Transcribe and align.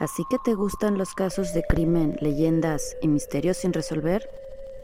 ¿Así 0.00 0.24
que 0.28 0.38
te 0.38 0.54
gustan 0.54 0.98
los 0.98 1.14
casos 1.14 1.52
de 1.52 1.62
crimen, 1.62 2.16
leyendas 2.20 2.96
y 3.00 3.08
misterios 3.08 3.58
sin 3.58 3.72
resolver? 3.72 4.28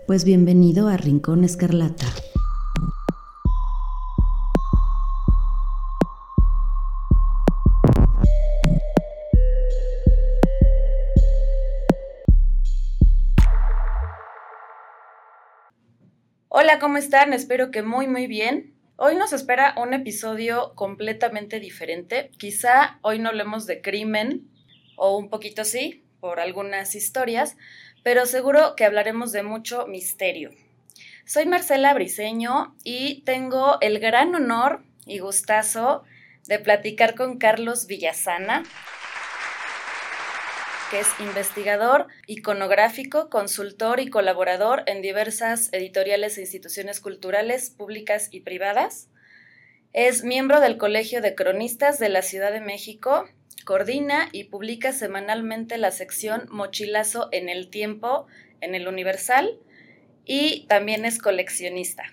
Pues 0.06 0.24
bienvenido 0.24 0.88
a 0.88 0.96
Rincón 0.96 1.44
Escarlata. 1.44 2.06
Hola, 16.48 16.78
¿cómo 16.78 16.98
están? 16.98 17.32
Espero 17.32 17.70
que 17.70 17.82
muy, 17.82 18.06
muy 18.06 18.26
bien. 18.26 18.74
Hoy 18.96 19.16
nos 19.16 19.32
espera 19.32 19.74
un 19.76 19.94
episodio 19.94 20.74
completamente 20.74 21.60
diferente. 21.60 22.30
Quizá 22.36 22.98
hoy 23.02 23.18
no 23.18 23.30
hablemos 23.30 23.66
de 23.66 23.80
crimen, 23.80 24.48
o 24.98 25.16
un 25.16 25.30
poquito 25.30 25.64
sí, 25.64 26.04
por 26.20 26.40
algunas 26.40 26.94
historias, 26.94 27.56
pero 28.02 28.26
seguro 28.26 28.74
que 28.76 28.84
hablaremos 28.84 29.32
de 29.32 29.42
mucho 29.42 29.86
misterio. 29.86 30.50
Soy 31.24 31.46
Marcela 31.46 31.94
Briseño 31.94 32.74
y 32.84 33.22
tengo 33.22 33.78
el 33.80 33.98
gran 33.98 34.34
honor 34.34 34.82
y 35.06 35.18
gustazo 35.18 36.04
de 36.46 36.58
platicar 36.58 37.14
con 37.14 37.38
Carlos 37.38 37.86
Villasana, 37.86 38.64
que 40.90 41.00
es 41.00 41.08
investigador 41.20 42.06
iconográfico, 42.26 43.28
consultor 43.28 44.00
y 44.00 44.08
colaborador 44.08 44.84
en 44.86 45.02
diversas 45.02 45.70
editoriales 45.72 46.38
e 46.38 46.42
instituciones 46.42 47.00
culturales 47.00 47.68
públicas 47.68 48.28
y 48.30 48.40
privadas. 48.40 49.08
Es 49.92 50.24
miembro 50.24 50.60
del 50.60 50.78
Colegio 50.78 51.20
de 51.20 51.34
Cronistas 51.34 51.98
de 51.98 52.08
la 52.08 52.22
Ciudad 52.22 52.52
de 52.52 52.60
México 52.60 53.28
Coordina 53.68 54.30
y 54.32 54.44
publica 54.44 54.94
semanalmente 54.94 55.76
la 55.76 55.90
sección 55.90 56.46
Mochilazo 56.50 57.28
en 57.32 57.50
el 57.50 57.68
Tiempo 57.68 58.26
en 58.62 58.74
el 58.74 58.88
Universal 58.88 59.58
y 60.24 60.64
también 60.68 61.04
es 61.04 61.18
coleccionista. 61.18 62.04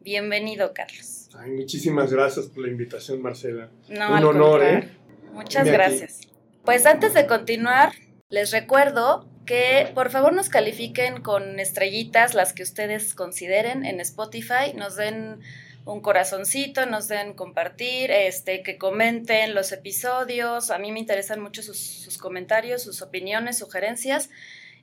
Bienvenido, 0.00 0.74
Carlos. 0.74 1.30
muchísimas 1.48 2.12
gracias 2.12 2.44
por 2.44 2.64
la 2.66 2.68
invitación, 2.68 3.22
Marcela. 3.22 3.70
No, 3.88 4.18
Un 4.18 4.22
honor, 4.22 4.62
¿eh? 4.62 4.88
Muchas 5.32 5.66
gracias. 5.66 6.28
Pues 6.62 6.84
antes 6.84 7.14
de 7.14 7.26
continuar, 7.26 7.92
les 8.28 8.50
recuerdo 8.50 9.26
que 9.46 9.90
por 9.94 10.10
favor 10.10 10.34
nos 10.34 10.50
califiquen 10.50 11.22
con 11.22 11.58
estrellitas, 11.58 12.34
las 12.34 12.52
que 12.52 12.64
ustedes 12.64 13.14
consideren 13.14 13.86
en 13.86 13.98
Spotify, 13.98 14.74
nos 14.76 14.96
den 14.96 15.40
un 15.84 16.00
corazoncito, 16.00 16.86
nos 16.86 17.08
den 17.08 17.34
compartir, 17.34 18.10
este, 18.10 18.62
que 18.62 18.78
comenten 18.78 19.54
los 19.54 19.72
episodios. 19.72 20.70
A 20.70 20.78
mí 20.78 20.90
me 20.92 21.00
interesan 21.00 21.40
mucho 21.40 21.62
sus, 21.62 22.16
comentarios, 22.18 22.82
sus 22.82 23.02
opiniones, 23.02 23.58
sugerencias. 23.58 24.30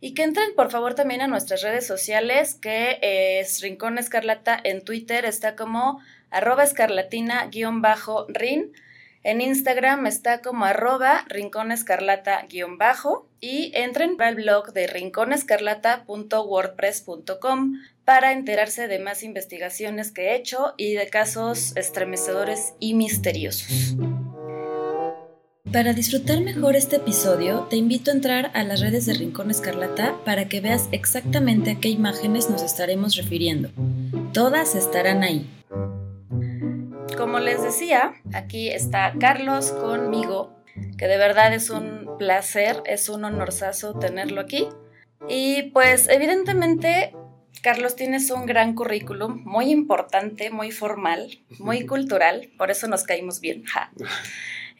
Y 0.01 0.13
que 0.13 0.23
entren 0.23 0.55
por 0.55 0.71
favor 0.71 0.95
también 0.95 1.19
a 1.21 1.27
nuestras 1.27 1.61
redes 1.61 1.85
sociales, 1.85 2.55
que 2.55 2.99
es 3.01 3.59
Rincón 3.61 3.97
Escarlata 3.97 4.57
en 4.63 4.81
Twitter, 4.83 5.25
está 5.25 5.55
como 5.55 5.99
arroba 6.29 6.63
escarlatina-rin. 6.63 8.71
En 9.21 9.41
Instagram 9.41 10.07
está 10.07 10.39
como 10.41 10.63
arroba 10.63 11.25
rinconescarlata-bajo 11.27 13.27
y 13.41 13.73
entren 13.75 14.15
al 14.21 14.35
blog 14.35 14.71
de 14.71 14.87
rinconescarlata.wordpress.com 14.87 17.73
para 18.09 18.31
enterarse 18.31 18.87
de 18.87 18.97
más 18.97 19.21
investigaciones 19.21 20.11
que 20.11 20.29
he 20.29 20.35
hecho 20.35 20.73
y 20.77 20.95
de 20.95 21.09
casos 21.09 21.77
estremecedores 21.77 22.73
y 22.79 22.95
misteriosos. 22.95 23.95
Para 25.71 25.93
disfrutar 25.93 26.41
mejor 26.41 26.75
este 26.75 26.95
episodio, 26.95 27.67
te 27.69 27.75
invito 27.75 28.09
a 28.09 28.15
entrar 28.15 28.49
a 28.55 28.63
las 28.63 28.79
redes 28.79 29.05
de 29.05 29.13
Rincón 29.13 29.51
Escarlata 29.51 30.15
para 30.25 30.49
que 30.49 30.59
veas 30.59 30.89
exactamente 30.91 31.69
a 31.69 31.79
qué 31.79 31.89
imágenes 31.89 32.49
nos 32.49 32.63
estaremos 32.63 33.15
refiriendo. 33.15 33.69
Todas 34.33 34.73
estarán 34.73 35.21
ahí. 35.21 35.47
Como 37.15 37.39
les 37.39 37.61
decía, 37.61 38.15
aquí 38.33 38.69
está 38.69 39.13
Carlos 39.19 39.69
conmigo, 39.69 40.57
que 40.97 41.05
de 41.05 41.17
verdad 41.19 41.53
es 41.53 41.69
un 41.69 42.17
placer, 42.17 42.81
es 42.87 43.07
un 43.07 43.23
honorazo 43.23 43.99
tenerlo 43.99 44.41
aquí. 44.41 44.67
Y 45.27 45.69
pues 45.73 46.07
evidentemente, 46.09 47.13
Carlos, 47.61 47.95
tienes 47.95 48.31
un 48.31 48.45
gran 48.45 48.73
currículum, 48.73 49.43
muy 49.45 49.71
importante, 49.71 50.49
muy 50.49 50.71
formal, 50.71 51.39
muy 51.59 51.85
cultural, 51.87 52.49
por 52.57 52.71
eso 52.71 52.87
nos 52.87 53.03
caímos 53.03 53.39
bien. 53.39 53.63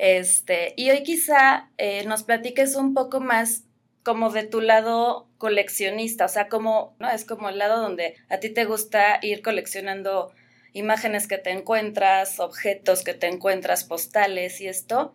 Este, 0.02 0.74
y 0.78 0.92
hoy 0.92 1.04
quizá 1.04 1.70
eh, 1.78 2.06
nos 2.06 2.24
platiques 2.24 2.76
un 2.76 2.94
poco 2.94 3.20
más 3.20 3.66
como 4.02 4.30
de 4.30 4.44
tu 4.44 4.62
lado 4.62 5.28
coleccionista, 5.38 6.24
o 6.24 6.30
sea, 6.30 6.48
como, 6.48 6.96
¿no? 7.00 7.10
Es 7.10 7.26
como 7.26 7.50
el 7.50 7.58
lado 7.58 7.82
donde 7.82 8.16
a 8.30 8.38
ti 8.38 8.50
te 8.50 8.64
gusta 8.64 9.20
ir 9.22 9.42
coleccionando 9.42 10.32
imágenes 10.74 11.28
que 11.28 11.38
te 11.38 11.52
encuentras, 11.52 12.40
objetos 12.40 13.04
que 13.04 13.14
te 13.14 13.28
encuentras, 13.28 13.84
postales 13.84 14.62
y 14.62 14.68
esto. 14.68 15.14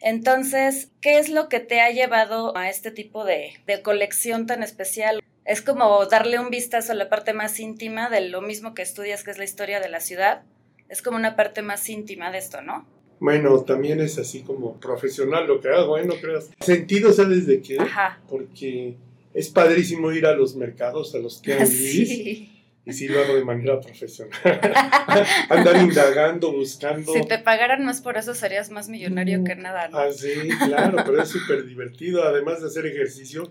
Entonces, 0.00 0.90
¿qué 1.00 1.18
es 1.18 1.28
lo 1.28 1.48
que 1.48 1.60
te 1.60 1.80
ha 1.80 1.90
llevado 1.90 2.56
a 2.56 2.68
este 2.68 2.90
tipo 2.90 3.24
de, 3.24 3.54
colección 3.82 4.46
tan 4.46 4.62
especial? 4.62 5.22
Es 5.44 5.60
como 5.60 6.04
darle 6.06 6.38
un 6.38 6.50
vistazo 6.50 6.92
a 6.92 6.94
la 6.94 7.08
parte 7.08 7.32
más 7.32 7.60
íntima 7.60 8.08
de 8.08 8.28
lo 8.28 8.40
mismo 8.40 8.74
que 8.74 8.82
estudias, 8.82 9.24
que 9.24 9.30
es 9.30 9.38
la 9.38 9.44
historia 9.44 9.80
de 9.80 9.88
la 9.88 10.00
ciudad. 10.00 10.42
Es 10.88 11.02
como 11.02 11.16
una 11.16 11.36
parte 11.36 11.62
más 11.62 11.88
íntima 11.88 12.30
de 12.30 12.38
esto, 12.38 12.62
¿no? 12.62 12.86
Bueno, 13.20 13.60
también 13.60 14.00
es 14.00 14.18
así 14.18 14.42
como 14.42 14.78
profesional 14.80 15.46
lo 15.46 15.60
que 15.60 15.68
hago, 15.68 15.98
¿eh? 15.98 16.04
No 16.04 16.14
creas. 16.14 16.50
Sentido, 16.60 17.12
¿sabes 17.12 17.46
de 17.46 17.60
qué? 17.60 17.78
Ajá. 17.78 18.20
Porque 18.28 18.96
es 19.32 19.48
padrísimo 19.48 20.12
ir 20.12 20.26
a 20.26 20.34
los 20.34 20.56
mercados, 20.56 21.14
a 21.14 21.18
los 21.18 21.40
que 21.40 21.66
sí 21.66 22.50
y 22.86 22.92
sí 22.92 23.08
lo 23.08 23.20
hago 23.20 23.34
de 23.34 23.44
manera 23.44 23.80
profesional. 23.80 24.38
Andar 25.48 25.76
indagando, 25.76 26.52
buscando. 26.52 27.12
Si 27.12 27.22
te 27.22 27.38
pagaran 27.38 27.84
más 27.84 28.02
por 28.02 28.18
eso 28.18 28.34
serías 28.34 28.70
más 28.70 28.88
millonario 28.90 29.42
que 29.42 29.56
nada, 29.56 29.88
¿no? 29.88 29.98
Ah, 29.98 30.12
sí, 30.12 30.34
claro, 30.66 30.98
pero 31.04 31.22
es 31.22 31.30
súper 31.30 31.64
divertido. 31.64 32.22
Además 32.24 32.60
de 32.60 32.66
hacer 32.66 32.84
ejercicio, 32.84 33.48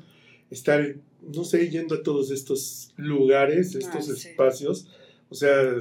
estar, 0.53 0.95
no 1.21 1.43
sé, 1.43 1.69
yendo 1.69 1.95
a 1.95 2.03
todos 2.03 2.31
estos 2.31 2.93
lugares, 2.95 3.75
estos 3.75 4.09
ah, 4.09 4.13
espacios. 4.13 4.87
O 5.29 5.35
sea, 5.35 5.75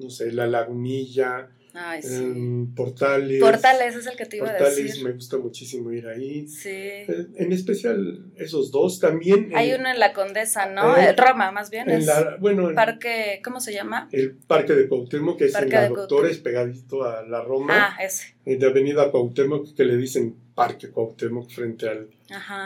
no 0.00 0.10
sé, 0.10 0.32
la 0.32 0.46
lagunilla, 0.46 1.50
Ay, 1.74 2.02
sí. 2.02 2.14
Em, 2.14 2.74
portales. 2.74 3.40
Portales 3.40 3.96
es 3.96 4.06
el 4.06 4.16
que 4.16 4.26
te 4.26 4.36
iba 4.36 4.50
a 4.50 4.52
decir. 4.52 5.02
me 5.02 5.12
gusta 5.12 5.38
muchísimo 5.38 5.90
ir 5.92 6.06
ahí. 6.06 6.46
Sí. 6.46 6.68
Eh, 6.68 7.26
en 7.36 7.52
especial 7.52 8.26
esos 8.36 8.70
dos 8.70 9.00
también. 9.00 9.52
Hay 9.54 9.72
uno 9.72 9.90
en 9.90 9.98
la 9.98 10.12
Condesa, 10.12 10.66
¿no? 10.66 10.96
Eh, 10.96 11.14
Roma, 11.14 11.50
más 11.50 11.70
bien. 11.70 11.88
En 11.88 12.04
la, 12.04 12.36
bueno, 12.40 12.68
el 12.68 12.74
parque, 12.74 13.40
¿cómo 13.42 13.60
se 13.60 13.72
llama? 13.72 14.08
El 14.12 14.32
Parque 14.32 14.74
de 14.74 14.86
Cuauhtémoc, 14.86 15.38
que 15.38 15.46
es 15.46 15.54
en 15.54 15.70
la 15.70 15.88
Doctores, 15.88 16.38
pegadito 16.38 17.04
a 17.04 17.22
la 17.22 17.42
Roma. 17.42 17.96
Ah, 17.96 18.02
ese. 18.02 18.34
De 18.44 18.66
Avenida 18.66 19.10
Cuauhtémoc, 19.10 19.74
que 19.74 19.84
le 19.84 19.96
dicen 19.96 20.36
Parque 20.54 20.90
Cuauhtémoc 20.90 21.50
frente 21.50 21.88
al 21.88 22.08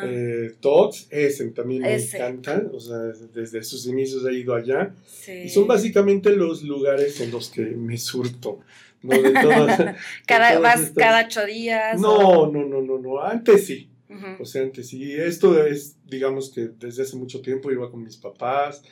eh, 0.05 0.55
Tots. 0.61 1.09
Ese 1.11 1.47
también 1.51 1.83
me 1.83 1.95
encanta. 1.95 2.65
O 2.73 2.81
sea, 2.81 2.99
desde 3.35 3.63
sus 3.63 3.87
inicios 3.87 4.25
he 4.27 4.35
ido 4.35 4.55
allá. 4.55 4.95
Sí. 5.07 5.33
Y 5.45 5.49
son 5.49 5.67
básicamente 5.67 6.31
los 6.31 6.63
lugares 6.63 7.21
en 7.21 7.31
los 7.31 7.51
que 7.51 7.63
me 7.63 7.99
surto. 7.99 8.61
cada, 10.27 10.59
vas 10.59 10.93
cada 10.97 11.27
ocho 11.27 11.45
días. 11.47 12.01
No, 12.01 12.51
no, 12.51 12.65
no, 12.65 12.83
no, 12.83 12.99
no. 12.99 13.21
Antes 13.21 13.67
sí. 13.67 13.89
O 14.41 14.45
sea, 14.45 14.63
antes 14.63 14.89
sí. 14.89 15.13
Esto 15.13 15.65
es, 15.65 15.97
digamos 16.07 16.51
que 16.51 16.71
desde 16.79 17.03
hace 17.03 17.17
mucho 17.17 17.41
tiempo 17.41 17.71
iba 17.71 17.91
con 17.91 18.03
mis 18.03 18.17
papás. 18.17 18.83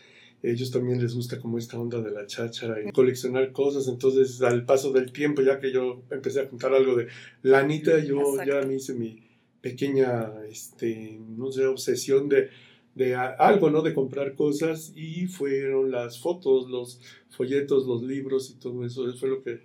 Ellos 0.42 0.70
también 0.70 1.00
les 1.00 1.14
gusta 1.14 1.40
como 1.40 1.56
esta 1.56 1.78
onda 1.78 2.02
de 2.02 2.10
la 2.10 2.26
cháchara 2.26 2.76
y 2.82 2.92
coleccionar 2.92 3.50
cosas. 3.52 3.88
Entonces, 3.88 4.42
al 4.42 4.66
paso 4.66 4.92
del 4.92 5.10
tiempo, 5.10 5.40
ya 5.40 5.58
que 5.58 5.72
yo 5.72 6.02
empecé 6.10 6.40
a 6.40 6.48
contar 6.48 6.74
algo 6.74 6.96
de 6.96 7.06
lanita, 7.40 7.98
yo 8.00 8.20
ya 8.44 8.60
me 8.60 8.74
hice 8.74 8.92
mi 8.92 9.23
pequeña, 9.64 10.30
este, 10.46 11.18
no 11.26 11.50
sé, 11.50 11.64
obsesión 11.64 12.28
de, 12.28 12.50
de 12.94 13.14
algo, 13.14 13.70
¿no? 13.70 13.80
De 13.80 13.94
comprar 13.94 14.34
cosas 14.34 14.92
y 14.94 15.26
fueron 15.26 15.90
las 15.90 16.18
fotos, 16.18 16.68
los 16.68 17.00
folletos, 17.30 17.86
los 17.86 18.02
libros 18.02 18.50
y 18.50 18.60
todo 18.60 18.84
eso. 18.84 19.08
Eso 19.08 19.16
fue 19.16 19.30
lo 19.30 19.42
que 19.42 19.62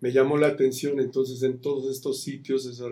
me 0.00 0.10
llamó 0.10 0.38
la 0.38 0.46
atención 0.46 1.00
entonces 1.00 1.42
en 1.42 1.58
todos 1.58 1.94
estos 1.94 2.22
sitios 2.22 2.82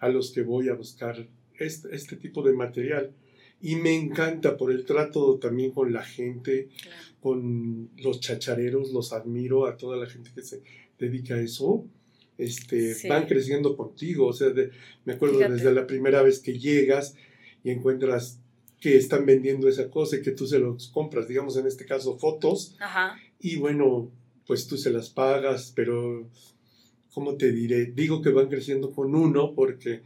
a, 0.00 0.08
los 0.10 0.32
que 0.32 0.42
voy 0.42 0.68
a 0.68 0.74
buscar 0.74 1.26
este, 1.58 1.96
este, 1.96 2.16
tipo 2.16 2.42
de 2.42 2.52
material. 2.52 3.14
Y 3.62 3.76
me 3.76 3.96
encanta 3.96 4.58
por 4.58 4.70
el 4.70 4.84
trato 4.84 5.38
también 5.38 5.70
con 5.70 5.94
la 5.94 6.04
gente, 6.04 6.68
con 7.22 7.88
los 7.96 8.20
chachareros, 8.20 8.92
los 8.92 9.14
admiro 9.14 9.64
a 9.64 9.78
toda 9.78 9.96
la 9.96 10.06
gente 10.06 10.30
que 10.34 10.42
se 10.42 10.62
dedica 10.98 11.36
a 11.36 11.40
eso. 11.40 11.86
Este, 12.42 12.96
Van 13.08 13.26
creciendo 13.26 13.76
contigo, 13.76 14.26
o 14.26 14.32
sea, 14.32 14.52
me 15.04 15.12
acuerdo 15.12 15.38
desde 15.38 15.72
la 15.72 15.86
primera 15.86 16.22
vez 16.22 16.40
que 16.40 16.58
llegas 16.58 17.14
y 17.62 17.70
encuentras 17.70 18.40
que 18.80 18.96
están 18.96 19.24
vendiendo 19.26 19.68
esa 19.68 19.88
cosa 19.90 20.16
y 20.16 20.22
que 20.22 20.32
tú 20.32 20.46
se 20.46 20.58
los 20.58 20.88
compras, 20.88 21.28
digamos 21.28 21.56
en 21.56 21.66
este 21.66 21.86
caso 21.86 22.18
fotos, 22.18 22.76
y 23.38 23.56
bueno, 23.56 24.10
pues 24.46 24.66
tú 24.66 24.76
se 24.76 24.90
las 24.90 25.08
pagas, 25.08 25.72
pero 25.76 26.28
¿cómo 27.14 27.36
te 27.36 27.52
diré? 27.52 27.86
Digo 27.86 28.22
que 28.22 28.30
van 28.30 28.48
creciendo 28.48 28.90
con 28.90 29.14
uno 29.14 29.54
porque 29.54 30.02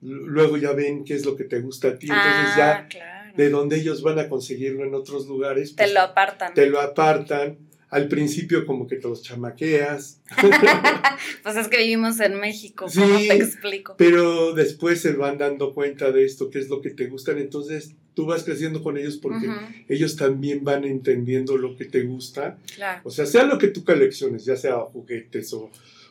luego 0.00 0.56
ya 0.56 0.72
ven 0.72 1.04
qué 1.04 1.14
es 1.14 1.24
lo 1.24 1.34
que 1.34 1.44
te 1.44 1.60
gusta 1.60 1.88
a 1.88 1.98
ti, 1.98 2.06
entonces 2.06 2.56
ya 2.56 2.88
ah, 3.02 3.32
de 3.36 3.50
donde 3.50 3.76
ellos 3.76 4.02
van 4.02 4.20
a 4.20 4.28
conseguirlo 4.28 4.84
en 4.84 4.94
otros 4.94 5.26
lugares. 5.26 5.74
te 5.74 5.82
pues, 5.82 5.94
lo 5.94 6.00
apartan. 6.00 6.54
Te 6.54 6.66
lo 6.66 6.80
apartan 6.80 7.58
al 7.94 8.08
principio 8.08 8.66
como 8.66 8.88
que 8.88 8.96
te 8.96 9.06
los 9.06 9.22
chamaqueas. 9.22 10.20
pues 11.44 11.56
es 11.56 11.68
que 11.68 11.78
vivimos 11.78 12.18
en 12.18 12.40
México, 12.40 12.86
¿cómo 12.92 13.18
te 13.18 13.36
explico? 13.36 13.94
Pero 13.96 14.52
después 14.52 15.00
se 15.00 15.12
van 15.12 15.38
dando 15.38 15.72
cuenta 15.74 16.10
de 16.10 16.24
esto, 16.24 16.50
qué 16.50 16.58
es 16.58 16.68
lo 16.68 16.80
que 16.80 16.90
te 16.90 17.06
gustan, 17.06 17.38
entonces 17.38 17.94
tú 18.14 18.26
vas 18.26 18.42
creciendo 18.42 18.82
con 18.82 18.98
ellos 18.98 19.16
porque 19.18 19.46
ellos 19.88 20.16
también 20.16 20.64
van 20.64 20.84
entendiendo 20.84 21.56
lo 21.56 21.76
que 21.76 21.84
te 21.84 22.02
gusta. 22.02 22.58
O 23.04 23.10
sea, 23.10 23.26
sea 23.26 23.44
lo 23.44 23.58
que 23.58 23.68
tú 23.68 23.84
colecciones, 23.84 24.44
ya 24.44 24.56
sea 24.56 24.74
juguetes 24.80 25.52
o, 25.52 25.70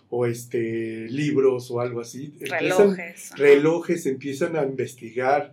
o 0.09 0.25
este, 0.25 1.09
libros 1.09 1.69
o 1.69 1.81
algo 1.81 1.99
así. 1.99 2.33
Relojes. 2.39 3.31
relojes, 3.35 4.05
empiezan 4.05 4.55
a 4.55 4.63
investigar 4.63 5.51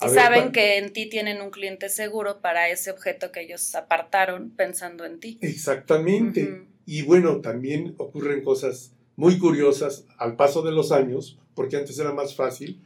y 0.00 0.08
saben 0.08 0.52
que 0.52 0.78
en 0.78 0.92
ti 0.92 1.06
tienen 1.08 1.42
un 1.42 1.50
cliente 1.50 1.88
seguro 1.88 2.40
para 2.40 2.68
ese 2.68 2.90
objeto 2.90 3.32
que 3.32 3.42
ellos 3.42 3.74
apartaron 3.74 4.50
pensando 4.50 5.04
en 5.04 5.18
ti. 5.18 5.38
Exactamente. 5.40 6.66
Y 6.86 7.02
bueno, 7.02 7.40
también 7.40 7.94
ocurren 7.98 8.42
cosas 8.42 8.92
muy 9.16 9.38
curiosas 9.38 10.06
al 10.16 10.36
paso 10.36 10.62
de 10.62 10.70
los 10.70 10.92
años, 10.92 11.38
porque 11.54 11.76
antes 11.76 11.98
era 11.98 12.12
más 12.12 12.36
fácil 12.36 12.80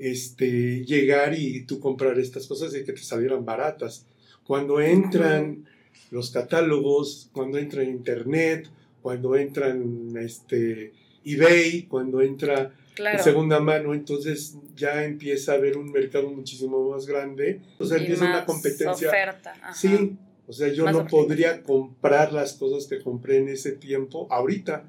este, 0.00 0.84
llegar 0.84 1.34
y 1.38 1.64
tú 1.64 1.78
comprar 1.78 2.18
estas 2.18 2.46
cosas 2.46 2.74
y 2.74 2.84
que 2.84 2.92
te 2.92 3.02
salieran 3.02 3.44
baratas. 3.44 4.06
Cuando 4.44 4.80
entran 4.80 5.66
los 6.10 6.30
catálogos, 6.30 7.28
cuando 7.32 7.58
entra 7.58 7.84
Internet, 7.84 8.68
cuando 9.02 9.36
entran 9.36 10.16
este, 10.18 10.92
eBay, 11.24 11.82
cuando 11.84 12.20
entra 12.20 12.72
de 12.96 13.18
segunda 13.18 13.60
mano, 13.60 13.94
entonces 13.94 14.56
ya 14.76 15.04
empieza 15.04 15.52
a 15.52 15.54
haber 15.56 15.76
un 15.76 15.90
mercado 15.90 16.30
muchísimo 16.30 16.90
más 16.90 17.06
grande, 17.06 17.60
o 17.78 17.84
sea, 17.84 17.98
empieza 17.98 18.24
una 18.24 18.44
competencia. 18.44 19.08
Oferta. 19.08 19.54
Sí, 19.74 20.16
o 20.46 20.52
sea, 20.52 20.68
yo 20.72 20.90
no 20.90 21.06
podría 21.06 21.62
comprar 21.62 22.32
las 22.32 22.54
cosas 22.54 22.86
que 22.86 23.02
compré 23.02 23.38
en 23.38 23.48
ese 23.48 23.72
tiempo 23.72 24.26
ahorita. 24.30 24.84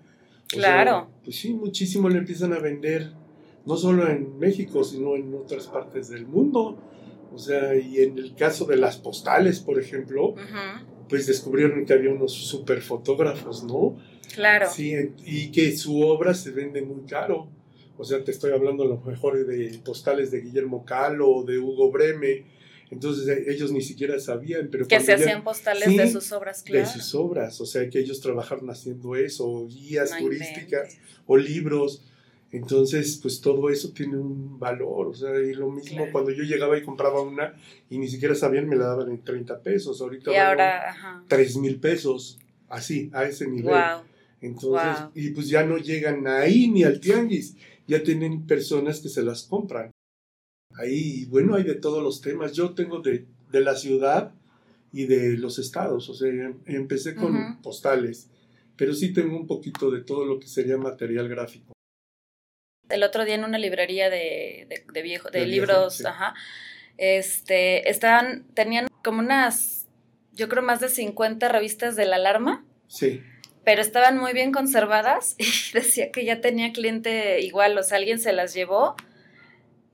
claro. 0.47 1.09
pues 1.23 1.35
sí, 1.37 1.53
muchísimo 1.53 2.09
le 2.09 2.17
empiezan 2.17 2.53
a 2.53 2.59
vender, 2.59 3.11
no 3.65 3.77
solo 3.77 4.09
en 4.09 4.39
México, 4.39 4.83
sino 4.83 5.15
en 5.15 5.33
otras 5.33 5.67
partes 5.67 6.09
del 6.09 6.25
mundo. 6.25 6.77
O 7.33 7.37
sea, 7.37 7.75
y 7.75 7.99
en 7.99 8.17
el 8.17 8.35
caso 8.35 8.65
de 8.65 8.75
las 8.75 8.97
postales, 8.97 9.59
por 9.59 9.79
ejemplo, 9.79 10.35
pues 11.07 11.27
descubrieron 11.27 11.85
que 11.85 11.93
había 11.93 12.11
unos 12.11 12.33
super 12.33 12.81
fotógrafos, 12.81 13.63
¿no? 13.63 13.97
Claro. 14.33 14.69
Sí, 14.71 14.93
y 15.25 15.51
que 15.51 15.75
su 15.75 16.01
obra 16.01 16.33
se 16.33 16.51
vende 16.51 16.81
muy 16.81 17.05
caro. 17.05 17.49
O 17.97 18.03
sea, 18.03 18.23
te 18.23 18.31
estoy 18.31 18.51
hablando 18.51 18.83
a 18.83 18.87
lo 18.87 18.97
mejor 18.99 19.45
de 19.45 19.79
postales 19.85 20.31
de 20.31 20.41
Guillermo 20.41 20.85
Calo 20.85 21.29
o 21.29 21.43
de 21.43 21.59
Hugo 21.59 21.91
Breme. 21.91 22.45
Entonces 22.89 23.27
eh, 23.27 23.45
ellos 23.47 23.71
ni 23.71 23.81
siquiera 23.81 24.19
sabían, 24.19 24.67
pero 24.69 24.85
que 24.85 24.99
se 24.99 25.13
hacían 25.13 25.43
postales 25.43 25.95
de 25.95 26.11
sus 26.11 26.31
obras, 26.33 26.61
claro. 26.61 26.85
De 26.85 26.91
sus 26.91 27.15
obras, 27.15 27.61
o 27.61 27.65
sea 27.65 27.89
que 27.89 27.99
ellos 27.99 28.19
trabajaron 28.19 28.69
haciendo 28.69 29.15
eso, 29.15 29.47
o 29.47 29.67
guías 29.67 30.17
turísticas, 30.17 30.97
o 31.25 31.37
libros. 31.37 32.03
Entonces, 32.51 33.17
pues 33.21 33.39
todo 33.39 33.69
eso 33.69 33.93
tiene 33.93 34.17
un 34.17 34.59
valor, 34.59 35.07
o 35.07 35.13
sea, 35.13 35.39
y 35.39 35.53
lo 35.53 35.69
mismo 35.69 36.05
cuando 36.11 36.31
yo 36.31 36.43
llegaba 36.43 36.77
y 36.77 36.83
compraba 36.83 37.21
una 37.21 37.55
y 37.89 37.97
ni 37.97 38.09
siquiera 38.09 38.35
sabían, 38.35 38.67
me 38.67 38.75
la 38.75 38.87
daban 38.87 39.09
en 39.09 39.23
30 39.23 39.61
pesos, 39.61 40.01
ahorita 40.01 40.33
y 40.33 40.35
ahora, 40.35 40.89
ajá. 40.89 41.23
3 41.29 41.57
mil 41.57 41.79
pesos, 41.79 42.39
así, 42.67 43.09
a 43.13 43.23
ese 43.23 43.47
nivel. 43.47 43.73
Entonces, 44.41 45.05
y 45.13 45.29
pues 45.29 45.47
ya 45.47 45.63
no 45.63 45.77
llegan 45.77 46.27
ahí 46.27 46.67
ni 46.67 46.83
al 46.83 46.99
tianguis 46.99 47.55
ya 47.91 48.03
tienen 48.03 48.47
personas 48.47 49.01
que 49.01 49.09
se 49.09 49.21
las 49.21 49.43
compran. 49.43 49.91
Ahí, 50.75 51.25
bueno, 51.25 51.55
hay 51.55 51.63
de 51.63 51.75
todos 51.75 52.01
los 52.01 52.21
temas. 52.21 52.53
Yo 52.53 52.73
tengo 52.73 53.01
de, 53.01 53.27
la 53.51 53.75
ciudad 53.75 54.33
y 54.93 55.05
de 55.05 55.37
los 55.37 55.59
estados, 55.59 56.09
o 56.09 56.13
sea, 56.13 56.29
em, 56.29 56.59
empecé 56.65 57.15
con 57.15 57.61
postales, 57.61 58.29
pero 58.77 58.93
sí 58.93 59.13
tengo 59.13 59.35
un 59.35 59.45
poquito 59.45 59.91
de 59.91 60.01
todo 60.01 60.25
lo 60.25 60.39
que 60.39 60.47
sería 60.47 60.77
material 60.77 61.27
gráfico. 61.27 61.73
El 62.89 63.03
otro 63.03 63.25
día 63.25 63.35
en 63.35 63.43
una 63.43 63.57
librería 63.57 64.09
de, 64.09 64.83
de, 64.93 65.01
viejo, 65.01 65.29
de, 65.29 65.45
libros, 65.45 66.03
ajá, 66.05 66.33
este, 66.97 67.89
estaban, 67.89 68.45
tenían 68.53 68.87
como 69.03 69.19
unas, 69.19 69.87
yo 70.33 70.47
creo 70.47 70.63
más 70.63 70.79
de 70.79 70.87
50 70.87 71.49
revistas 71.49 71.97
de 71.97 72.05
la 72.05 72.15
alarma. 72.15 72.65
Sí 72.87 73.21
pero 73.63 73.81
estaban 73.81 74.17
muy 74.17 74.33
bien 74.33 74.51
conservadas 74.51 75.35
y 75.37 75.45
decía 75.73 76.11
que 76.11 76.25
ya 76.25 76.41
tenía 76.41 76.73
cliente 76.73 77.41
igual, 77.41 77.77
o 77.77 77.83
sea, 77.83 77.97
alguien 77.97 78.19
se 78.19 78.33
las 78.33 78.53
llevó 78.53 78.95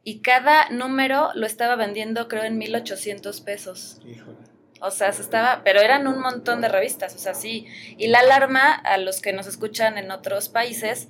y 0.03 0.21
cada 0.21 0.69
número 0.69 1.31
lo 1.35 1.45
estaba 1.45 1.75
vendiendo 1.75 2.27
creo 2.27 2.43
en 2.43 2.57
1800 2.57 3.41
pesos. 3.41 3.99
Híjole. 4.05 4.37
O 4.79 4.91
sea, 4.91 5.11
se 5.11 5.21
estaba, 5.21 5.63
pero 5.63 5.81
eran 5.81 6.07
un 6.07 6.19
montón 6.19 6.61
de 6.61 6.69
revistas, 6.69 7.15
o 7.15 7.17
sea, 7.17 7.33
sí. 7.33 7.65
Y 7.97 8.07
la 8.07 8.19
alarma, 8.19 8.73
a 8.73 8.97
los 8.97 9.21
que 9.21 9.33
nos 9.33 9.47
escuchan 9.47 9.97
en 9.97 10.11
otros 10.11 10.49
países, 10.49 11.09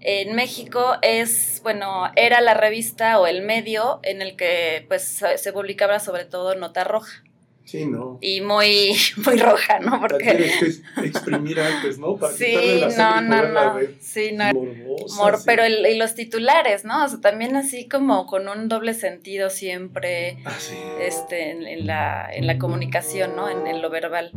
en 0.00 0.36
México 0.36 0.96
es, 1.02 1.60
bueno, 1.62 2.12
era 2.16 2.40
la 2.40 2.54
revista 2.54 3.18
o 3.18 3.26
el 3.26 3.42
medio 3.42 4.00
en 4.02 4.22
el 4.22 4.36
que 4.36 4.84
pues 4.88 5.24
se 5.36 5.52
publicaba 5.52 5.98
sobre 6.00 6.24
todo 6.24 6.54
nota 6.54 6.84
roja. 6.84 7.24
Sí, 7.68 7.84
¿no? 7.84 8.16
Y 8.22 8.40
muy, 8.40 8.96
muy 9.26 9.36
roja, 9.36 9.78
¿no? 9.78 10.00
Porque... 10.00 10.24
La 10.24 10.36
tienes 10.36 10.82
que 10.94 11.06
exprimir 11.06 11.60
antes, 11.60 11.98
¿no? 11.98 12.16
Para 12.16 12.32
sí, 12.32 12.82
no, 12.96 13.20
no, 13.20 13.48
no. 13.48 13.78
Sí, 14.00 14.32
no. 14.32 14.54
Morbosa, 14.54 15.44
Pero 15.44 15.64
el, 15.64 15.84
y 15.84 15.98
los 15.98 16.14
titulares, 16.14 16.86
¿no? 16.86 17.04
O 17.04 17.08
sea, 17.08 17.20
también 17.20 17.56
así 17.56 17.86
como 17.86 18.26
con 18.26 18.48
un 18.48 18.68
doble 18.68 18.94
sentido 18.94 19.50
siempre 19.50 20.38
ah, 20.46 20.56
sí. 20.58 20.78
este, 20.98 21.50
en, 21.50 21.66
en, 21.66 21.86
la, 21.86 22.30
en 22.32 22.46
la 22.46 22.56
comunicación, 22.56 23.36
¿no? 23.36 23.50
En, 23.50 23.66
en 23.66 23.82
lo 23.82 23.90
verbal. 23.90 24.32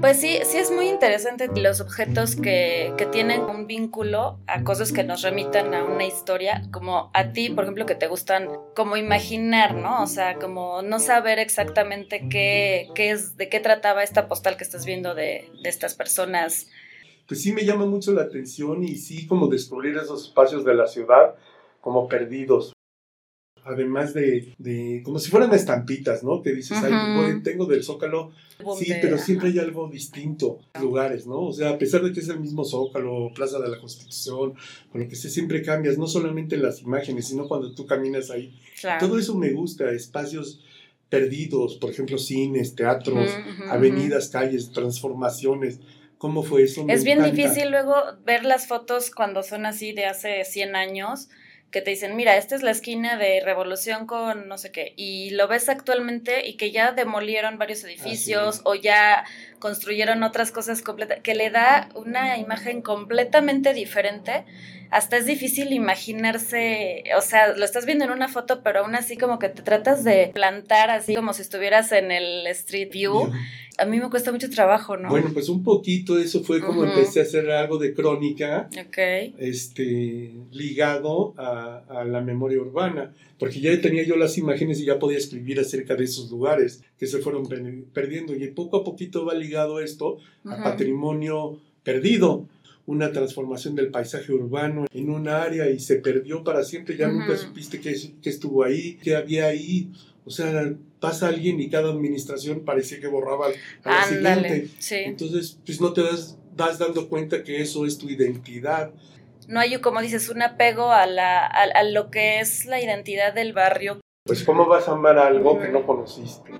Pues 0.00 0.20
sí, 0.20 0.38
sí 0.44 0.58
es 0.58 0.70
muy 0.70 0.88
interesante 0.88 1.48
los 1.60 1.80
objetos 1.80 2.36
que, 2.36 2.92
que, 2.98 3.06
tienen 3.06 3.42
un 3.42 3.66
vínculo 3.66 4.38
a 4.46 4.62
cosas 4.62 4.92
que 4.92 5.02
nos 5.02 5.22
remitan 5.22 5.72
a 5.74 5.84
una 5.84 6.04
historia, 6.04 6.62
como 6.70 7.10
a 7.14 7.32
ti, 7.32 7.48
por 7.48 7.64
ejemplo, 7.64 7.86
que 7.86 7.94
te 7.94 8.06
gustan 8.06 8.48
como 8.74 8.96
imaginar, 8.98 9.74
¿no? 9.74 10.02
O 10.02 10.06
sea, 10.06 10.36
como 10.36 10.82
no 10.82 10.98
saber 10.98 11.38
exactamente 11.38 12.28
qué, 12.28 12.88
qué 12.94 13.10
es, 13.10 13.36
de 13.36 13.48
qué 13.48 13.58
trataba 13.58 14.02
esta 14.02 14.28
postal 14.28 14.56
que 14.58 14.64
estás 14.64 14.84
viendo 14.84 15.14
de, 15.14 15.50
de 15.62 15.68
estas 15.68 15.94
personas. 15.94 16.68
Pues 17.26 17.42
sí 17.42 17.52
me 17.52 17.64
llama 17.64 17.86
mucho 17.86 18.12
la 18.12 18.22
atención 18.22 18.84
y 18.84 18.96
sí 18.96 19.26
como 19.26 19.48
descubrir 19.48 19.96
esos 19.96 20.26
espacios 20.26 20.64
de 20.64 20.74
la 20.74 20.86
ciudad 20.86 21.34
como 21.80 22.06
perdidos, 22.06 22.75
además 23.66 24.14
de, 24.14 24.54
de, 24.58 25.02
como 25.04 25.18
si 25.18 25.30
fueran 25.30 25.52
estampitas, 25.52 26.22
¿no? 26.22 26.40
Que 26.40 26.52
dices, 26.52 26.78
ay, 26.82 27.40
tengo 27.42 27.66
del 27.66 27.82
Zócalo, 27.82 28.30
sí, 28.78 28.92
pero 29.02 29.18
siempre 29.18 29.48
hay 29.48 29.58
algo 29.58 29.88
distinto, 29.88 30.60
lugares, 30.80 31.26
¿no? 31.26 31.40
O 31.40 31.52
sea, 31.52 31.70
a 31.70 31.78
pesar 31.78 32.02
de 32.02 32.12
que 32.12 32.20
es 32.20 32.28
el 32.28 32.38
mismo 32.38 32.64
Zócalo, 32.64 33.32
Plaza 33.34 33.58
de 33.58 33.68
la 33.68 33.80
Constitución, 33.80 34.54
con 34.92 35.00
lo 35.00 35.08
que 35.08 35.16
sé, 35.16 35.28
siempre 35.28 35.62
cambias, 35.62 35.98
no 35.98 36.06
solamente 36.06 36.54
en 36.54 36.62
las 36.62 36.80
imágenes, 36.80 37.26
sino 37.26 37.48
cuando 37.48 37.74
tú 37.74 37.86
caminas 37.86 38.30
ahí. 38.30 38.56
Todo 39.00 39.18
eso 39.18 39.34
me 39.34 39.50
gusta, 39.52 39.90
espacios 39.90 40.60
perdidos, 41.08 41.76
por 41.76 41.90
ejemplo, 41.90 42.18
cines, 42.18 42.76
teatros, 42.76 43.30
avenidas, 43.68 44.28
calles, 44.28 44.70
transformaciones. 44.70 45.80
¿Cómo 46.18 46.42
fue 46.42 46.62
eso? 46.62 46.86
es 46.88 47.04
bien 47.04 47.22
difícil 47.22 47.70
luego 47.70 47.94
ver 48.24 48.44
las 48.44 48.66
fotos 48.66 49.10
cuando 49.10 49.42
son 49.42 49.66
así 49.66 49.92
de 49.92 50.06
hace 50.06 50.44
100 50.44 50.74
años 50.74 51.28
que 51.70 51.82
te 51.82 51.90
dicen, 51.90 52.16
mira, 52.16 52.36
esta 52.36 52.54
es 52.54 52.62
la 52.62 52.70
esquina 52.70 53.16
de 53.16 53.40
Revolución 53.44 54.06
con 54.06 54.48
no 54.48 54.56
sé 54.56 54.70
qué, 54.70 54.94
y 54.96 55.30
lo 55.30 55.48
ves 55.48 55.68
actualmente 55.68 56.46
y 56.46 56.56
que 56.56 56.70
ya 56.70 56.92
demolieron 56.92 57.58
varios 57.58 57.82
edificios 57.84 58.60
o 58.64 58.74
ya 58.74 59.24
construyeron 59.58 60.22
otras 60.22 60.52
cosas 60.52 60.82
completas, 60.82 61.20
que 61.22 61.34
le 61.34 61.50
da 61.50 61.88
una 61.94 62.38
imagen 62.38 62.82
completamente 62.82 63.74
diferente. 63.74 64.44
Hasta 64.90 65.16
es 65.16 65.26
difícil 65.26 65.72
imaginarse, 65.72 67.04
o 67.16 67.20
sea, 67.20 67.56
lo 67.56 67.64
estás 67.64 67.86
viendo 67.86 68.04
en 68.04 68.10
una 68.10 68.28
foto, 68.28 68.62
pero 68.62 68.80
aún 68.80 68.94
así 68.94 69.16
como 69.16 69.38
que 69.38 69.48
te 69.48 69.62
tratas 69.62 70.04
de 70.04 70.30
plantar 70.32 70.90
así 70.90 71.14
como 71.14 71.32
si 71.32 71.42
estuvieras 71.42 71.92
en 71.92 72.12
el 72.12 72.46
Street 72.48 72.90
View. 72.92 73.30
A 73.78 73.84
mí 73.84 74.00
me 74.00 74.08
cuesta 74.08 74.32
mucho 74.32 74.48
trabajo, 74.48 74.96
¿no? 74.96 75.10
Bueno, 75.10 75.30
pues 75.34 75.50
un 75.50 75.62
poquito 75.62 76.18
eso 76.18 76.42
fue 76.42 76.60
como 76.60 76.84
empecé 76.84 77.20
a 77.20 77.24
hacer 77.24 77.50
algo 77.50 77.76
de 77.76 77.92
crónica, 77.92 78.70
este, 79.38 80.32
ligado 80.50 81.34
a, 81.36 81.82
a, 81.88 82.04
la 82.04 82.22
memoria 82.22 82.58
urbana, 82.58 83.12
porque 83.38 83.60
ya 83.60 83.78
tenía 83.80 84.02
yo 84.02 84.16
las 84.16 84.38
imágenes 84.38 84.80
y 84.80 84.86
ya 84.86 84.98
podía 84.98 85.18
escribir 85.18 85.60
acerca 85.60 85.94
de 85.94 86.04
esos 86.04 86.30
lugares 86.30 86.82
que 86.98 87.06
se 87.06 87.18
fueron 87.18 87.46
perdiendo 87.92 88.34
y 88.34 88.46
poco 88.48 88.78
a 88.78 88.84
poquito 88.84 89.26
va 89.26 89.34
ligado 89.34 89.80
esto 89.80 90.18
a 90.46 90.62
patrimonio 90.62 91.60
perdido, 91.82 92.48
una 92.86 93.12
transformación 93.12 93.74
del 93.74 93.90
paisaje 93.90 94.32
urbano 94.32 94.86
en 94.92 95.10
un 95.10 95.28
área 95.28 95.68
y 95.68 95.80
se 95.80 95.96
perdió 95.96 96.44
para 96.44 96.62
siempre, 96.62 96.96
ya 96.96 97.08
nunca 97.08 97.36
supiste 97.36 97.80
qué, 97.80 97.94
qué 98.22 98.30
estuvo 98.30 98.62
ahí, 98.64 98.98
qué 99.02 99.16
había 99.16 99.46
ahí, 99.46 99.90
O 100.24 100.30
sea, 100.30 100.72
pasa 101.00 101.28
alguien 101.28 101.60
y 101.60 101.68
cada 101.68 101.90
administración 101.90 102.64
parecía 102.64 103.00
que 103.00 103.06
borraba 103.06 103.46
a 103.84 103.90
la 103.90 104.04
siguiente. 104.04 104.68
Entonces, 105.04 105.58
pues 105.64 105.80
no 105.80 105.92
te 105.92 106.02
das, 106.02 106.38
das 106.54 106.78
dando 106.78 107.08
cuenta 107.08 107.44
que 107.44 107.60
eso 107.60 107.86
es 107.86 107.98
tu 107.98 108.08
identidad. 108.08 108.92
No 109.48 109.60
hay, 109.60 109.78
como 109.80 110.00
dices, 110.00 110.28
un 110.28 110.42
apego 110.42 110.90
a, 110.90 111.06
la, 111.06 111.46
a 111.46 111.82
lo 111.84 112.10
que 112.10 112.40
es 112.40 112.66
la 112.66 112.80
identidad 112.80 113.34
del 113.34 113.52
barrio. 113.52 114.00
Pues, 114.24 114.42
¿cómo 114.42 114.66
vas 114.66 114.88
a 114.88 114.92
amar 114.92 115.18
algo 115.18 115.60
que 115.60 115.68
no 115.68 115.86
conociste? 115.86 116.50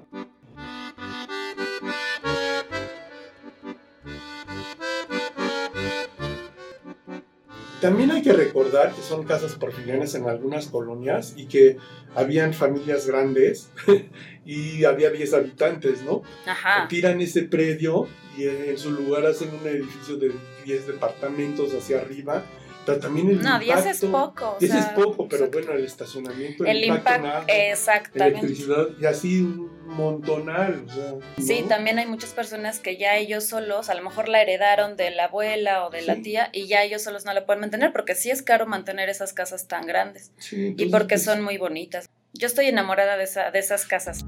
También 7.87 8.11
hay 8.11 8.21
que 8.21 8.33
recordar 8.33 8.93
que 8.93 9.01
son 9.01 9.23
casas 9.23 9.55
porfirianas 9.55 10.17
en 10.17 10.29
algunas 10.29 10.67
colonias 10.67 11.35
y 11.37 11.47
que 11.47 11.77
habían 12.17 12.53
familias 12.53 13.07
grandes 13.07 13.71
y 14.45 14.85
había 14.85 15.11
10 15.11 15.35
habitantes, 15.35 16.03
¿no? 16.03 16.23
Ajá. 16.47 16.89
Tiran 16.89 17.21
ese 17.21 17.43
predio 17.43 18.09
y 18.37 18.49
en 18.49 18.77
su 18.77 18.91
lugar 18.91 19.25
hacen 19.27 19.51
un 19.55 19.69
edificio 19.69 20.17
de 20.17 20.33
10 20.65 20.89
departamentos 20.89 21.73
hacia 21.75 22.01
arriba 22.01 22.45
pero 22.87 23.01
también 23.01 23.29
el 23.31 23.43
no, 23.43 23.61
impacto. 23.61 23.83
10 23.83 23.87
es 23.87 24.05
poco. 24.11 24.57
10 24.61 24.75
es 24.75 24.85
poco, 24.87 25.29
pero 25.29 25.51
bueno, 25.51 25.73
el 25.73 25.85
estacionamiento, 25.85 26.65
el, 26.65 26.85
impacto, 26.85 27.45
exactamente. 27.49 28.39
electricidad 28.39 28.87
y 29.01 29.07
así 29.07 29.41
un 29.41 29.85
montonal. 29.87 30.85
O 30.87 30.89
sea, 30.89 31.15
Sí, 31.39 31.65
también 31.69 31.99
hay 31.99 32.07
muchas 32.07 32.31
personas 32.31 32.79
que 32.79 32.97
ya 32.97 33.17
ellos 33.17 33.45
solos, 33.45 33.91
a 33.91 33.95
lo 33.95 34.03
mejor 34.03 34.29
la 34.29 34.41
heredaron 34.41 34.97
de 34.97 35.11
la 35.11 35.25
abuela 35.25 35.85
o 35.85 35.91
de 35.91 36.03
la 36.03 36.17
tía 36.23 36.49
y 36.53 36.69
ya 36.69 36.85
ellos 36.85 37.03
solos 37.03 37.25
no 37.25 37.35
la 37.35 37.45
pueden 37.45 37.61
mantener 37.61 37.93
porque 37.93 38.15
sí 38.15 38.31
es 38.31 38.43
caro 38.43 38.67
mantener 38.67 39.09
esas 39.09 39.33
casas 39.33 39.67
tan 39.67 39.87
grandes 39.87 40.33
y 40.53 40.87
porque 40.87 41.17
pues 41.17 41.25
son 41.25 41.43
muy 41.43 41.59
bonitas. 41.59 42.09
Yo 42.35 42.47
estoy 42.47 42.67
enamorada 42.67 43.17
de, 43.17 43.25
esa, 43.25 43.51
de 43.51 43.59
esas 43.59 43.85
casas. 43.85 44.25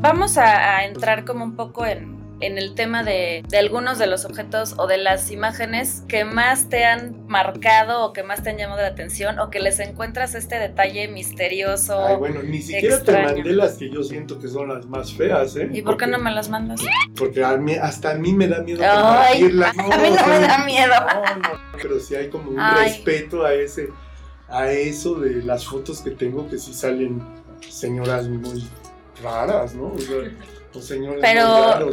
Vamos 0.00 0.36
a 0.36 0.84
entrar 0.84 1.24
como 1.24 1.44
un 1.44 1.54
poco 1.54 1.86
en, 1.86 2.21
en 2.42 2.58
el 2.58 2.74
tema 2.74 3.04
de, 3.04 3.44
algunos 3.58 3.98
de 3.98 4.06
los 4.08 4.24
objetos 4.24 4.74
o 4.76 4.86
de 4.86 4.98
las 4.98 5.30
imágenes 5.30 6.02
que 6.08 6.24
más 6.24 6.68
te 6.68 6.84
han 6.84 7.26
marcado 7.28 8.04
o 8.04 8.12
que 8.12 8.22
más 8.22 8.42
te 8.42 8.50
han 8.50 8.58
llamado 8.58 8.82
la 8.82 8.88
atención 8.88 9.38
o 9.38 9.48
que 9.48 9.60
les 9.60 9.78
encuentras 9.78 10.34
este 10.34 10.58
detalle 10.58 11.08
misterioso. 11.08 12.04
Ay, 12.04 12.16
bueno, 12.16 12.42
ni 12.42 12.60
siquiera 12.60 13.02
te 13.02 13.12
mandé 13.12 13.52
las 13.52 13.74
que 13.74 13.88
yo 13.88 14.02
siento 14.02 14.38
que 14.38 14.48
son 14.48 14.68
las 14.68 14.86
más 14.86 15.12
feas, 15.12 15.56
¿eh? 15.56 15.70
¿Y 15.72 15.82
por 15.82 15.96
qué 15.96 16.06
no 16.06 16.18
me 16.18 16.32
las 16.32 16.48
mandas? 16.48 16.80
Porque 17.16 17.44
hasta 17.44 18.10
a 18.10 18.14
mí 18.14 18.32
me 18.32 18.48
da 18.48 18.60
miedo 18.60 18.82
Ay, 18.82 19.44
a 19.44 19.98
mí 19.98 20.10
no 20.10 20.26
me 20.26 20.38
da 20.40 20.64
miedo. 20.64 20.94
pero 21.80 22.00
sí 22.00 22.16
hay 22.16 22.28
como 22.28 22.50
un 22.50 22.60
respeto 22.76 23.44
a 23.44 23.54
ese, 23.54 23.88
a 24.48 24.70
eso 24.70 25.14
de 25.14 25.42
las 25.42 25.64
fotos 25.64 26.00
que 26.00 26.10
tengo 26.10 26.48
que 26.48 26.58
sí 26.58 26.74
salen 26.74 27.22
señoras 27.68 28.28
muy 28.28 28.68
raras, 29.22 29.74
¿no? 29.74 29.92
O 29.92 29.98
sea, 29.98 30.28
señores 30.80 31.20
pero, 31.20 31.90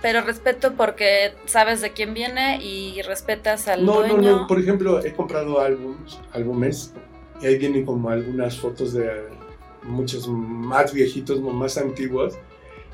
Pero 0.00 0.20
respeto 0.22 0.74
porque 0.74 1.34
sabes 1.46 1.80
de 1.80 1.92
quién 1.92 2.12
viene 2.14 2.62
y 2.62 3.00
respetas 3.02 3.68
al 3.68 3.84
no, 3.84 3.94
dueño. 3.94 4.16
No, 4.16 4.40
no, 4.40 4.46
por 4.46 4.58
ejemplo, 4.58 5.04
he 5.04 5.12
comprado 5.12 5.60
álbumes, 5.60 6.18
álbumes 6.32 6.92
y 7.40 7.46
ahí 7.46 7.58
vienen 7.58 7.84
como 7.86 8.10
algunas 8.10 8.58
fotos 8.58 8.92
de 8.92 9.10
muchos 9.84 10.28
más 10.28 10.92
viejitos, 10.92 11.40
más 11.40 11.76
antiguos 11.78 12.34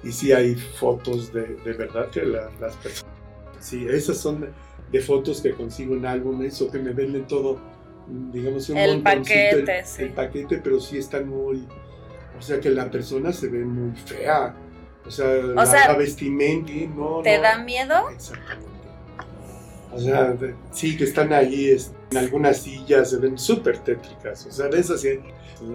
y 0.02 0.12
sí 0.12 0.32
hay 0.32 0.54
fotos 0.54 1.32
de, 1.32 1.56
de 1.56 1.73
verdad 1.73 2.08
que 2.11 2.23
las 2.25 2.76
personas... 2.76 3.14
Sí, 3.61 3.87
esas 3.88 4.18
son 4.18 4.49
de, 4.90 5.00
fotos 5.00 5.40
que 5.40 5.52
consigo 5.52 5.94
en 5.94 6.06
álbumes 6.06 6.61
o 6.62 6.70
que 6.70 6.78
me 6.78 6.92
venden 6.92 7.26
todo, 7.26 7.58
digamos, 8.32 8.68
un 8.70 8.76
el 8.78 9.02
paquete, 9.02 9.58
el, 9.58 10.04
el 10.06 10.12
paquete, 10.12 10.61
pero 10.62 10.78
sí 10.80 10.99
están 10.99 11.28
muy... 11.28 11.66
O 12.38 12.42
sea 12.42 12.61
que 12.61 12.70
la 12.70 12.88
persona 12.88 13.32
se 13.32 13.49
ve 13.49 13.64
muy 13.64 13.97
fea. 13.97 14.54
O 15.08 15.10
sea, 15.10 15.88
la, 15.88 15.96
vestimenta, 15.96 16.72
¿no? 16.94 17.22
¿Te 17.22 17.38
da 17.38 17.58
miedo? 17.58 18.10
Exactamente. 18.10 18.68
O 19.90 19.98
sea, 19.98 20.36
sí, 20.70 20.96
que 20.96 21.04
están 21.04 21.32
ahí 21.32 21.76
en 22.10 22.16
algunas 22.18 22.58
sillas, 22.58 23.10
se 23.10 23.16
ven 23.16 23.38
súper 23.38 23.78
tétricas. 23.78 24.44
O 24.46 24.52
sea, 24.52 24.68
de 24.68 24.80
esas 24.80 25.00
sí, 25.00 25.18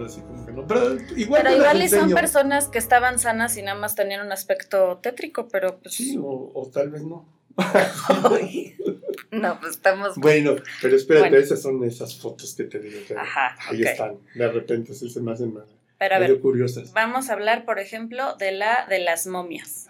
así 0.04 0.20
como 0.20 0.46
que 0.46 0.52
no. 0.52 0.66
Pero 0.66 0.96
igual, 1.16 1.42
pero 1.42 1.56
igual 1.56 1.88
son 1.88 2.10
personas 2.12 2.68
que 2.68 2.78
estaban 2.78 3.18
sanas 3.18 3.56
y 3.56 3.62
nada 3.62 3.78
más 3.78 3.94
tenían 3.96 4.24
un 4.24 4.32
aspecto 4.32 4.98
tétrico, 5.02 5.48
pero 5.48 5.78
pues. 5.80 5.94
Sí, 5.96 6.16
o, 6.22 6.70
tal 6.72 6.90
vez 6.90 7.02
no. 7.02 7.28
no, 9.30 9.60
pues 9.60 9.72
estamos. 9.72 10.16
Bueno, 10.16 10.56
pero 10.80 10.96
espérate, 10.96 11.38
esas 11.38 11.62
son 11.62 11.82
esas 11.84 12.16
fotos 12.16 12.54
que 12.54 12.64
te 12.64 12.78
digo. 12.78 12.98
Ajá, 13.18 13.56
ahí 13.68 13.82
están. 13.82 14.18
De 14.34 14.48
repente 14.48 14.94
se 14.94 15.20
me 15.20 15.32
hacen 15.32 15.52
mal. 15.52 15.66
Pero 16.04 16.16
a 16.16 16.18
ver, 16.18 16.38
curiosas. 16.40 16.92
vamos 16.92 17.30
a 17.30 17.32
hablar, 17.32 17.64
por 17.64 17.78
ejemplo, 17.78 18.36
de 18.36 18.52
la 18.52 18.84
de 18.90 18.98
las 18.98 19.26
momias. 19.26 19.88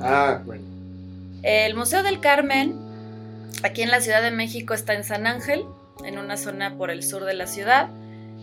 Ah, 0.00 0.42
bueno. 0.44 0.64
El 1.44 1.76
Museo 1.76 2.02
del 2.02 2.18
Carmen, 2.18 2.74
aquí 3.62 3.82
en 3.82 3.92
la 3.92 4.00
Ciudad 4.00 4.20
de 4.20 4.32
México, 4.32 4.74
está 4.74 4.94
en 4.94 5.04
San 5.04 5.28
Ángel, 5.28 5.64
en 6.04 6.18
una 6.18 6.36
zona 6.36 6.76
por 6.76 6.90
el 6.90 7.04
sur 7.04 7.24
de 7.24 7.34
la 7.34 7.46
ciudad. 7.46 7.88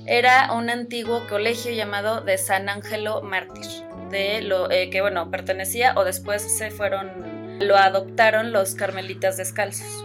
Era 0.05 0.53
un 0.53 0.70
antiguo 0.70 1.27
colegio 1.27 1.74
llamado 1.74 2.22
de 2.22 2.38
San 2.38 2.70
Ángelo 2.70 3.24
Mártir, 3.24 3.65
de 4.10 4.41
lo 4.41 4.72
eh, 4.72 4.89
que 4.89 5.01
bueno 5.01 5.29
pertenecía 5.32 5.94
o 5.98 6.05
después 6.05 6.44
se 6.44 6.72
fueron, 6.72 7.60
lo 7.60 7.75
adoptaron 7.75 8.53
los 8.53 8.75
carmelitas 8.75 9.36
descalzos. 9.36 10.04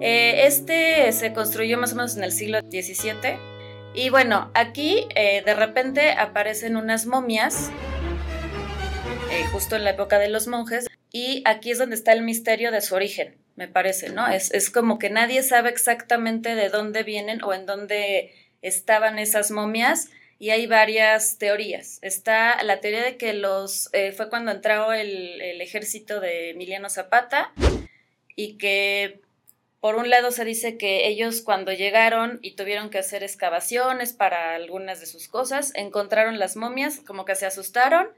Eh, 0.00 0.46
este 0.46 1.12
se 1.12 1.32
construyó 1.32 1.78
más 1.78 1.92
o 1.92 1.96
menos 1.96 2.16
en 2.16 2.24
el 2.24 2.32
siglo 2.32 2.60
XVII. 2.60 3.38
Y 3.94 4.10
bueno, 4.10 4.50
aquí 4.54 5.06
eh, 5.14 5.42
de 5.44 5.54
repente 5.54 6.10
aparecen 6.12 6.76
unas 6.76 7.06
momias, 7.06 7.70
eh, 9.30 9.44
justo 9.52 9.76
en 9.76 9.84
la 9.84 9.90
época 9.90 10.18
de 10.18 10.28
los 10.28 10.48
monjes, 10.48 10.88
y 11.12 11.42
aquí 11.46 11.70
es 11.70 11.78
donde 11.78 11.94
está 11.94 12.12
el 12.12 12.22
misterio 12.22 12.72
de 12.72 12.80
su 12.80 12.96
origen, 12.96 13.36
me 13.54 13.68
parece, 13.68 14.10
¿no? 14.10 14.26
Es, 14.26 14.52
es 14.52 14.68
como 14.68 14.98
que 14.98 15.10
nadie 15.10 15.44
sabe 15.44 15.70
exactamente 15.70 16.56
de 16.56 16.70
dónde 16.70 17.04
vienen 17.04 17.42
o 17.44 17.54
en 17.54 17.66
dónde 17.66 18.34
estaban 18.62 19.20
esas 19.20 19.52
momias 19.52 20.08
y 20.40 20.50
hay 20.50 20.66
varias 20.66 21.38
teorías. 21.38 22.00
Está 22.02 22.60
la 22.64 22.80
teoría 22.80 23.04
de 23.04 23.16
que 23.16 23.32
los 23.32 23.90
fue 24.16 24.28
cuando 24.28 24.50
entró 24.50 24.92
el, 24.92 25.40
el, 25.40 25.60
ejército 25.60 26.18
de 26.18 26.50
Emiliano 26.50 26.90
Zapata 26.90 27.52
y 28.34 28.58
que 28.58 29.20
por 29.84 29.96
un 29.96 30.08
lado 30.08 30.30
se 30.30 30.46
dice 30.46 30.78
que 30.78 31.08
ellos 31.08 31.42
cuando 31.42 31.70
llegaron 31.70 32.38
y 32.40 32.52
tuvieron 32.52 32.88
que 32.88 32.96
hacer 32.96 33.22
excavaciones 33.22 34.14
para 34.14 34.54
algunas 34.54 34.98
de 34.98 35.04
sus 35.04 35.28
cosas, 35.28 35.72
encontraron 35.74 36.38
las 36.38 36.56
momias, 36.56 37.00
como 37.06 37.26
que 37.26 37.34
se 37.34 37.44
asustaron, 37.44 38.08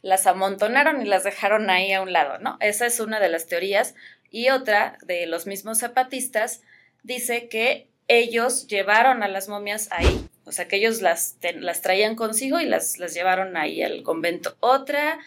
las 0.00 0.26
amontonaron 0.26 1.02
y 1.02 1.04
las 1.04 1.22
dejaron 1.22 1.68
ahí 1.68 1.92
a 1.92 2.00
un 2.00 2.14
lado, 2.14 2.38
¿no? 2.38 2.56
Esa 2.60 2.86
es 2.86 3.00
una 3.00 3.20
de 3.20 3.28
las 3.28 3.46
teorías. 3.46 3.94
Y 4.30 4.48
otra 4.48 4.96
de 5.02 5.26
los 5.26 5.46
mismos 5.46 5.80
zapatistas 5.80 6.62
dice 7.02 7.50
que 7.50 7.86
ellos 8.08 8.66
llevaron 8.66 9.22
a 9.22 9.28
las 9.28 9.46
momias 9.46 9.88
ahí, 9.90 10.26
o 10.46 10.52
sea 10.52 10.68
que 10.68 10.76
ellos 10.76 11.02
las, 11.02 11.36
las 11.56 11.82
traían 11.82 12.16
consigo 12.16 12.60
y 12.60 12.64
las, 12.64 12.96
las 12.96 13.12
llevaron 13.12 13.58
ahí 13.58 13.82
al 13.82 14.02
convento. 14.04 14.56
Otra 14.60 15.18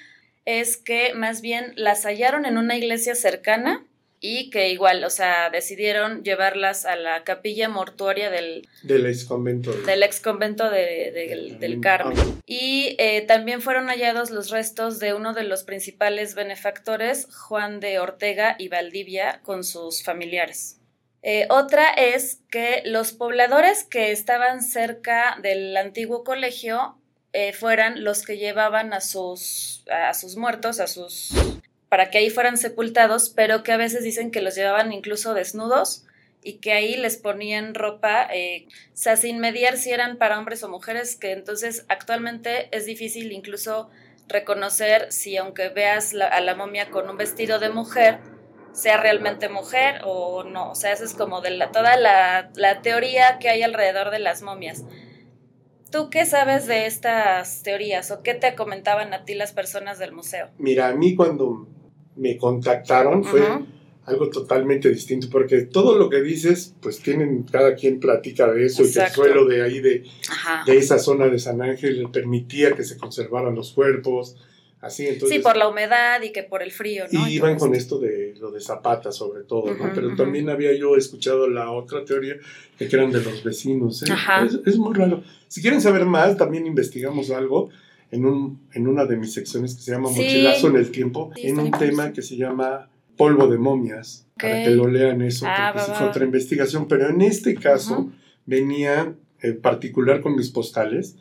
es 0.45 0.75
que 0.75 1.13
más 1.13 1.41
bien 1.41 1.71
las 1.75 2.03
hallaron 2.03 2.45
en 2.45 2.57
una 2.57 2.77
iglesia 2.77 3.13
cercana 3.13 3.85
y 4.25 4.49
que 4.49 4.69
igual, 4.69 5.03
o 5.03 5.09
sea, 5.09 5.49
decidieron 5.49 6.23
llevarlas 6.23 6.85
a 6.85 6.95
la 6.95 7.25
capilla 7.25 7.67
mortuoria 7.67 8.29
del, 8.29 8.69
del 8.81 9.05
ex 9.05 9.25
convento. 9.25 9.73
Del 9.73 10.01
ex 10.01 10.21
convento 10.21 10.69
de, 10.69 11.57
del 11.59 11.81
Carmen. 11.81 12.17
Y 12.45 12.95
eh, 12.99 13.25
también 13.27 13.61
fueron 13.61 13.87
hallados 13.87 14.31
los 14.31 14.49
restos 14.49 14.99
de 14.99 15.13
uno 15.13 15.33
de 15.33 15.43
los 15.43 15.63
principales 15.63 16.35
benefactores, 16.35 17.27
Juan 17.35 17.81
de 17.81 17.99
Ortega 17.99 18.55
y 18.57 18.69
Valdivia, 18.69 19.41
con 19.43 19.65
sus 19.65 20.03
familiares. 20.03 20.79
Eh, 21.21 21.45
otra 21.49 21.89
es 21.89 22.39
que 22.49 22.81
los 22.85 23.11
pobladores 23.11 23.83
que 23.83 24.13
estaban 24.13 24.63
cerca 24.63 25.37
del 25.41 25.75
antiguo 25.75 26.23
colegio 26.23 26.97
eh, 27.33 27.51
fueran 27.51 28.05
los 28.05 28.23
que 28.23 28.37
llevaban 28.37 28.93
a 28.93 29.01
sus, 29.01 29.83
a 29.91 30.13
sus 30.13 30.37
muertos, 30.37 30.79
a 30.79 30.87
sus 30.87 31.33
para 31.93 32.09
que 32.09 32.17
ahí 32.17 32.31
fueran 32.31 32.57
sepultados, 32.57 33.29
pero 33.29 33.61
que 33.61 33.71
a 33.71 33.77
veces 33.77 34.03
dicen 34.03 34.31
que 34.31 34.41
los 34.41 34.55
llevaban 34.55 34.91
incluso 34.91 35.35
desnudos 35.35 36.07
y 36.41 36.53
que 36.53 36.73
ahí 36.73 36.97
les 36.97 37.17
ponían 37.17 37.75
ropa, 37.75 38.27
eh, 38.33 38.65
o 38.67 38.95
sea, 38.97 39.15
sin 39.15 39.37
mediar 39.37 39.77
si 39.77 39.91
eran 39.91 40.17
para 40.17 40.39
hombres 40.39 40.63
o 40.63 40.69
mujeres, 40.69 41.15
que 41.15 41.33
entonces 41.33 41.85
actualmente 41.89 42.75
es 42.75 42.87
difícil 42.87 43.31
incluso 43.31 43.91
reconocer 44.27 45.11
si 45.11 45.37
aunque 45.37 45.69
veas 45.69 46.15
a 46.15 46.41
la 46.41 46.55
momia 46.55 46.89
con 46.89 47.07
un 47.07 47.17
vestido 47.17 47.59
de 47.59 47.69
mujer, 47.69 48.21
sea 48.71 48.97
realmente 48.97 49.47
mujer 49.47 50.01
o 50.03 50.43
no. 50.43 50.71
O 50.71 50.75
sea, 50.75 50.93
eso 50.93 51.03
es 51.03 51.13
como 51.13 51.41
de 51.41 51.51
la, 51.51 51.71
toda 51.71 51.95
la, 51.95 52.49
la 52.55 52.81
teoría 52.81 53.37
que 53.37 53.49
hay 53.49 53.61
alrededor 53.61 54.09
de 54.09 54.17
las 54.17 54.41
momias. 54.41 54.83
¿Tú 55.91 56.09
qué 56.09 56.25
sabes 56.25 56.65
de 56.65 56.87
estas 56.87 57.61
teorías 57.61 58.09
o 58.09 58.23
qué 58.23 58.33
te 58.33 58.55
comentaban 58.55 59.13
a 59.13 59.25
ti 59.25 59.35
las 59.35 59.51
personas 59.51 59.99
del 59.99 60.11
museo? 60.11 60.49
Mira, 60.57 60.87
a 60.87 60.95
mí 60.95 61.15
cuando 61.15 61.67
me 62.15 62.37
contactaron 62.37 63.23
fue 63.23 63.41
algo 64.05 64.29
totalmente 64.29 64.89
distinto, 64.89 65.27
porque 65.31 65.61
todo 65.61 65.97
lo 65.97 66.09
que 66.09 66.21
dices, 66.21 66.75
pues 66.81 66.99
tienen, 66.99 67.43
cada 67.43 67.75
quien 67.75 67.99
platica 67.99 68.51
de 68.51 68.65
eso, 68.65 68.83
y 68.83 68.91
que 68.91 68.99
el 68.99 69.09
suelo 69.09 69.45
de 69.45 69.63
ahí, 69.63 69.79
de, 69.79 70.03
de, 70.65 70.77
esa 70.77 70.99
zona 70.99 71.27
de 71.27 71.39
San 71.39 71.61
Ángel, 71.61 72.07
permitía 72.11 72.73
que 72.73 72.83
se 72.83 72.97
conservaran 72.97 73.55
los 73.55 73.71
cuerpos, 73.71 74.35
así, 74.81 75.07
entonces... 75.07 75.37
Sí, 75.37 75.41
por 75.41 75.55
la 75.55 75.69
humedad 75.69 76.21
y 76.21 76.33
que 76.33 76.43
por 76.43 76.61
el 76.61 76.73
frío, 76.73 77.05
¿no? 77.11 77.27
Y 77.27 77.35
iban 77.35 77.57
con 77.57 77.73
esto 77.75 77.97
de 77.97 78.35
lo 78.41 78.51
de 78.51 78.59
Zapata, 78.59 79.13
sobre 79.13 79.43
todo, 79.43 79.73
¿no? 79.73 79.91
Pero 79.95 80.13
también 80.17 80.49
había 80.49 80.73
yo 80.73 80.97
escuchado 80.97 81.47
la 81.47 81.71
otra 81.71 82.03
teoría, 82.03 82.35
que 82.77 82.89
eran 82.91 83.09
de 83.09 83.23
los 83.23 83.41
vecinos, 83.41 84.03
¿eh? 84.03 84.13
es, 84.45 84.59
es, 84.65 84.77
muy 84.77 84.93
raro. 84.95 85.23
Si 85.47 85.61
quieren 85.61 85.79
saber 85.79 86.05
más, 86.05 86.35
también 86.35 86.67
investigamos 86.67 87.31
algo 87.31 87.69
en, 88.13 88.25
un, 88.25 88.59
en 88.73 88.87
una 88.87 89.05
de 89.05 89.17
mis 89.17 89.33
secciones 89.33 89.73
que 89.73 89.81
se 89.81 89.91
llama 89.91 90.09
Mochilazo 90.09 90.67
en 90.67 90.75
el 90.75 90.91
Tiempo, 90.91 91.31
en 91.35 91.57
un 91.57 91.71
tema 91.71 92.13
que 92.13 92.21
se 92.21 92.37
llama 92.37 92.87
polvo 93.17 93.47
de 93.47 93.57
momias, 93.57 94.27
para 94.39 94.63
que 94.63 94.69
lo 94.69 94.87
lean 94.87 95.23
eso, 95.23 95.47
ah, 95.49 95.71
porque 95.73 95.91
es 95.91 96.01
otra 96.01 96.23
investigación. 96.23 96.87
Pero 96.87 97.09
en 97.09 97.21
este 97.21 97.55
caso 97.55 98.11
venía 98.45 99.15
en 99.41 99.61
particular 99.61 100.21
con 100.21 100.35
mis 100.35 100.51
postales. 100.51 101.15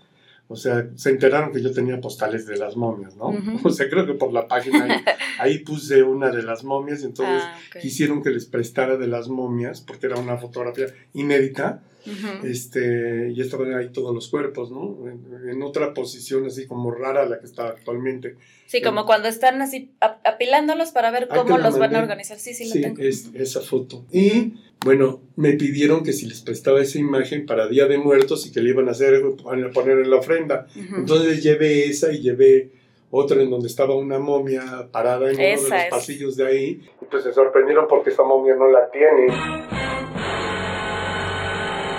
O 0.48 0.56
sea, 0.56 0.86
se 0.96 1.08
enteraron 1.08 1.50
que 1.50 1.62
yo 1.62 1.72
tenía 1.72 1.98
postales 1.98 2.46
de 2.46 2.58
las 2.58 2.76
momias, 2.76 3.16
¿no? 3.16 3.32
O 3.64 3.70
sea, 3.70 3.88
creo 3.88 4.06
que 4.06 4.12
por 4.12 4.30
la 4.34 4.46
página 4.46 5.02
ahí, 5.38 5.58
puse 5.64 6.02
una 6.02 6.30
de 6.30 6.42
las 6.42 6.62
momias, 6.62 7.04
entonces 7.04 7.42
ah, 7.42 7.58
quisieron 7.80 8.22
que 8.22 8.28
les 8.28 8.44
prestara 8.44 8.98
de 8.98 9.06
las 9.06 9.28
momias, 9.28 9.80
porque 9.80 10.08
era 10.08 10.18
una 10.18 10.36
fotografía 10.36 10.88
inédita 11.14 11.82
este, 12.44 13.30
y 13.34 13.40
estaban 13.40 13.74
ahí 13.74 13.90
todos 13.90 14.14
los 14.14 14.28
cuerpos, 14.28 14.70
¿no? 14.70 14.98
En, 15.08 15.62
otra 15.62 15.94
posición 15.94 16.46
así 16.46 16.66
como 16.66 16.90
rara 16.90 17.24
la 17.26 17.38
que 17.38 17.46
está 17.46 17.68
actualmente. 17.68 18.36
Sí, 18.66 18.82
como 18.82 19.06
cuando 19.06 19.28
están 19.28 19.62
así 19.62 19.92
apilándolos 20.00 20.90
para 20.90 21.10
ver 21.10 21.28
cómo 21.28 21.58
los 21.58 21.78
van 21.78 21.94
a 21.94 22.00
organizar. 22.00 22.38
Sí, 22.38 22.54
sí, 22.54 22.66
sí 22.66 22.84
Es, 22.98 23.30
esa 23.34 23.60
foto. 23.60 24.04
Y 24.10 24.54
bueno, 24.84 25.20
me 25.36 25.52
pidieron 25.52 26.02
que 26.02 26.12
si 26.12 26.26
les 26.26 26.40
prestaba 26.40 26.80
esa 26.80 26.98
imagen 26.98 27.46
para 27.46 27.68
Día 27.68 27.86
de 27.86 27.98
Muertos 27.98 28.46
y 28.46 28.52
que 28.52 28.60
le 28.60 28.70
iban 28.70 28.88
a 28.88 28.92
hacer, 28.92 29.22
a 29.22 29.70
poner 29.70 29.98
en 29.98 30.10
la 30.10 30.16
ofrenda. 30.16 30.66
Entonces 30.74 31.42
llevé 31.42 31.86
esa 31.86 32.12
y 32.12 32.20
llevé 32.20 32.70
otra 33.14 33.42
en 33.42 33.50
donde 33.50 33.68
estaba 33.68 33.94
una 33.94 34.18
momia 34.18 34.88
parada 34.90 35.30
en 35.30 35.36
uno 35.36 35.44
de 35.44 35.56
los 35.56 35.84
pasillos 35.90 36.36
de 36.36 36.46
ahí. 36.46 36.80
Y 37.00 37.04
pues 37.04 37.22
se 37.22 37.32
sorprendieron 37.32 37.86
porque 37.86 38.10
esa 38.10 38.22
momia 38.22 38.56
no 38.56 38.70
la 38.70 38.90
tiene. 38.90 39.81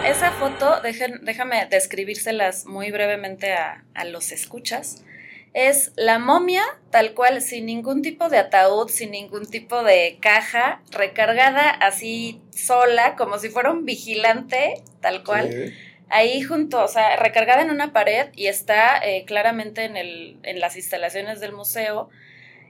Esa 0.06 0.32
foto, 0.32 0.82
déjame 0.82 1.66
describírselas 1.68 2.66
muy 2.66 2.92
brevemente 2.92 3.54
a, 3.54 3.86
los 4.06 4.34
escuchas. 4.34 5.02
Es 5.54 5.94
la 5.96 6.20
momia, 6.20 6.62
tal 6.92 7.14
cual, 7.14 7.42
sin 7.42 7.68
ningún 7.68 8.02
tipo 8.02 8.28
de 8.28 8.38
ataúd, 8.38 8.90
sin 8.90 9.12
ningún 9.12 9.46
tipo 9.50 9.82
de 9.82 10.18
caja, 10.20 10.82
recargada 10.92 11.70
así 11.70 12.42
sola, 12.50 13.16
como 13.16 13.40
si 13.40 13.48
fuera 13.48 13.72
un 13.72 13.86
vigilante, 13.86 14.84
tal 15.00 15.24
cual. 15.24 15.74
Ahí 16.10 16.42
junto, 16.42 16.84
o 16.84 16.88
sea, 16.90 17.16
recargada 17.16 17.62
en 17.62 17.70
una 17.70 17.94
pared 17.94 18.28
y 18.34 18.48
está 18.48 18.98
eh, 18.98 19.24
claramente 19.26 19.86
en, 19.86 19.96
el, 19.96 20.38
en 20.44 20.60
las 20.60 20.76
instalaciones 20.76 21.40
del 21.40 21.54
museo 21.54 22.10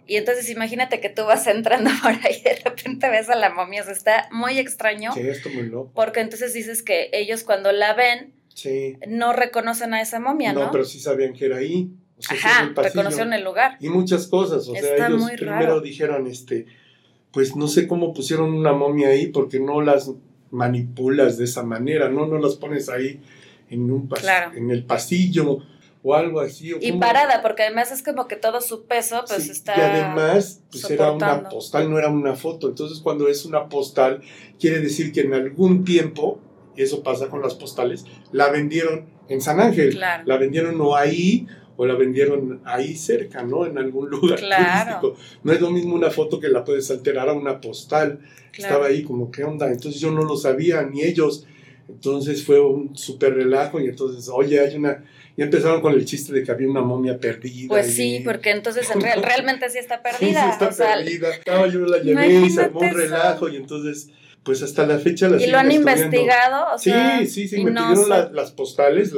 y 0.08 0.18
entonces 0.18 0.50
imagínate 0.50 1.00
que 1.00 1.10
tú 1.10 1.24
vas 1.26 1.48
entrando 1.48 1.90
por 2.02 2.12
ahí 2.12 2.38
y 2.40 2.44
de 2.44 2.56
repente 2.64 3.10
ves 3.10 3.30
a 3.30 3.36
la 3.36 3.50
momia, 3.50 3.82
o 3.82 3.86
sea, 3.86 3.94
está 3.94 4.30
muy 4.32 4.60
extraño. 4.60 5.12
Sí, 5.14 5.22
esto 5.22 5.50
muy 5.50 5.64
loco. 5.64 5.92
Porque 5.94 6.20
entonces 6.22 6.54
dices 6.54 6.84
que 6.84 7.10
ellos 7.14 7.44
cuando 7.44 7.72
la 7.72 7.94
ven, 7.94 8.34
no 9.08 9.34
reconocen 9.34 9.94
a 9.94 10.02
esa 10.02 10.20
momia, 10.20 10.54
¿no? 10.54 10.66
No, 10.66 10.72
pero 10.72 10.86
sí 10.86 11.00
sabían 11.00 11.34
que 11.34 11.46
era 11.46 11.58
ahí. 11.58 11.92
O 12.18 12.22
sea, 12.22 12.38
Ajá, 12.38 12.64
el 12.64 12.76
reconocieron 12.76 13.34
el 13.34 13.44
lugar. 13.44 13.78
Y 13.80 13.90
muchas 13.90 14.28
cosas, 14.28 14.68
o 14.68 14.76
sea, 14.76 15.08
ellos 15.08 15.32
primero 15.36 15.82
dijeron, 15.82 16.28
este, 16.28 16.68
pues 17.32 17.56
no 17.56 17.68
sé 17.68 17.88
cómo 17.88 18.14
pusieron 18.14 18.54
una 18.54 18.74
momia 18.74 19.10
ahí 19.10 19.28
porque 19.28 19.60
no 19.60 19.82
las 19.82 20.12
manipulas 20.52 21.38
de 21.38 21.46
esa 21.46 21.64
manera, 21.64 22.10
no, 22.10 22.28
no 22.28 22.38
las 22.38 22.56
pones 22.56 22.90
ahí 22.90 23.20
en 23.70 23.90
un 23.90 24.08
en 24.56 24.70
el 24.70 24.84
pasillo 24.86 25.64
o 26.04 26.14
algo 26.14 26.42
así. 26.42 26.74
y 26.82 26.92
parada, 26.94 27.42
porque 27.42 27.64
además 27.64 27.92
es 27.92 28.04
como 28.04 28.28
que 28.28 28.36
todo 28.36 28.60
su 28.60 28.86
peso 28.86 29.24
pues 29.26 29.50
está... 29.50 29.74
Y 29.78 29.82
además 29.82 30.62
pues 30.70 30.90
era 30.92 31.12
una 31.12 31.48
postal, 31.48 31.90
no 31.90 31.98
era 31.98 32.10
una 32.10 32.36
foto. 32.36 32.68
Entonces 32.68 33.00
cuando 33.00 33.30
es 33.30 33.46
una 33.46 33.70
postal, 33.70 34.22
quiere 34.60 34.82
decir 34.82 35.14
que 35.14 35.22
en 35.22 35.34
algún 35.34 35.86
tiempo, 35.86 36.40
y 36.76 36.84
eso 36.84 37.04
pasa 37.04 37.30
con 37.30 37.42
las 37.42 37.56
postales, 37.56 38.06
la 38.34 38.50
vendieron 38.50 39.06
en 39.30 39.42
San 39.42 39.62
Ángel. 39.62 39.98
La 39.98 40.38
vendieron 40.38 40.78
no 40.78 40.96
ahí 40.96 41.48
o 41.76 41.86
la 41.86 41.96
vendieron 41.96 42.62
ahí 42.66 42.96
cerca, 42.96 43.44
¿no? 43.44 43.66
En 43.66 43.78
algún 43.78 44.10
lugar 44.10 44.40
turístico. 44.40 45.16
No 45.44 45.54
es 45.54 45.62
lo 45.62 45.72
mismo 45.72 45.96
una 45.96 46.12
foto 46.12 46.40
que 46.40 46.50
la 46.50 46.64
puedes 46.64 46.92
alterar 46.92 47.30
a 47.30 47.34
una 47.34 47.62
postal. 47.62 48.20
Estaba 48.56 48.88
ahí 48.88 49.04
como, 49.04 49.32
¿qué 49.32 49.44
onda? 49.44 49.72
Entonces 49.72 50.00
yo 50.00 50.12
no 50.12 50.24
lo 50.24 50.36
sabía, 50.36 50.84
ni 50.84 51.02
ellos. 51.02 51.46
Entonces 51.90 52.44
fue 52.46 52.60
un 52.60 52.96
súper 52.96 53.34
relajo 53.36 53.80
y 53.80 53.88
entonces, 53.88 54.30
oye, 54.30 54.60
hay 54.60 54.76
una 54.76 55.04
y 55.36 55.42
empezaron 55.42 55.82
con 55.82 55.94
el 55.94 56.06
chiste 56.06 56.34
de 56.34 56.44
que 56.44 56.52
había 56.52 56.70
una 56.70 56.82
momia 56.82 57.18
perdida. 57.18 57.68
Pues 57.68 57.94
sí, 57.94 58.22
porque 58.24 58.52
entonces 58.52 58.88
realmente 59.22 59.70
sí 59.70 59.80
está 59.80 60.02
perdida. 60.02 60.44
Sí, 60.44 60.50
está 60.52 60.70
perdida. 60.70 61.68
yo 61.68 61.80
la 61.82 62.00
llevé 62.00 62.34
y 62.34 62.50
se 62.50 62.62
armó 62.62 62.82
un 62.82 62.94
relajo 62.94 63.50
y 63.50 63.56
entonces 63.56 64.10
pues 64.44 64.62
hasta 64.62 64.86
la 64.86 65.00
fecha 65.00 65.30
las 65.30 65.42
¿Y 65.42 65.48
lo 65.48 65.58
han 65.58 65.72
investigado? 65.72 66.78
sí, 66.78 66.92
sí, 67.28 67.48
sí, 67.48 67.64
me 67.64 67.72
pidieron 67.72 68.10
las 68.34 68.52
postales, 68.52 69.14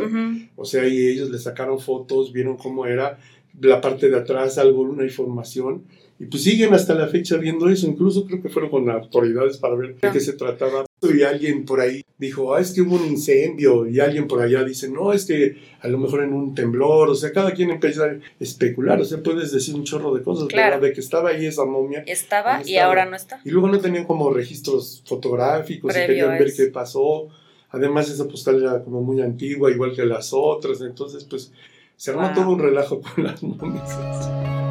o 0.55 0.65
sea, 0.65 0.87
y 0.87 1.07
ellos 1.07 1.29
le 1.29 1.39
sacaron 1.39 1.79
fotos, 1.79 2.31
vieron 2.31 2.57
cómo 2.57 2.85
era 2.85 3.17
la 3.59 3.81
parte 3.81 4.09
de 4.09 4.17
atrás, 4.17 4.57
alguna 4.57 5.03
información, 5.03 5.83
y 6.19 6.25
pues 6.25 6.43
siguen 6.43 6.73
hasta 6.73 6.93
la 6.93 7.07
fecha 7.07 7.37
viendo 7.37 7.69
eso, 7.69 7.87
incluso 7.87 8.25
creo 8.25 8.41
que 8.41 8.49
fueron 8.49 8.69
con 8.69 8.89
autoridades 8.89 9.57
para 9.57 9.75
ver 9.75 9.95
de 9.95 10.11
qué 10.11 10.19
se 10.19 10.33
trataba. 10.33 10.84
Y 11.01 11.21
alguien 11.23 11.65
por 11.65 11.81
ahí 11.81 12.03
dijo, 12.17 12.55
ah, 12.55 12.61
es 12.61 12.71
que 12.71 12.81
hubo 12.81 12.95
un 12.95 13.05
incendio, 13.05 13.87
y 13.87 13.99
alguien 13.99 14.27
por 14.27 14.41
allá 14.41 14.63
dice, 14.63 14.89
no, 14.89 15.13
es 15.13 15.25
que 15.25 15.57
a 15.81 15.87
lo 15.87 15.97
mejor 15.97 16.23
en 16.23 16.33
un 16.33 16.55
temblor, 16.55 17.09
o 17.09 17.15
sea, 17.15 17.31
cada 17.31 17.53
quien 17.53 17.69
empieza 17.69 18.05
a 18.05 18.17
especular, 18.39 18.99
o 18.99 19.05
sea, 19.05 19.21
puedes 19.21 19.51
decir 19.51 19.75
un 19.75 19.83
chorro 19.83 20.13
de 20.15 20.23
cosas, 20.23 20.47
claro. 20.47 20.79
de 20.79 20.93
que 20.93 21.01
estaba 21.01 21.29
ahí 21.29 21.45
esa 21.45 21.65
momia. 21.65 22.03
Estaba 22.07 22.61
y 22.65 22.77
ahora 22.77 23.05
no 23.05 23.15
está. 23.15 23.41
Y 23.43 23.51
luego 23.51 23.67
no 23.67 23.79
tenían 23.79 24.05
como 24.05 24.31
registros 24.31 25.03
fotográficos 25.05 25.95
y 25.95 25.99
querían 25.99 26.29
ver 26.39 26.53
qué 26.53 26.67
pasó. 26.67 27.27
Además, 27.69 28.09
esa 28.09 28.27
postal 28.27 28.63
era 28.63 28.83
como 28.83 29.01
muy 29.01 29.21
antigua, 29.21 29.69
igual 29.69 29.93
que 29.93 30.05
las 30.05 30.31
otras, 30.33 30.81
entonces, 30.81 31.25
pues, 31.25 31.51
se 31.97 32.11
armó 32.11 32.31
todo 32.33 32.49
un 32.49 32.59
relajo 32.59 33.01
con 33.01 33.23
las 33.23 33.43
momias. 33.43 34.64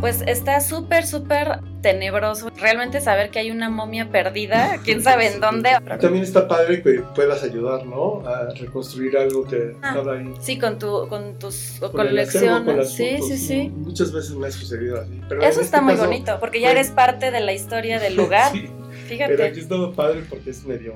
Pues 0.00 0.22
está 0.26 0.60
súper, 0.60 1.06
súper 1.06 1.60
tenebroso. 1.82 2.50
Realmente 2.56 3.00
saber 3.00 3.30
que 3.30 3.40
hay 3.40 3.50
una 3.50 3.68
momia 3.68 4.10
perdida, 4.10 4.78
quién 4.84 5.02
sabe 5.02 5.32
en 5.32 5.40
dónde. 5.40 5.70
También 6.00 6.22
está 6.22 6.46
padre 6.46 6.82
que 6.82 7.02
puedas 7.14 7.42
ayudar, 7.42 7.84
¿no? 7.84 8.22
A 8.26 8.54
reconstruir 8.54 9.16
algo 9.16 9.44
que 9.44 9.74
ah, 9.82 9.88
estaba 9.88 10.14
ahí. 10.14 10.32
Sí, 10.40 10.58
con, 10.58 10.78
tu, 10.78 11.08
con 11.08 11.38
tus 11.38 11.80
colecciones. 11.92 12.92
sí, 12.92 13.18
sí, 13.26 13.36
sí. 13.36 13.68
Muchas 13.74 14.12
veces 14.12 14.32
me 14.32 14.46
ha 14.46 14.50
sucedido 14.50 15.00
así. 15.00 15.20
Eso 15.42 15.60
está 15.60 15.78
este 15.78 15.80
muy 15.80 15.94
bonito, 15.94 16.38
porque 16.38 16.60
ya 16.60 16.70
eres 16.70 16.90
parte 16.90 17.30
de 17.30 17.40
la 17.40 17.52
historia 17.52 17.98
del 17.98 18.16
lugar. 18.16 18.52
sí, 18.52 18.70
Fíjate. 19.08 19.36
Pero 19.36 19.48
aquí 19.48 19.60
estaba 19.60 19.92
padre 19.92 20.22
porque 20.28 20.50
es 20.50 20.64
medio, 20.64 20.94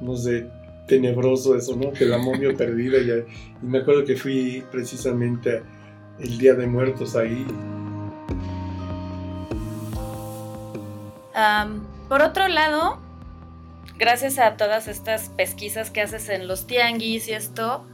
no 0.00 0.16
sé, 0.16 0.46
tenebroso 0.86 1.56
eso, 1.56 1.76
¿no? 1.76 1.92
Que 1.92 2.04
la 2.04 2.18
momia 2.18 2.52
perdida. 2.56 2.98
Y, 2.98 3.10
y 3.62 3.66
me 3.66 3.78
acuerdo 3.78 4.04
que 4.04 4.16
fui 4.16 4.62
precisamente 4.70 5.62
el 6.20 6.38
Día 6.38 6.54
de 6.54 6.66
Muertos 6.66 7.16
ahí. 7.16 7.46
Por 12.08 12.22
otro 12.22 12.48
lado, 12.48 13.00
gracias 13.96 14.38
a 14.38 14.56
todas 14.56 14.88
estas 14.88 15.30
pesquisas 15.30 15.90
que 15.90 16.00
haces 16.00 16.28
en 16.28 16.48
los 16.48 16.66
tianguis 16.66 17.28
y 17.28 17.32
esto, 17.32 17.86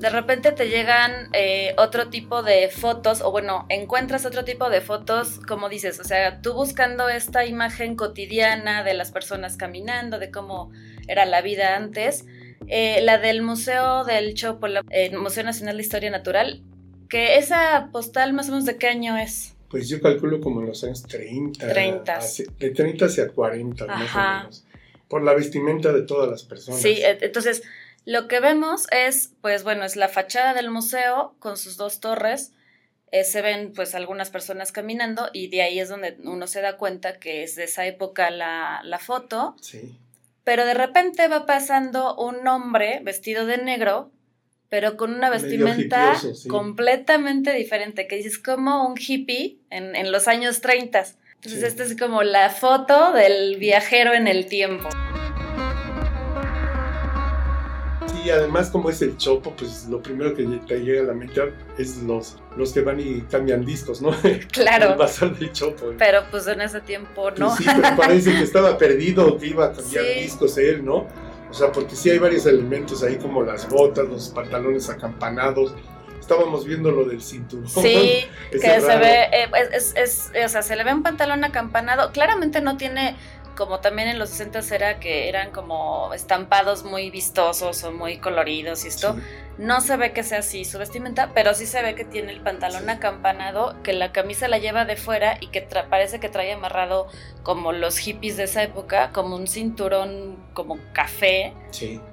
de 0.00 0.08
repente 0.08 0.52
te 0.52 0.68
llegan 0.68 1.28
eh, 1.34 1.74
otro 1.76 2.08
tipo 2.08 2.42
de 2.42 2.70
fotos, 2.70 3.20
o 3.20 3.30
bueno, 3.30 3.66
encuentras 3.68 4.24
otro 4.24 4.44
tipo 4.44 4.70
de 4.70 4.80
fotos, 4.80 5.38
como 5.46 5.68
dices, 5.68 6.00
o 6.00 6.04
sea, 6.04 6.40
tú 6.40 6.54
buscando 6.54 7.10
esta 7.10 7.44
imagen 7.44 7.96
cotidiana 7.96 8.82
de 8.82 8.94
las 8.94 9.10
personas 9.12 9.58
caminando, 9.58 10.18
de 10.18 10.30
cómo 10.30 10.72
era 11.06 11.26
la 11.26 11.42
vida 11.42 11.76
antes, 11.76 12.24
eh, 12.66 13.02
la 13.02 13.18
del 13.18 13.42
Museo 13.42 14.04
del 14.04 14.34
Chopo, 14.34 14.68
el 14.88 15.18
Museo 15.18 15.44
Nacional 15.44 15.76
de 15.76 15.82
Historia 15.82 16.10
Natural, 16.10 16.62
que 17.10 17.36
esa 17.36 17.90
postal 17.92 18.32
más 18.32 18.48
o 18.48 18.52
menos 18.52 18.64
de 18.64 18.78
qué 18.78 18.88
año 18.88 19.18
es. 19.18 19.54
Pues 19.70 19.88
yo 19.88 20.00
calculo 20.00 20.40
como 20.40 20.60
en 20.60 20.66
los 20.66 20.82
años 20.82 21.04
30. 21.04 21.72
30. 21.72 22.18
de 22.58 22.70
30 22.70 23.04
hacia 23.04 23.28
40, 23.28 23.86
más 23.86 24.14
o 24.14 24.18
menos. 24.18 24.64
Por 25.08 25.22
la 25.22 25.32
vestimenta 25.32 25.92
de 25.92 26.02
todas 26.02 26.28
las 26.28 26.42
personas. 26.42 26.80
Sí, 26.80 27.00
e, 27.00 27.18
entonces 27.20 27.62
lo 28.04 28.26
que 28.26 28.40
vemos 28.40 28.86
es, 28.90 29.32
pues 29.40 29.62
bueno, 29.62 29.84
es 29.84 29.94
la 29.94 30.08
fachada 30.08 30.54
del 30.54 30.70
museo 30.70 31.36
con 31.38 31.56
sus 31.56 31.76
dos 31.76 32.00
torres. 32.00 32.52
Eh, 33.12 33.22
se 33.22 33.42
ven 33.42 33.72
pues 33.72 33.94
algunas 33.94 34.30
personas 34.30 34.72
caminando 34.72 35.30
y 35.32 35.48
de 35.48 35.62
ahí 35.62 35.78
es 35.78 35.88
donde 35.88 36.16
uno 36.24 36.46
se 36.48 36.60
da 36.60 36.76
cuenta 36.76 37.18
que 37.18 37.44
es 37.44 37.54
de 37.54 37.64
esa 37.64 37.86
época 37.86 38.30
la, 38.30 38.80
la 38.82 38.98
foto. 38.98 39.54
Sí. 39.60 39.96
Pero 40.42 40.64
de 40.64 40.74
repente 40.74 41.28
va 41.28 41.46
pasando 41.46 42.16
un 42.16 42.46
hombre 42.48 43.00
vestido 43.04 43.46
de 43.46 43.58
negro 43.58 44.10
pero 44.70 44.96
con 44.96 45.12
una 45.12 45.28
vestimenta 45.28 46.14
completamente 46.48 47.52
diferente, 47.52 48.06
que 48.06 48.16
dices 48.16 48.38
como 48.38 48.86
un 48.86 48.94
hippie 48.96 49.58
en, 49.68 49.94
en 49.94 50.10
los 50.10 50.28
años 50.28 50.62
30. 50.62 51.04
Entonces, 51.34 51.62
esta 51.62 51.82
es 51.82 51.98
como 51.98 52.22
la 52.22 52.50
foto 52.50 53.12
del 53.12 53.56
viajero 53.56 54.14
en 54.14 54.28
el 54.28 54.46
tiempo. 54.46 54.88
y 58.24 58.30
además 58.30 58.70
como 58.70 58.90
es 58.90 59.00
el 59.02 59.16
chopo, 59.16 59.54
pues 59.56 59.86
lo 59.88 60.02
primero 60.02 60.34
que 60.34 60.44
te 60.66 60.80
llega 60.80 61.02
a 61.02 61.04
la 61.04 61.14
mente 61.14 61.40
es 61.78 61.98
los, 61.98 62.36
los 62.56 62.72
que 62.72 62.82
van 62.82 63.00
y 63.00 63.22
cambian 63.22 63.64
discos, 63.64 64.02
¿no? 64.02 64.10
Claro. 64.52 64.92
el 64.92 64.98
bazar 64.98 65.36
del 65.38 65.52
chopo. 65.52 65.94
Pero 65.98 66.22
pues 66.30 66.46
en 66.46 66.60
ese 66.60 66.80
tiempo 66.80 67.22
pues 67.22 67.38
no. 67.38 67.56
sí, 67.56 67.64
pero 67.64 67.96
parece 67.96 68.32
que 68.32 68.42
estaba 68.42 68.76
perdido, 68.76 69.38
que 69.38 69.48
iba 69.48 69.66
a 69.66 69.72
cambiar 69.72 70.04
discos 70.20 70.58
él, 70.58 70.84
¿no? 70.84 71.06
O 71.50 71.54
sea, 71.54 71.72
porque 71.72 71.96
sí 71.96 72.10
hay 72.10 72.18
varios 72.18 72.46
elementos 72.46 73.02
ahí 73.02 73.16
como 73.16 73.42
las 73.42 73.68
botas, 73.68 74.08
los 74.08 74.28
pantalones 74.28 74.88
acampanados. 74.88 75.74
Estábamos 76.20 76.64
viendo 76.64 76.92
lo 76.92 77.04
del 77.04 77.20
cinturón. 77.20 77.68
Sí, 77.68 78.26
que 78.52 78.80
se 78.80 78.96
ve, 78.98 79.24
eh, 79.32 79.50
es, 79.72 79.94
es, 79.96 80.32
o 80.44 80.48
sea, 80.48 80.62
se 80.62 80.76
le 80.76 80.84
ve 80.84 80.94
un 80.94 81.02
pantalón 81.02 81.42
acampanado. 81.42 82.12
Claramente 82.12 82.60
no 82.60 82.76
tiene 82.76 83.16
como 83.60 83.80
también 83.80 84.08
en 84.08 84.18
los 84.18 84.30
60 84.30 84.60
era 84.74 84.98
que 85.00 85.28
eran 85.28 85.50
como 85.50 86.14
estampados 86.14 86.82
muy 86.82 87.10
vistosos 87.10 87.84
o 87.84 87.92
muy 87.92 88.16
coloridos 88.16 88.86
y 88.86 88.88
esto, 88.88 89.16
no 89.58 89.82
se 89.82 89.98
ve 89.98 90.14
que 90.14 90.22
sea 90.22 90.38
así 90.38 90.64
su 90.64 90.78
vestimenta, 90.78 91.32
pero 91.34 91.52
sí 91.52 91.66
se 91.66 91.82
ve 91.82 91.94
que 91.94 92.06
tiene 92.06 92.32
el 92.32 92.40
pantalón 92.40 92.88
acampanado, 92.88 93.76
que 93.82 93.92
la 93.92 94.12
camisa 94.12 94.48
la 94.48 94.56
lleva 94.56 94.86
de 94.86 94.96
fuera 94.96 95.36
y 95.42 95.48
que 95.48 95.60
parece 95.60 96.20
que 96.20 96.30
trae 96.30 96.54
amarrado 96.54 97.08
como 97.42 97.72
los 97.72 97.98
hippies 97.98 98.38
de 98.38 98.44
esa 98.44 98.62
época, 98.62 99.12
como 99.12 99.36
un 99.36 99.46
cinturón 99.46 100.38
como 100.54 100.78
café, 100.94 101.52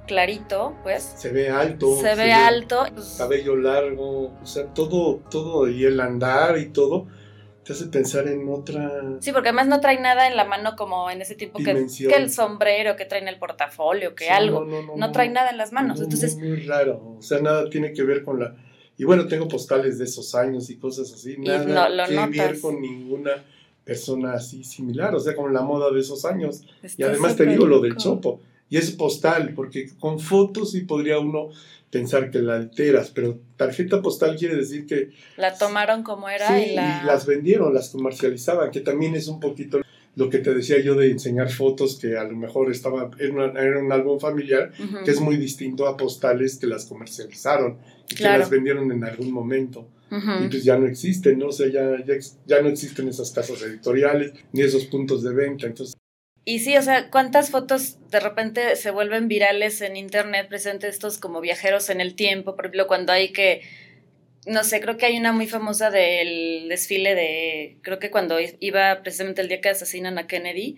clarito, 0.06 0.76
pues. 0.84 1.14
Se 1.16 1.30
ve 1.30 1.50
alto. 1.50 1.96
Se, 2.02 2.14
ve 2.16 2.34
alto. 2.34 2.86
Cabello 3.18 3.56
largo, 3.56 4.34
o 4.44 4.46
sea, 4.46 4.66
todo, 4.74 5.22
todo, 5.32 5.70
y 5.70 5.86
el 5.86 6.02
andar 6.02 6.58
y 6.58 6.66
todo 6.66 7.08
te 7.68 7.74
hace 7.74 7.88
pensar 7.88 8.30
en 8.30 8.48
otra. 8.48 9.18
Sí, 9.20 9.34
porque 9.34 9.50
además 9.50 9.68
no 9.68 9.82
trae 9.82 10.00
nada 10.00 10.30
en 10.30 10.38
la 10.38 10.46
mano 10.46 10.78
como 10.78 11.12
en 11.12 11.22
ese 11.22 11.36
tipo 11.36 11.60
que, 11.60 11.86
que, 11.98 12.16
el 12.16 12.32
sombrero, 12.32 12.96
que 12.96 13.04
trae 13.04 13.22
en 13.22 13.28
el 13.28 13.38
portafolio, 13.38 14.16
que 14.16 14.30
algo. 14.30 14.66
No, 14.96 15.12
trae 15.12 15.28
nada 15.28 15.50
en 15.50 15.58
las 15.58 15.74
manos. 15.74 16.00
Entonces. 16.00 16.38
Muy, 16.38 16.62
raro. 16.62 17.16
O 17.18 17.22
sea, 17.22 17.42
nada 17.42 17.70
tiene 17.70 17.92
que 17.92 18.04
ver 18.04 18.24
con 18.24 18.40
la. 18.40 18.56
Y 18.96 19.04
bueno, 19.04 19.28
tengo 19.28 19.50
postales 19.50 19.98
de 19.98 20.06
esos 20.06 20.34
años 20.34 20.70
y 20.70 20.78
cosas 20.78 21.12
así. 21.12 21.36
Nada 21.40 22.08
que 22.32 22.40
ver 22.40 22.62
con 22.62 22.80
ninguna 22.80 23.32
persona 23.84 24.36
así 24.36 24.64
similar. 24.64 25.14
O 25.14 25.20
sea, 25.20 25.36
con 25.36 25.54
la 25.54 25.62
moda 25.62 25.92
de 25.92 26.00
esos 26.00 26.24
años. 26.24 26.64
y 26.98 27.04
además 27.04 27.36
te 27.36 27.46
digo 27.46 27.66
lo 27.66 27.82
del 27.82 27.98
chopo. 27.98 28.40
Y 28.70 28.78
es 28.78 28.92
postal, 28.92 29.54
porque 29.56 29.90
con 30.00 30.20
fotos 30.20 30.72
sí 30.72 30.82
podría 30.82 31.20
uno 31.20 31.50
pensar 31.90 32.32
que 32.32 32.40
la 32.40 32.56
alteras, 32.56 33.12
pero 33.12 33.40
tarjeta 33.56 34.02
postal 34.02 34.36
quiere 34.38 34.56
decir 34.56 34.86
que... 34.86 35.12
La 35.38 35.58
tomaron 35.58 36.04
como 36.04 36.28
era 36.30 36.60
y, 36.60 36.76
las 36.76 37.26
vendieron, 37.26 37.74
las 37.74 37.90
comercializaban, 37.90 38.72
que 38.72 38.82
también 38.82 39.16
es 39.16 39.28
un 39.28 39.40
poquito 39.40 39.80
lo 40.16 40.30
que 40.30 40.40
te 40.40 40.54
decía 40.54 40.82
yo 40.82 40.96
de 40.96 41.12
enseñar 41.12 41.50
fotos 41.52 41.98
que 42.00 42.18
a 42.18 42.24
lo 42.24 42.36
mejor 42.36 42.72
estaba 42.72 43.12
en, 43.20 43.38
un 43.38 43.92
álbum 43.92 44.20
familiar, 44.20 44.72
que 45.06 45.12
es 45.12 45.22
muy 45.22 45.38
distinto 45.38 45.88
a 45.88 45.96
postales 45.96 46.58
que 46.58 46.66
las 46.66 46.86
comercializaron 46.86 47.78
y 48.10 48.16
que 48.16 48.24
las 48.24 48.50
vendieron 48.50 48.92
en 48.92 49.04
algún 49.04 49.32
momento. 49.32 49.88
Y 50.10 50.48
pues 50.48 50.64
ya 50.64 50.78
no 50.78 50.88
existen, 50.88 51.38
¿no? 51.38 51.48
O 51.48 51.52
sea, 51.52 51.68
ya, 51.68 52.04
ya, 52.04 52.16
ya 52.46 52.62
no 52.62 52.70
existen 52.70 53.08
esas 53.10 53.30
casas 53.32 53.62
editoriales 53.62 54.34
ni 54.54 54.62
esos 54.62 54.86
puntos 54.86 55.22
de 55.22 55.34
venta. 55.34 55.68
Entonces, 55.68 55.96
y 56.48 56.60
sí, 56.60 56.78
o 56.78 56.82
sea, 56.82 57.10
¿cuántas 57.10 57.52
fotos 57.52 57.98
de 58.10 58.22
repente 58.22 58.78
se 58.78 58.90
vuelven 58.90 59.28
virales 59.28 59.82
en 59.82 59.98
internet 59.98 60.48
presentes 60.48 60.94
estos 60.94 61.18
como 61.18 61.42
viajeros 61.42 61.90
en 61.90 62.00
el 62.00 62.16
tiempo? 62.16 62.56
Por 62.56 62.68
ejemplo, 62.68 62.88
cuando 62.88 63.12
hay 63.12 63.34
que, 63.34 63.64
no 64.46 64.64
sé, 64.64 64.80
creo 64.80 64.96
que 64.96 65.08
hay 65.08 65.18
una 65.18 65.34
muy 65.34 65.48
famosa 65.48 65.92
del 65.92 66.70
desfile 66.70 67.16
de, 67.16 67.76
creo 67.82 68.00
que 68.00 68.10
cuando 68.12 68.38
iba 68.62 69.02
precisamente 69.02 69.42
el 69.42 69.50
día 69.50 69.60
que 69.60 69.68
asesinan 69.68 70.18
a 70.20 70.28
Kennedy, 70.28 70.78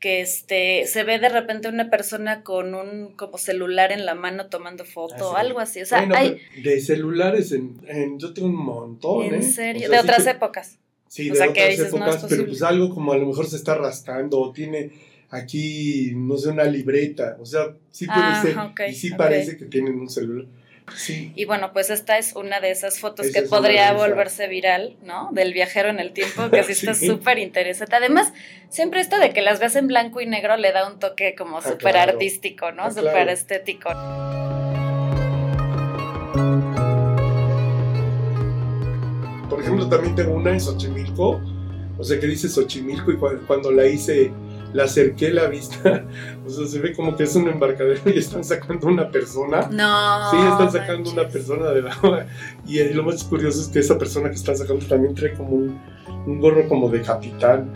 que 0.00 0.20
este, 0.20 0.86
se 0.86 1.02
ve 1.02 1.18
de 1.18 1.30
repente 1.30 1.68
una 1.68 1.88
persona 1.88 2.42
con 2.42 2.74
un 2.74 3.16
como 3.16 3.38
celular 3.38 3.92
en 3.92 4.04
la 4.04 4.14
mano 4.14 4.50
tomando 4.50 4.84
foto, 4.84 5.34
ah, 5.34 5.40
algo 5.40 5.60
así. 5.60 5.80
O 5.80 5.86
sea, 5.86 6.06
hay... 6.14 6.42
De 6.62 6.78
celulares, 6.78 7.52
en, 7.52 7.80
en, 7.86 8.18
yo 8.18 8.34
tengo 8.34 8.48
un 8.48 8.56
montón. 8.56 9.24
¿En 9.24 9.36
¿eh? 9.36 9.42
serio? 9.44 9.88
de 9.88 9.98
otras 9.98 10.26
épocas. 10.26 10.78
Sí, 11.10 11.28
de 11.28 11.42
otras 11.42 11.76
épocas, 11.80 12.24
pero 12.28 12.46
pues 12.46 12.62
algo 12.62 12.88
como 12.94 13.12
a 13.12 13.18
lo 13.18 13.26
mejor 13.26 13.44
se 13.44 13.56
está 13.56 13.74
rascando 13.74 14.38
o 14.38 14.52
tiene 14.52 14.92
aquí, 15.28 16.12
no 16.14 16.36
sé, 16.36 16.50
una 16.50 16.62
libreta. 16.62 17.36
O 17.40 17.44
sea, 17.44 17.74
sí 17.90 18.06
puede 18.06 18.20
ah, 18.20 18.72
ser. 18.76 18.90
y 18.90 18.94
sí 18.94 19.10
parece 19.10 19.56
que 19.56 19.64
tienen 19.64 19.98
un 19.98 20.08
celular. 20.08 20.46
Sí. 20.96 21.32
Y 21.34 21.46
bueno, 21.46 21.72
pues 21.72 21.90
esta 21.90 22.16
es 22.16 22.36
una 22.36 22.60
de 22.60 22.70
esas 22.70 23.00
fotos 23.00 23.26
que 23.32 23.42
podría 23.42 23.92
volverse 23.92 24.46
viral, 24.46 24.96
¿no? 25.02 25.30
Del 25.32 25.52
viajero 25.52 25.88
en 25.88 25.98
el 25.98 26.12
tiempo, 26.12 26.48
que 26.48 26.62
sí 26.62 26.72
está 26.86 26.94
súper 26.94 27.40
interesante. 27.40 27.96
Además, 27.96 28.32
siempre 28.68 29.00
esto 29.00 29.18
de 29.18 29.32
que 29.32 29.42
las 29.42 29.58
veas 29.58 29.74
en 29.74 29.88
blanco 29.88 30.20
y 30.20 30.26
negro 30.26 30.56
le 30.58 30.70
da 30.70 30.88
un 30.88 31.00
toque 31.00 31.34
como 31.34 31.58
ah, 31.58 31.62
súper 31.62 31.96
artístico, 31.96 32.70
¿no? 32.70 32.84
Ah, 32.84 32.90
súper 32.92 33.30
estético. 33.30 33.90
También 39.90 40.14
tengo 40.14 40.34
una 40.34 40.52
en 40.52 40.60
Xochimilco, 40.60 41.40
o 41.98 42.04
sea, 42.04 42.18
que 42.18 42.26
dice 42.26 42.48
Xochimilco 42.48 43.12
y 43.12 43.16
cuando, 43.46 43.70
la 43.70 43.86
hice, 43.86 44.32
la 44.72 44.84
acerqué 44.84 45.30
la 45.30 45.48
vista, 45.48 46.06
o 46.46 46.48
sea, 46.48 46.66
se 46.66 46.78
ve 46.78 46.94
como 46.94 47.14
que 47.14 47.24
es 47.24 47.36
un 47.36 47.48
embarcadero 47.48 48.00
y 48.06 48.18
están 48.18 48.42
sacando 48.42 48.86
una 48.86 49.10
persona. 49.10 49.68
No. 49.70 50.30
Sí, 50.30 50.36
están 50.38 50.72
sacando 50.72 51.10
una 51.10 51.28
persona 51.28 51.70
de 51.72 51.82
la... 51.82 52.26
Y 52.66 52.82
lo 52.94 53.02
más 53.02 53.22
curioso 53.24 53.60
es 53.60 53.68
que 53.68 53.80
esa 53.80 53.98
persona 53.98 54.30
que 54.30 54.36
están 54.36 54.56
sacando 54.56 54.86
también 54.86 55.14
trae 55.14 55.34
como 55.34 55.50
un, 55.50 55.78
un 56.26 56.40
gorro 56.40 56.66
como 56.68 56.88
de 56.88 57.02
capitán. 57.02 57.70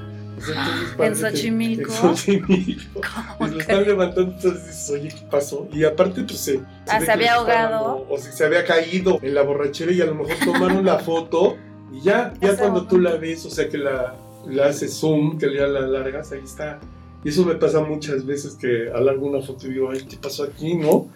en 0.99 1.17
Xochimilco. 1.17 1.93
En 1.93 2.17
Xochimilco. 2.17 3.01
Y 3.41 3.51
lo 3.51 3.61
están 3.61 3.85
levantando, 3.85 4.33
entonces 4.33 4.67
dices, 4.67 4.91
oye, 4.91 5.09
¿qué 5.09 5.27
pasó? 5.31 5.69
Y 5.71 5.85
aparte, 5.85 6.23
pues 6.23 6.39
se. 6.39 6.61
ah, 6.89 7.01
se 7.01 7.13
había 7.13 7.35
ahogado. 7.35 8.07
o 8.09 8.17
se 8.17 8.45
había 8.45 8.65
caído 8.65 9.19
en 9.21 9.35
la 9.35 9.43
borrachera 9.43 9.93
y 9.93 10.01
a 10.01 10.07
lo 10.07 10.15
mejor 10.15 10.37
tomaron 10.45 10.85
la 10.85 10.99
foto 11.01 11.57
y 11.95 12.01
ya, 12.01 12.35
ya 12.41 12.57
cuando 12.57 12.87
tú 12.87 12.99
la 12.99 13.17
ves, 13.17 13.47
o 13.47 13.51
sea 13.51 13.69
que 13.69 13.79
la, 13.79 14.17
la 14.47 14.67
haces 14.67 14.95
zoom, 14.95 15.39
que 15.39 15.55
ya 15.55 15.67
la 15.67 15.83
largas, 15.83 16.33
ahí 16.33 16.41
está. 16.43 16.81
Y 17.25 17.29
eso 17.29 17.45
me 17.45 17.55
pasa 17.55 17.81
muchas 17.81 18.27
veces 18.27 18.55
que 18.55 18.91
alargo 18.91 19.27
una 19.27 19.41
foto 19.41 19.67
y 19.67 19.75
digo, 19.75 19.91
ay, 19.91 20.05
¿qué 20.09 20.17
pasó 20.17 20.43
aquí, 20.43 20.75
no? 20.75 21.09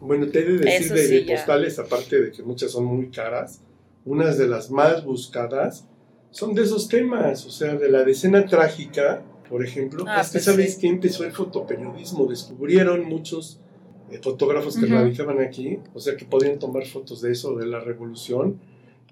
Bueno, 0.00 0.26
te 0.28 0.40
he 0.40 0.44
de 0.44 0.58
decir 0.58 0.92
de, 0.92 1.32
postales, 1.32 1.78
aparte 1.78 2.20
de 2.20 2.32
que 2.32 2.42
muchas 2.42 2.70
son 2.70 2.84
muy 2.84 3.10
caras, 3.10 3.60
unas 4.04 4.38
de 4.38 4.46
las 4.46 4.70
más 4.70 5.04
buscadas 5.04 5.86
son 6.30 6.54
de 6.54 6.62
esos 6.62 6.88
temas, 6.88 7.44
o 7.46 7.50
sea, 7.50 7.74
de 7.76 7.90
la 7.90 8.04
decena 8.04 8.46
trágica, 8.46 9.22
por 9.48 9.64
ejemplo. 9.64 10.04
Ah, 10.08 10.20
es 10.20 10.28
que 10.28 10.32
pues 10.34 10.44
sabéis 10.44 10.76
que 10.76 10.86
empezó 10.86 11.24
el 11.24 11.32
fotoperiodismo, 11.32 12.26
descubrieron 12.26 13.04
muchos 13.04 13.60
eh, 14.10 14.18
fotógrafos 14.22 14.76
que 14.76 14.86
radicaban 14.86 15.40
aquí, 15.40 15.78
o 15.92 16.00
sea, 16.00 16.16
que 16.16 16.24
podían 16.24 16.58
tomar 16.58 16.86
fotos 16.86 17.20
de 17.20 17.32
eso, 17.32 17.54
de 17.56 17.66
la 17.66 17.80
revolución 17.80 18.60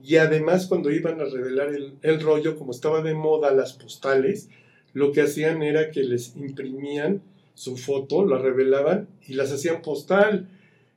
y 0.04 0.16
además 0.16 0.66
cuando 0.66 0.90
iban 0.90 1.20
a 1.20 1.24
revelar 1.24 1.70
el, 2.02 2.20
rollo, 2.20 2.56
como 2.58 2.72
estaba 2.72 3.00
de 3.00 3.14
moda 3.14 3.52
las 3.52 3.72
postales, 3.72 4.48
lo 4.92 5.12
que 5.12 5.22
hacían 5.22 5.62
era 5.62 5.90
que 5.90 6.02
les 6.02 6.36
imprimían 6.36 7.22
su 7.54 7.76
foto, 7.78 8.26
la 8.26 8.38
revelaban 8.38 9.08
y 9.26 9.34
las 9.34 9.50
hacían 9.50 9.80
postal. 9.80 10.48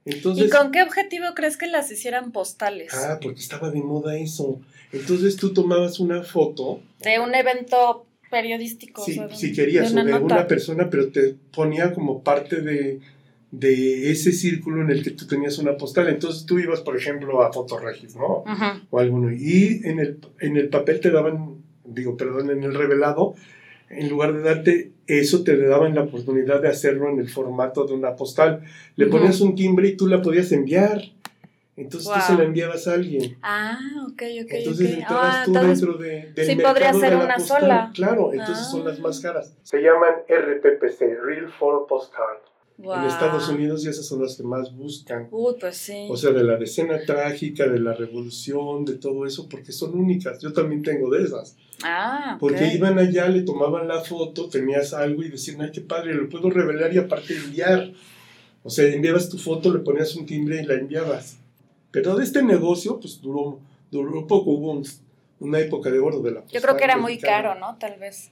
Entonces, 0.04 0.48
¿Y 0.48 0.50
con 0.50 0.72
qué 0.72 0.84
objetivo 0.84 1.28
crees 1.36 1.56
que 1.56 1.68
las 1.68 1.90
hicieran 1.90 2.32
postales? 2.32 2.94
Ah, 2.94 3.20
porque 3.22 3.40
estaba 3.40 3.72
de 3.72 3.82
moda 3.82 4.18
eso. 4.18 4.60
Entonces 4.92 5.38
tú 5.38 5.54
tomabas 5.54 6.00
una 6.00 6.24
foto. 6.24 6.82
De 7.00 7.20
un 7.20 7.34
evento 7.34 8.06
periodístico. 8.30 9.06
Sí, 9.06 9.20
si 9.36 9.54
querías, 9.54 9.94
de 9.94 10.02
una, 10.02 10.16
o 10.18 10.20
de 10.20 10.26
una 10.26 10.48
persona, 10.48 10.90
pero 10.90 11.12
te 11.12 11.36
ponía 11.54 11.94
como 11.94 12.24
parte 12.24 12.62
de, 12.62 13.00
de 13.52 14.12
ese 14.12 14.32
círculo 14.34 14.82
en 14.82 14.90
el 14.90 15.04
que 15.04 15.12
tú 15.12 15.26
tenías 15.26 15.58
una 15.58 15.78
postal. 15.78 16.10
Entonces 16.10 16.46
tú 16.46 16.60
ibas, 16.60 16.82
por 16.82 16.98
ejemplo, 16.98 17.42
a 17.42 17.54
Fotoregis, 17.54 18.16
¿no? 18.16 18.44
O 18.90 19.00
alguno. 19.00 19.32
Y 19.32 19.82
en 19.86 20.00
el, 20.00 20.20
en 20.40 20.58
el 20.58 20.70
papel 20.70 21.00
te 21.00 21.12
daban, 21.12 21.64
digo, 21.86 22.18
perdón, 22.18 22.50
en 22.50 22.64
el 22.64 22.74
revelado, 22.74 23.36
en 23.90 24.10
lugar 24.10 24.34
de 24.34 24.42
darte 24.42 24.92
eso, 25.08 25.44
te 25.44 25.58
daban 25.58 25.96
la 25.96 26.04
oportunidad 26.04 26.62
de 26.62 26.68
hacerlo 26.68 27.10
en 27.10 27.20
el 27.20 27.30
formato 27.30 27.86
de 27.86 27.94
una 27.94 28.16
postal. 28.16 28.64
Le 28.96 29.08
ponías 29.08 29.40
un 29.40 29.56
timbre 29.56 29.88
y 29.90 29.98
tú 29.98 30.08
la 30.08 30.22
podías 30.22 30.52
enviar. 30.52 31.02
Entonces 31.78 32.12
tú 32.12 32.20
se 32.20 32.34
la 32.34 32.44
enviabas 32.44 32.88
a 32.88 32.96
alguien. 32.96 33.38
Ah, 33.44 33.78
ok, 34.08 34.24
ok. 34.44 34.52
Entonces 34.52 34.88
okay. 34.88 35.00
entrabas 35.00 35.36
ah, 35.36 35.44
tú 35.46 35.54
dentro 35.54 35.94
de, 35.94 36.32
del 36.34 36.48
sí, 36.48 36.56
podría 36.56 36.92
ser 36.92 37.16
una 37.16 37.36
postal. 37.36 37.62
sola. 37.62 37.92
Claro, 37.94 38.34
entonces 38.34 38.66
son 38.66 38.84
las 38.84 39.00
más 39.00 39.20
ah. 39.20 39.28
caras. 39.28 39.56
Se 39.62 39.80
llaman 39.80 40.16
RPPC, 40.28 41.22
Real 41.24 41.54
Photo 41.60 41.86
Postcard 41.88 42.40
en 42.78 43.04
Estados 43.06 43.50
Unidos 43.50 43.84
y 43.86 43.90
esas 43.90 44.06
son 44.06 44.22
las 44.22 44.38
que 44.38 44.44
más 44.44 44.76
buscan. 44.76 45.30
pues 45.30 45.78
sí. 45.78 46.08
O 46.10 46.16
sea, 46.16 46.32
de 46.32 46.44
la 46.44 46.58
decena 46.58 47.00
trágica, 47.06 47.68
de 47.68 47.80
la 47.80 47.94
revolución, 47.94 48.86
de 48.86 48.96
todo 48.96 49.26
eso, 49.26 49.50
porque 49.50 49.72
son 49.72 49.96
únicas. 49.96 50.40
Yo 50.40 50.54
también 50.54 50.84
tengo 50.84 51.10
de 51.10 51.24
esas. 51.24 51.56
Ah, 51.84 52.38
Porque 52.40 52.74
iban 52.74 52.98
allá, 52.98 53.28
le 53.30 53.44
tomaban 53.44 53.88
la 53.88 54.02
foto, 54.02 54.50
tenías 54.50 54.94
algo 54.94 55.24
y 55.24 55.30
decían, 55.30 55.62
ay, 55.62 55.72
qué 55.72 55.82
padre, 55.82 56.14
lo 56.16 56.28
puedo 56.30 56.50
revelar 56.50 56.94
y 56.94 56.98
aparte 56.98 57.36
enviar. 57.36 57.92
O 58.64 58.70
sea, 58.70 58.88
enviabas 58.88 59.30
tu 59.30 59.38
foto, 59.38 59.74
le 59.74 59.80
ponías 59.80 60.16
un 60.16 60.26
timbre 60.26 60.62
y 60.62 60.66
la 60.66 60.74
enviabas. 60.76 61.38
Pero 61.92 62.16
de 62.16 62.24
este 62.24 62.44
negocio, 62.44 63.00
pues 63.00 63.22
duró, 63.22 63.60
duró 63.92 64.28
poco, 64.28 64.52
hubo 64.52 64.82
una 65.40 65.60
época 65.60 65.90
de 65.90 66.00
oro 66.00 66.22
de 66.22 66.32
la 66.32 66.46
Yo 66.48 66.62
creo 66.62 66.76
que 66.76 66.84
era 66.84 66.98
muy 66.98 67.18
caro, 67.20 67.56
¿no? 67.56 67.78
Tal 67.80 68.00
vez. 68.00 68.32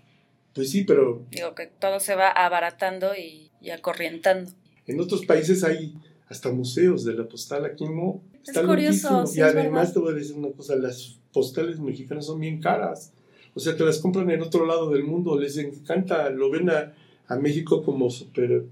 Pues 0.55 0.71
sí, 0.71 0.85
pero... 0.85 1.25
Digo 1.31 1.53
que 1.53 1.67
todo 1.67 1.99
se 1.99 2.15
va 2.15 2.29
abaratando 2.29 3.13
y, 3.13 3.51
y 3.59 3.71
acorrientando. 3.71 4.49
En 4.87 5.01
otros 5.01 5.25
países 5.25 5.65
hay 5.65 5.93
hasta 6.29 6.49
museos 6.49 7.03
de 7.03 7.13
la 7.13 7.27
postal, 7.27 7.65
aquí 7.65 7.83
no. 7.83 8.21
Está 8.41 8.61
es 8.61 8.65
curioso. 8.65 9.25
y 9.35 9.41
además 9.41 9.93
te 9.93 9.99
voy 9.99 10.13
a 10.13 10.15
decir 10.15 10.35
una 10.37 10.51
cosa, 10.51 10.75
las 10.77 11.19
postales 11.33 11.79
mexicanas 11.79 12.25
son 12.25 12.39
bien 12.39 12.61
caras. 12.61 13.11
O 13.53 13.59
sea, 13.59 13.75
te 13.75 13.83
las 13.83 13.99
compran 13.99 14.29
en 14.31 14.41
otro 14.41 14.65
lado 14.65 14.89
del 14.89 15.03
mundo, 15.03 15.37
les 15.37 15.57
encanta, 15.57 16.29
lo 16.29 16.49
ven 16.49 16.69
a, 16.69 16.93
a 17.27 17.35
México 17.35 17.83
como 17.83 18.09
súper 18.09 18.65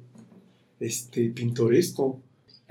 este, 0.80 1.30
pintoresco. 1.30 2.22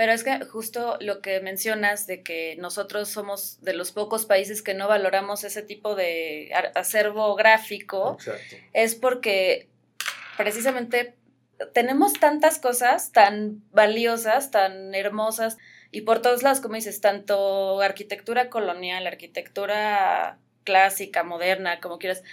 Pero 0.02 0.14
es 0.14 0.24
que 0.24 0.44
justo 0.46 0.96
lo 1.00 1.22
que 1.22 1.38
mencionas 1.38 2.08
de 2.08 2.24
que 2.24 2.56
nosotros 2.58 3.08
somos 3.08 3.62
de 3.62 3.72
los 3.72 3.92
pocos 3.92 4.26
países 4.26 4.60
que 4.60 4.74
no 4.74 4.88
valoramos 4.88 5.44
ese 5.44 5.62
tipo 5.62 5.94
de 5.94 6.50
acervo 6.74 7.36
gráfico, 7.36 8.18
es 8.72 8.96
porque 8.96 9.68
precisamente 10.36 11.14
tenemos 11.72 12.14
tantas 12.14 12.58
cosas 12.58 13.12
tan 13.12 13.62
valiosas, 13.70 14.50
tan 14.50 14.92
hermosas, 14.92 15.56
y 15.92 16.00
por 16.00 16.20
todos 16.20 16.42
lados, 16.42 16.60
como 16.60 16.74
dices, 16.74 17.00
tanto 17.00 17.80
arquitectura 17.80 18.50
colonial, 18.50 19.06
arquitectura 19.06 20.36
clásica, 20.64 21.22
moderna, 21.22 21.78
como 21.78 22.00
quieras, 22.00 22.24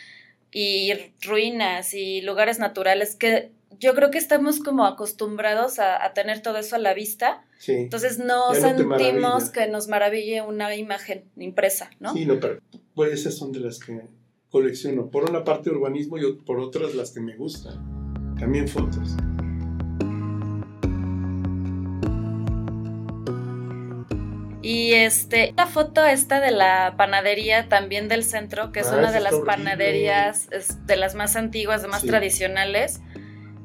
y 0.52 0.92
ruinas 1.22 1.94
y 1.94 2.22
lugares 2.22 2.58
naturales 2.58 3.16
que 3.16 3.52
yo 3.78 3.94
creo 3.94 4.12
que 4.12 4.18
estamos 4.18 4.60
como 4.60 4.86
acostumbrados 4.86 5.80
a, 5.80 6.12
tener 6.14 6.42
todo 6.42 6.58
eso 6.58 6.76
a 6.76 6.80
la 6.80 6.94
vista. 6.94 7.46
Entonces 7.68 8.20
no 8.20 8.54
sentimos 8.54 9.50
que 9.50 9.68
nos 9.68 9.88
maraville 9.88 10.42
una 10.42 10.76
imagen 10.76 11.26
impresa, 11.38 11.90
¿no? 12.00 12.14
Sí, 12.14 12.26
no, 12.26 12.40
pero 12.40 12.60
pues 12.96 13.14
esas 13.14 13.36
son 13.36 13.52
de 13.52 13.60
las 13.60 13.80
que 13.80 14.02
colecciono. 14.50 15.10
Por 15.10 15.30
una 15.30 15.44
parte 15.44 15.70
urbanismo 15.70 16.18
y 16.18 16.34
por 16.34 16.60
otras 16.60 16.96
las 16.96 17.12
que 17.12 17.22
me 17.22 17.36
gustan. 17.36 18.36
También 18.40 18.68
fotos. 18.68 19.16
Y 24.62 24.94
este, 24.94 25.54
la 25.58 25.66
foto 25.66 26.06
esta 26.06 26.40
de 26.40 26.52
la 26.52 26.94
panadería 26.96 27.70
también 27.70 28.08
del 28.08 28.24
centro, 28.24 28.72
que 28.72 28.82
es 28.82 28.88
ah, 28.88 28.98
una 28.98 29.12
de 29.12 29.20
las 29.20 29.34
panaderías 29.36 30.48
de 30.86 30.96
las 30.96 31.16
más 31.16 31.36
antiguas, 31.36 31.82
de 31.82 31.88
más 31.88 32.04
tradicionales. 32.04 33.02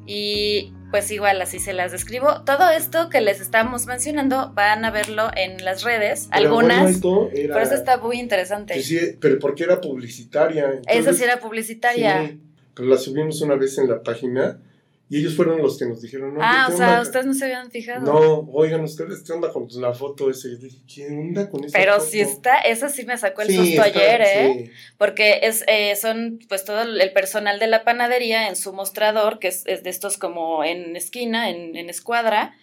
Y 0.05 0.73
pues 0.91 1.11
igual 1.11 1.41
así 1.41 1.59
se 1.59 1.73
las 1.73 1.91
describo. 1.91 2.43
Todo 2.45 2.69
esto 2.69 3.09
que 3.09 3.21
les 3.21 3.41
estamos 3.41 3.85
mencionando 3.85 4.51
van 4.53 4.85
a 4.85 4.91
verlo 4.91 5.29
en 5.35 5.63
las 5.65 5.83
redes, 5.83 6.27
algunas. 6.31 6.99
por 6.99 7.31
eso 7.33 7.73
está 7.73 7.97
muy 7.97 8.19
interesante. 8.19 8.81
sí, 8.81 9.17
pero 9.19 9.39
porque 9.39 9.63
era 9.63 9.81
publicitaria. 9.81 10.81
Esa 10.87 11.13
sí 11.13 11.23
era 11.23 11.39
publicitaria. 11.39 12.27
Sí, 12.27 12.39
pero 12.73 12.87
la 12.87 12.97
subimos 12.97 13.41
una 13.41 13.55
vez 13.55 13.77
en 13.77 13.89
la 13.89 14.01
página 14.01 14.59
y 15.07 15.19
ellos 15.19 15.35
fueron 15.35 15.61
los 15.61 15.77
que 15.77 15.85
nos 15.85 16.01
dijeron, 16.01 16.33
no, 16.33 16.39
Ah, 16.41 16.67
o 16.71 16.75
sea, 16.75 17.01
ustedes 17.01 17.27
no 17.27 17.33
se 17.35 17.45
habían 17.45 17.69
fijado. 17.69 18.01
No, 18.01 18.39
oigan, 18.51 18.83
ustedes, 18.83 19.21
¿qué 19.21 19.33
onda 19.33 19.51
con 19.51 19.67
la 19.75 19.93
foto 19.93 20.31
esa? 20.31 20.47
Y 20.47 20.57
dije, 20.57 20.77
¿qué 20.91 21.07
onda 21.07 21.47
con 21.47 21.63
esa 21.63 21.77
Pero 21.77 21.99
si 21.99 22.11
sí 22.11 22.19
está, 22.21 22.57
esa 22.57 22.89
sí 22.89 23.05
me 23.05 23.15
sacó 23.17 23.43
el 23.43 23.53
susto 23.53 23.83
ayer, 23.83 24.21
¿eh? 24.21 24.71
Porque 24.97 25.41
es, 25.43 25.63
eh, 25.67 25.95
son, 25.95 26.39
pues, 26.49 26.65
todo 26.65 26.81
el 26.81 27.13
personal 27.13 27.59
de 27.59 27.67
la 27.67 27.83
panadería 27.83 28.47
en 28.47 28.55
su 28.55 28.73
mostrador, 28.73 29.37
que 29.37 29.49
es, 29.49 29.63
de 29.63 29.89
estos 29.89 30.17
como 30.17 30.63
en 30.63 30.95
esquina, 30.95 31.51
en, 31.51 31.75
en 31.75 31.89
escuadra. 31.89 32.55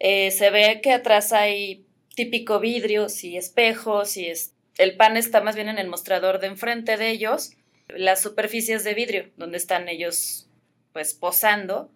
Eh, 0.00 0.32
se 0.32 0.50
ve 0.50 0.80
que 0.82 0.92
atrás 0.92 1.32
hay 1.32 1.86
típico 2.16 2.58
vidrios 2.58 3.22
y 3.22 3.36
espejos 3.36 4.16
y 4.16 4.26
es, 4.26 4.54
el 4.76 4.96
pan 4.96 5.16
está 5.16 5.40
más 5.40 5.54
bien 5.54 5.68
en 5.68 5.78
el 5.78 5.86
mostrador 5.86 6.40
de 6.40 6.48
enfrente 6.48 6.96
de 6.96 7.10
ellos. 7.10 7.52
Las 7.88 8.20
superficies 8.20 8.82
de 8.82 8.94
vidrio, 8.94 9.30
donde 9.36 9.58
están 9.58 9.88
ellos 9.88 10.45
pues 10.96 11.12
posando 11.12 11.90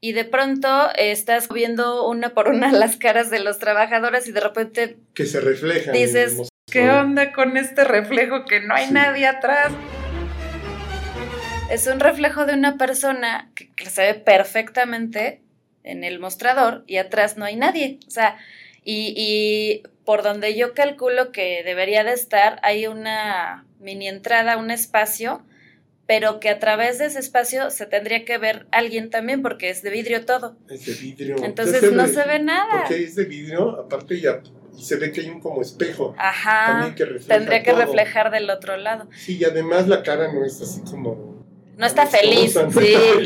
y 0.00 0.10
de 0.10 0.24
pronto 0.24 0.88
estás 0.96 1.48
viendo 1.48 2.08
una 2.08 2.30
por 2.30 2.48
una 2.48 2.72
las 2.72 2.96
caras 2.96 3.30
de 3.30 3.38
los 3.38 3.60
trabajadores 3.60 4.26
y 4.26 4.32
de 4.32 4.40
repente 4.40 4.96
que 5.14 5.24
se 5.24 5.40
reflejan. 5.40 5.92
Dices, 5.94 6.50
¿qué 6.66 6.90
onda 6.90 7.32
con 7.32 7.56
este 7.56 7.84
reflejo 7.84 8.44
que 8.46 8.58
no 8.58 8.74
hay 8.74 8.90
nadie 8.90 9.28
atrás? 9.28 9.70
Es 11.70 11.86
un 11.86 12.00
reflejo 12.00 12.44
de 12.44 12.54
una 12.54 12.76
persona 12.76 13.52
que, 13.54 13.70
se 13.88 14.02
ve 14.02 14.14
perfectamente 14.14 15.40
en 15.84 16.02
el 16.02 16.18
mostrador 16.18 16.82
y 16.88 16.96
atrás 16.96 17.36
no 17.36 17.44
hay 17.44 17.54
nadie. 17.54 18.00
O 18.08 18.10
sea, 18.10 18.36
y, 18.82 19.14
y 19.16 19.84
por 20.04 20.24
donde 20.24 20.56
yo 20.56 20.74
calculo 20.74 21.30
que 21.30 21.62
debería 21.64 22.02
de 22.02 22.14
estar 22.14 22.58
hay 22.64 22.88
una 22.88 23.64
mini 23.78 24.08
entrada, 24.08 24.56
un 24.56 24.72
espacio 24.72 25.44
pero 26.10 26.40
que 26.40 26.48
a 26.48 26.58
través 26.58 26.98
de 26.98 27.06
ese 27.06 27.20
espacio 27.20 27.70
se 27.70 27.86
tendría 27.86 28.24
que 28.24 28.36
ver 28.36 28.66
alguien 28.72 29.10
también 29.10 29.42
porque 29.42 29.70
es 29.70 29.80
de 29.82 29.90
vidrio 29.90 30.24
todo. 30.24 30.56
Es 30.68 30.84
de 30.84 30.94
vidrio. 30.94 31.36
Entonces 31.44 31.92
no 31.92 32.04
se 32.08 32.24
ve 32.24 32.40
nada. 32.40 32.80
Porque 32.80 33.04
es 33.04 33.14
de 33.14 33.26
vidrio, 33.26 33.78
aparte 33.78 34.20
ya 34.20 34.42
y 34.76 34.82
se 34.82 34.96
ve 34.96 35.12
que 35.12 35.20
hay 35.20 35.28
un 35.28 35.38
como 35.38 35.62
espejo. 35.62 36.16
Ajá. 36.18 36.66
También 36.66 36.94
que 36.96 37.24
tendría 37.24 37.62
que 37.62 37.72
reflejar 37.74 38.32
del 38.32 38.50
otro 38.50 38.76
lado. 38.76 39.08
Sí, 39.16 39.38
y 39.38 39.44
además 39.44 39.86
la 39.86 40.02
cara 40.02 40.32
no 40.32 40.44
es 40.44 40.60
así 40.60 40.80
como 40.80 41.44
no 41.76 41.86
está 41.86 42.08
feliz. 42.08 42.58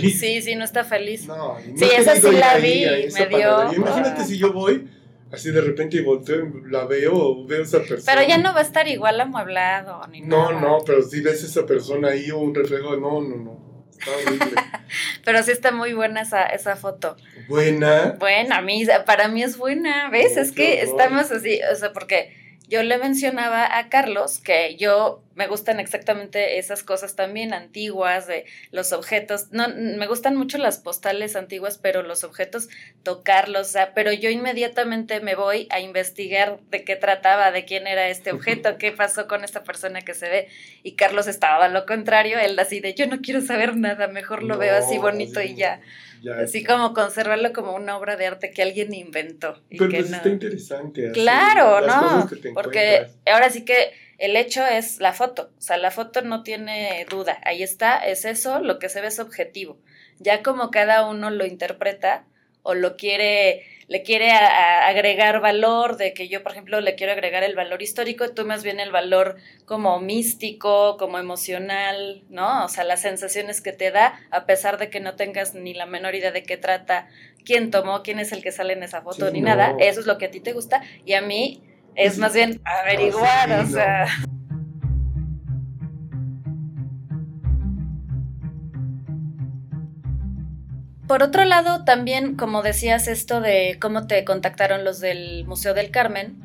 sí, 0.02 0.10
sí, 0.10 0.42
sí, 0.42 0.54
no 0.54 0.64
está 0.64 0.84
feliz. 0.84 1.26
No, 1.26 1.56
sí, 1.76 1.86
esa 1.86 2.16
sí 2.16 2.32
la 2.32 2.58
vi, 2.58 2.84
me 3.14 3.26
dio. 3.28 3.72
Imagínate 3.72 4.26
si 4.26 4.36
yo 4.36 4.52
voy 4.52 4.86
así 5.34 5.50
de 5.50 5.60
repente 5.60 5.98
y 5.98 6.02
volteo 6.02 6.50
la 6.66 6.86
veo, 6.86 7.44
veo 7.46 7.62
esa 7.62 7.78
persona. 7.80 8.02
Pero 8.06 8.26
ya 8.26 8.38
no 8.38 8.54
va 8.54 8.60
a 8.60 8.62
estar 8.62 8.88
igual 8.88 9.20
amueblado 9.20 10.00
ni 10.08 10.20
no, 10.20 10.50
nada. 10.50 10.60
No, 10.60 10.78
pero 10.84 11.02
si 11.02 11.20
ves 11.20 11.42
esa 11.42 11.66
persona 11.66 12.08
ahí 12.08 12.30
o 12.30 12.38
un 12.38 12.54
reflejo, 12.54 12.96
no, 12.96 13.20
no, 13.20 13.36
no. 13.36 13.64
Está 13.90 14.10
horrible. 14.10 14.60
pero 15.24 15.42
sí 15.42 15.50
está 15.50 15.72
muy 15.72 15.92
buena 15.92 16.22
esa, 16.22 16.44
esa 16.44 16.76
foto. 16.76 17.16
Buena. 17.48 18.16
Buena, 18.18 18.58
a 18.58 18.62
mí, 18.62 18.84
para 19.06 19.28
mí 19.28 19.42
es 19.42 19.56
buena, 19.56 20.10
¿ves? 20.10 20.36
es 20.36 20.52
que 20.52 20.82
estamos 20.82 21.30
así, 21.30 21.60
o 21.70 21.74
sea, 21.74 21.92
porque 21.92 22.43
yo 22.66 22.82
le 22.82 22.96
mencionaba 22.98 23.78
a 23.78 23.88
Carlos 23.88 24.40
que 24.40 24.76
yo 24.76 25.22
me 25.34 25.46
gustan 25.48 25.80
exactamente 25.80 26.58
esas 26.58 26.82
cosas 26.82 27.14
también 27.14 27.52
antiguas 27.52 28.26
de 28.26 28.46
los 28.70 28.92
objetos. 28.92 29.48
No, 29.50 29.68
me 29.68 30.06
gustan 30.06 30.36
mucho 30.36 30.56
las 30.58 30.78
postales 30.78 31.36
antiguas, 31.36 31.78
pero 31.78 32.02
los 32.02 32.24
objetos 32.24 32.68
tocarlos, 33.02 33.68
o 33.68 33.70
sea, 33.70 33.92
pero 33.94 34.12
yo 34.12 34.30
inmediatamente 34.30 35.20
me 35.20 35.34
voy 35.34 35.66
a 35.70 35.80
investigar 35.80 36.58
de 36.70 36.84
qué 36.84 36.96
trataba, 36.96 37.50
de 37.50 37.64
quién 37.64 37.86
era 37.86 38.08
este 38.08 38.32
objeto, 38.32 38.78
qué 38.78 38.92
pasó 38.92 39.26
con 39.26 39.44
esta 39.44 39.62
persona 39.62 40.00
que 40.00 40.14
se 40.14 40.30
ve. 40.30 40.48
Y 40.82 40.92
Carlos 40.92 41.26
estaba 41.26 41.66
a 41.66 41.68
lo 41.68 41.84
contrario, 41.84 42.38
él 42.38 42.58
así 42.58 42.80
de 42.80 42.94
yo 42.94 43.06
no 43.06 43.20
quiero 43.20 43.40
saber 43.40 43.76
nada, 43.76 44.08
mejor 44.08 44.42
lo 44.42 44.56
veo 44.56 44.76
así 44.76 44.98
bonito 44.98 45.42
y 45.42 45.54
ya. 45.54 45.80
Así 46.32 46.64
como 46.64 46.94
conservarlo 46.94 47.52
como 47.52 47.74
una 47.74 47.96
obra 47.96 48.16
de 48.16 48.26
arte 48.26 48.50
que 48.50 48.62
alguien 48.62 48.94
inventó. 48.94 49.62
Pero 49.70 49.90
pues 49.90 50.10
está 50.10 50.28
interesante. 50.28 51.12
claro, 51.12 51.86
¿no? 51.86 52.28
Porque 52.54 53.06
ahora 53.26 53.50
sí 53.50 53.64
que 53.64 53.92
el 54.18 54.36
hecho 54.36 54.64
es 54.64 55.00
la 55.00 55.12
foto. 55.12 55.50
O 55.58 55.60
sea, 55.60 55.76
la 55.76 55.90
foto 55.90 56.22
no 56.22 56.42
tiene 56.42 57.06
duda. 57.10 57.38
Ahí 57.44 57.62
está, 57.62 57.98
es 57.98 58.24
eso, 58.24 58.60
lo 58.60 58.78
que 58.78 58.88
se 58.88 59.00
ve 59.00 59.08
es 59.08 59.18
objetivo. 59.18 59.78
Ya 60.18 60.42
como 60.42 60.70
cada 60.70 61.08
uno 61.08 61.30
lo 61.30 61.44
interpreta 61.44 62.24
o 62.62 62.74
lo 62.74 62.96
quiere 62.96 63.64
le 63.88 64.02
quiere 64.02 64.30
agregar 64.30 65.40
valor, 65.40 65.96
de 65.96 66.14
que 66.14 66.28
yo, 66.28 66.42
por 66.42 66.52
ejemplo, 66.52 66.80
le 66.80 66.94
quiero 66.94 67.12
agregar 67.12 67.42
el 67.42 67.54
valor 67.54 67.82
histórico, 67.82 68.30
tú 68.30 68.44
más 68.44 68.62
bien 68.62 68.80
el 68.80 68.90
valor 68.90 69.36
como 69.66 70.00
místico, 70.00 70.96
como 70.96 71.18
emocional, 71.18 72.22
¿no? 72.28 72.64
O 72.64 72.68
sea, 72.68 72.84
las 72.84 73.02
sensaciones 73.02 73.60
que 73.60 73.72
te 73.72 73.90
da, 73.90 74.18
a 74.30 74.46
pesar 74.46 74.78
de 74.78 74.90
que 74.90 75.00
no 75.00 75.14
tengas 75.14 75.54
ni 75.54 75.74
la 75.74 75.86
menor 75.86 76.14
idea 76.14 76.32
de 76.32 76.42
qué 76.42 76.56
trata, 76.56 77.08
quién 77.44 77.70
tomó, 77.70 78.02
quién 78.02 78.18
es 78.18 78.32
el 78.32 78.42
que 78.42 78.52
sale 78.52 78.72
en 78.72 78.82
esa 78.82 79.02
foto, 79.02 79.30
ni 79.30 79.40
nada, 79.40 79.74
eso 79.78 80.00
es 80.00 80.06
lo 80.06 80.18
que 80.18 80.26
a 80.26 80.30
ti 80.30 80.40
te 80.40 80.52
gusta, 80.52 80.82
y 81.04 81.14
a 81.14 81.20
mí 81.20 81.62
es 81.94 82.18
más 82.18 82.34
bien 82.34 82.60
averiguar, 82.64 83.52
o 83.60 83.66
sea... 83.66 84.06
Por 91.06 91.22
otro 91.22 91.44
lado, 91.44 91.84
también, 91.84 92.34
como 92.34 92.62
decías 92.62 93.08
esto 93.08 93.42
de 93.42 93.76
cómo 93.78 94.06
te 94.06 94.24
contactaron 94.24 94.84
los 94.84 95.00
del 95.00 95.44
Museo 95.46 95.74
del 95.74 95.90
Carmen, 95.90 96.40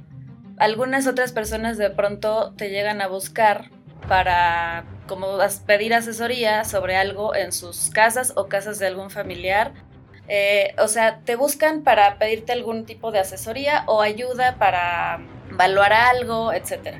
algunas 0.58 1.08
otras 1.08 1.32
personas 1.32 1.78
de 1.78 1.90
pronto 1.90 2.54
te 2.58 2.70
llegan 2.70 3.02
a 3.02 3.08
buscar 3.08 3.70
para 4.10 4.84
como 5.08 5.38
pedir 5.66 5.94
asesoría 5.94 6.66
sobre 6.66 6.98
algo 6.98 7.34
en 7.34 7.54
sus 7.54 7.90
casas 7.90 8.34
o 8.36 8.48
casas 8.48 8.80
de 8.80 8.88
algún 8.88 9.10
familiar. 9.10 9.72
Eh, 10.28 10.76
o 10.78 10.90
sea, 10.90 11.22
te 11.24 11.38
buscan 11.38 11.84
para 11.84 12.20
pedirte 12.20 12.52
algún 12.52 12.86
tipo 12.86 13.12
de 13.12 13.20
asesoría 13.20 13.84
o 13.88 14.02
ayuda 14.02 14.58
para 14.58 15.22
evaluar 15.50 15.94
algo, 15.94 16.52
etc. 16.52 16.98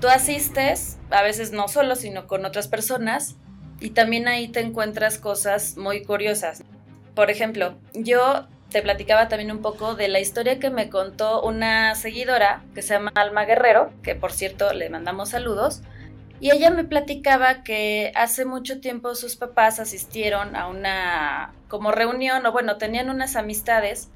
Tú 0.00 0.08
asistes, 0.08 0.98
a 1.10 1.22
veces 1.22 1.52
no 1.52 1.68
solo, 1.68 1.96
sino 1.96 2.26
con 2.26 2.46
otras 2.46 2.66
personas, 2.66 3.36
y 3.78 3.90
también 3.90 4.26
ahí 4.26 4.48
te 4.48 4.60
encuentras 4.60 5.18
cosas 5.18 5.76
muy 5.76 6.02
curiosas. 6.02 6.64
Por 7.18 7.32
ejemplo, 7.32 7.74
yo 7.94 8.46
te 8.70 8.80
platicaba 8.80 9.26
también 9.26 9.50
un 9.50 9.60
poco 9.60 9.96
de 9.96 10.06
la 10.06 10.20
historia 10.20 10.60
que 10.60 10.70
me 10.70 10.88
contó 10.88 11.42
una 11.42 11.96
seguidora 11.96 12.62
que 12.76 12.82
se 12.82 12.94
llama 12.94 13.10
Alma 13.16 13.44
Guerrero, 13.44 13.92
que 14.04 14.14
por 14.14 14.30
cierto 14.30 14.72
le 14.72 14.88
mandamos 14.88 15.30
saludos. 15.30 15.82
Y 16.38 16.52
ella 16.52 16.70
me 16.70 16.84
platicaba 16.84 17.64
que 17.64 18.12
hace 18.14 18.44
mucho 18.44 18.80
tiempo 18.80 19.16
sus 19.16 19.34
papás 19.34 19.80
asistieron 19.80 20.54
a 20.54 20.68
una 20.68 21.54
como 21.66 21.90
reunión, 21.90 22.46
o 22.46 22.52
bueno, 22.52 22.78
tenían 22.78 23.10
unas 23.10 23.34
amistades 23.34 24.10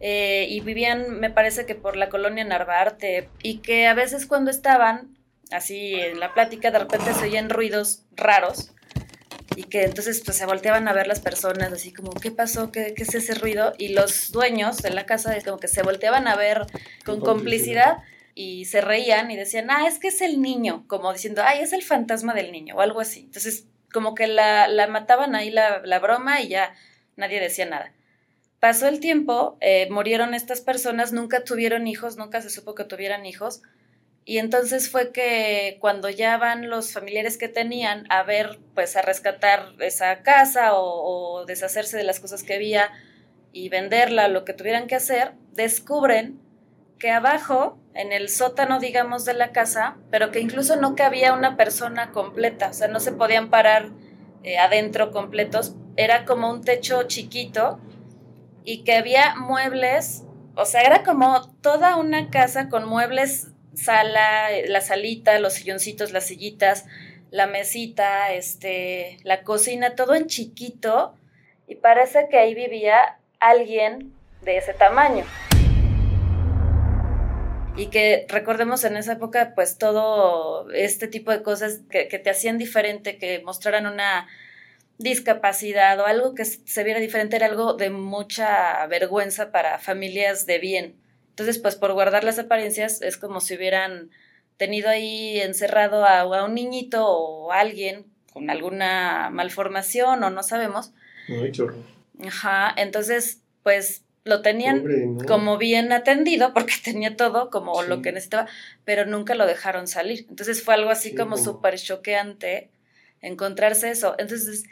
eh, 0.00 0.46
y 0.48 0.60
vivían, 0.60 1.20
me 1.20 1.28
parece 1.28 1.66
que 1.66 1.74
por 1.74 1.96
la 1.96 2.08
colonia 2.08 2.44
Narvarte, 2.44 3.28
y 3.42 3.58
que 3.58 3.86
a 3.88 3.92
veces 3.92 4.24
cuando 4.24 4.50
estaban 4.50 5.18
así 5.50 5.96
en 5.96 6.18
la 6.18 6.32
plática, 6.32 6.70
de 6.70 6.78
repente 6.78 7.12
se 7.12 7.24
oían 7.24 7.50
ruidos 7.50 8.06
raros 8.16 8.72
y 9.56 9.64
que 9.64 9.84
entonces 9.84 10.22
pues 10.24 10.36
se 10.36 10.46
volteaban 10.46 10.88
a 10.88 10.92
ver 10.92 11.06
las 11.06 11.20
personas 11.20 11.72
así 11.72 11.92
como, 11.92 12.12
¿qué 12.12 12.30
pasó? 12.30 12.72
¿Qué, 12.72 12.94
qué 12.94 13.02
es 13.02 13.14
ese 13.14 13.34
ruido? 13.34 13.72
Y 13.78 13.88
los 13.88 14.32
dueños 14.32 14.78
de 14.78 14.90
la 14.90 15.06
casa 15.06 15.36
como 15.44 15.58
que 15.58 15.68
se 15.68 15.82
volteaban 15.82 16.28
a 16.28 16.36
ver 16.36 16.66
con 17.04 17.20
complicidad 17.20 17.98
y 18.34 18.64
se 18.64 18.80
reían 18.80 19.30
y 19.30 19.36
decían, 19.36 19.70
ah, 19.70 19.86
es 19.86 19.98
que 19.98 20.08
es 20.08 20.20
el 20.20 20.40
niño, 20.40 20.84
como 20.86 21.12
diciendo, 21.12 21.42
ay, 21.44 21.60
es 21.60 21.72
el 21.72 21.82
fantasma 21.82 22.34
del 22.34 22.50
niño 22.52 22.76
o 22.76 22.80
algo 22.80 23.00
así. 23.00 23.20
Entonces 23.20 23.66
como 23.92 24.14
que 24.14 24.26
la, 24.26 24.68
la 24.68 24.86
mataban 24.86 25.34
ahí 25.34 25.50
la, 25.50 25.82
la, 25.84 25.98
broma 25.98 26.40
y 26.40 26.48
ya 26.48 26.74
nadie 27.16 27.40
decía 27.40 27.66
nada. 27.66 27.92
Pasó 28.58 28.88
el 28.88 29.00
tiempo, 29.00 29.58
eh, 29.60 29.88
murieron 29.90 30.34
estas 30.34 30.60
personas, 30.60 31.12
nunca 31.12 31.44
tuvieron 31.44 31.86
hijos, 31.86 32.16
nunca 32.16 32.40
se 32.40 32.48
supo 32.48 32.74
que 32.74 32.84
tuvieran 32.84 33.26
hijos 33.26 33.60
y 34.24 34.38
entonces 34.38 34.90
fue 34.90 35.10
que 35.10 35.78
cuando 35.80 36.08
ya 36.08 36.36
van 36.36 36.70
los 36.70 36.92
familiares 36.92 37.36
que 37.36 37.48
tenían 37.48 38.06
a 38.08 38.22
ver, 38.22 38.60
pues 38.74 38.96
a 38.96 39.02
rescatar 39.02 39.74
esa 39.80 40.22
casa 40.22 40.74
o, 40.74 41.44
deshacerse 41.44 41.96
de 41.96 42.04
las 42.04 42.20
cosas 42.20 42.44
que 42.44 42.54
había 42.54 42.90
y 43.52 43.68
venderla, 43.68 44.28
lo 44.28 44.44
que 44.44 44.54
tuvieran 44.54 44.86
que 44.86 44.94
hacer, 44.94 45.32
descubren 45.52 46.40
que 47.00 47.10
abajo, 47.10 47.78
en 47.94 48.12
el 48.12 48.28
sótano, 48.28 48.78
digamos, 48.78 49.24
de 49.24 49.34
la 49.34 49.50
casa, 49.50 49.96
pero 50.10 50.30
que 50.30 50.38
incluso 50.38 50.76
no 50.76 50.94
cabía 50.94 51.34
una 51.34 51.56
persona 51.56 52.12
completa, 52.12 52.68
o 52.68 52.72
sea, 52.72 52.86
no 52.86 53.00
se 53.00 53.10
podían 53.10 53.50
parar 53.50 53.90
eh, 54.44 54.56
adentro 54.58 55.10
completos, 55.10 55.74
era 55.96 56.24
como 56.24 56.48
un 56.48 56.62
techo 56.62 57.02
chiquito 57.02 57.80
y 58.64 58.84
que 58.84 58.94
había 58.94 59.34
muebles, 59.34 60.22
o 60.54 60.64
sea, 60.64 60.82
era 60.82 61.02
como 61.02 61.52
toda 61.60 61.96
una 61.96 62.30
casa 62.30 62.68
con 62.68 62.88
muebles 62.88 63.51
sala, 63.74 64.48
la 64.66 64.80
salita, 64.80 65.38
los 65.38 65.54
silloncitos, 65.54 66.12
las 66.12 66.26
sillitas, 66.26 66.86
la 67.30 67.46
mesita, 67.46 68.32
este, 68.32 69.18
la 69.24 69.42
cocina, 69.42 69.94
todo 69.94 70.14
en 70.14 70.26
chiquito 70.26 71.14
y 71.66 71.76
parece 71.76 72.28
que 72.30 72.38
ahí 72.38 72.54
vivía 72.54 73.18
alguien 73.40 74.12
de 74.42 74.58
ese 74.58 74.74
tamaño. 74.74 75.24
Y 77.74 77.86
que 77.86 78.26
recordemos 78.28 78.84
en 78.84 78.98
esa 78.98 79.14
época, 79.14 79.52
pues 79.54 79.78
todo 79.78 80.70
este 80.72 81.08
tipo 81.08 81.30
de 81.30 81.42
cosas 81.42 81.80
que, 81.90 82.08
que 82.08 82.18
te 82.18 82.28
hacían 82.28 82.58
diferente, 82.58 83.16
que 83.16 83.40
mostraran 83.42 83.86
una 83.86 84.28
discapacidad 84.98 85.98
o 86.00 86.06
algo 86.06 86.34
que 86.34 86.44
se 86.44 86.84
viera 86.84 87.00
diferente, 87.00 87.36
era 87.36 87.46
algo 87.46 87.72
de 87.72 87.88
mucha 87.88 88.86
vergüenza 88.88 89.50
para 89.50 89.78
familias 89.78 90.44
de 90.44 90.58
bien. 90.58 91.01
Entonces, 91.32 91.58
pues 91.58 91.76
por 91.76 91.94
guardar 91.94 92.24
las 92.24 92.38
apariencias 92.38 93.00
es 93.00 93.16
como 93.16 93.40
si 93.40 93.56
hubieran 93.56 94.10
tenido 94.58 94.90
ahí 94.90 95.40
encerrado 95.40 96.04
a, 96.04 96.44
un 96.44 96.54
niñito 96.54 97.06
o 97.08 97.52
a 97.52 97.60
alguien 97.60 98.04
con 98.34 98.50
alguna 98.50 99.30
malformación 99.30 100.22
o 100.22 100.28
no 100.28 100.42
sabemos. 100.42 100.92
Ay, 101.28 101.50
qué 101.50 101.62
horror. 101.62 101.84
Ajá, 102.22 102.74
entonces, 102.76 103.40
pues 103.62 104.04
lo 104.24 104.42
tenían 104.42 104.84
como 105.26 105.56
bien 105.56 105.90
atendido 105.90 106.52
porque 106.54 106.74
tenía 106.84 107.16
todo 107.16 107.48
como 107.48 107.82
lo 107.82 108.02
que 108.02 108.12
necesitaba, 108.12 108.46
pero 108.84 109.06
nunca 109.06 109.34
lo 109.34 109.46
dejaron 109.46 109.88
salir. 109.88 110.26
Entonces 110.28 110.62
fue 110.62 110.74
algo 110.74 110.90
así 110.90 111.14
como 111.14 111.38
súper 111.38 111.78
choqueante 111.78 112.68
encontrarse 113.22 113.90
eso. 113.90 114.16
Entonces, 114.18 114.64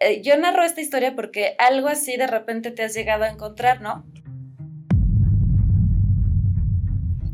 eh, 0.00 0.20
yo 0.22 0.36
narro 0.36 0.64
esta 0.64 0.80
historia 0.80 1.14
porque 1.14 1.54
algo 1.58 1.86
así 1.86 2.16
de 2.16 2.26
repente 2.26 2.72
te 2.72 2.82
has 2.82 2.92
llegado 2.92 3.22
a 3.22 3.28
encontrar, 3.28 3.80
¿no? 3.80 4.04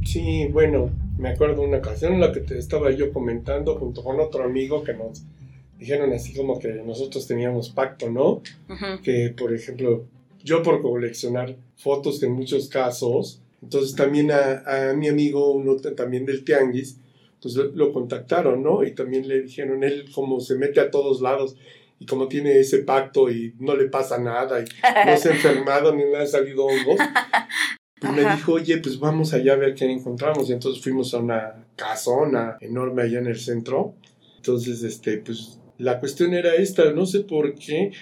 Sí, 0.06 0.46
bueno, 0.52 0.90
me 1.18 1.30
acuerdo 1.30 1.62
una 1.62 1.78
ocasión 1.78 2.14
en 2.14 2.20
la 2.20 2.32
que 2.32 2.40
te 2.40 2.56
estaba 2.56 2.92
yo 2.92 3.12
comentando 3.12 3.74
junto 3.74 4.04
con 4.04 4.20
otro 4.20 4.44
amigo 4.44 4.84
que 4.84 4.94
nos 4.94 5.24
dijeron 5.78 6.12
así 6.12 6.32
como 6.32 6.60
que 6.60 6.68
nosotros 6.68 7.26
teníamos 7.26 7.70
pacto, 7.70 8.08
¿no? 8.08 8.40
Que, 9.02 9.34
por 9.36 9.52
ejemplo, 9.52 10.04
yo 10.44 10.62
por 10.62 10.80
coleccionar 10.80 11.56
fotos 11.76 12.22
en 12.22 12.32
muchos 12.32 12.68
casos, 12.68 13.42
entonces 13.60 13.96
también 13.96 14.30
a, 14.30 14.94
mi 14.96 15.08
amigo, 15.08 15.52
uno 15.52 15.76
también 15.76 16.24
del 16.24 16.44
Tianguis, 16.44 16.98
pues 17.42 17.56
lo, 17.56 17.92
contactaron, 17.92 18.62
¿no? 18.62 18.84
Y 18.84 18.94
también 18.94 19.26
le 19.26 19.42
dijeron, 19.42 19.82
él 19.82 20.06
como 20.14 20.40
se 20.40 20.54
mete 20.54 20.80
a 20.80 20.90
todos 20.90 21.20
lados 21.20 21.56
y 21.98 22.06
como 22.06 22.28
tiene 22.28 22.58
ese 22.60 22.78
pacto 22.78 23.28
y 23.30 23.54
no 23.58 23.74
le 23.74 23.86
pasa 23.86 24.18
nada 24.18 24.60
y 24.60 24.64
no 25.06 25.16
se 25.16 25.30
ha 25.30 25.32
enfermado 25.34 25.94
ni 25.94 26.04
le 26.04 26.16
han 26.16 26.28
salido 26.28 26.64
hongos, 26.64 26.98
pues 28.00 28.12
me 28.12 28.24
dijo, 28.24 28.52
oye, 28.52 28.78
pues 28.78 28.98
vamos 28.98 29.32
allá 29.32 29.54
a 29.54 29.56
ver 29.56 29.74
qué 29.74 29.90
encontramos. 29.90 30.50
Y 30.50 30.52
entonces 30.52 30.82
fuimos 30.82 31.14
a 31.14 31.18
una 31.18 31.66
casona 31.76 32.58
enorme 32.60 33.02
allá 33.02 33.18
en 33.18 33.26
el 33.26 33.38
centro. 33.38 33.94
Entonces, 34.36 34.82
este, 34.82 35.18
pues 35.18 35.58
la 35.78 35.98
cuestión 35.98 36.34
era 36.34 36.54
esta, 36.54 36.92
no 36.92 37.06
sé 37.06 37.20
por 37.20 37.54
qué, 37.54 37.92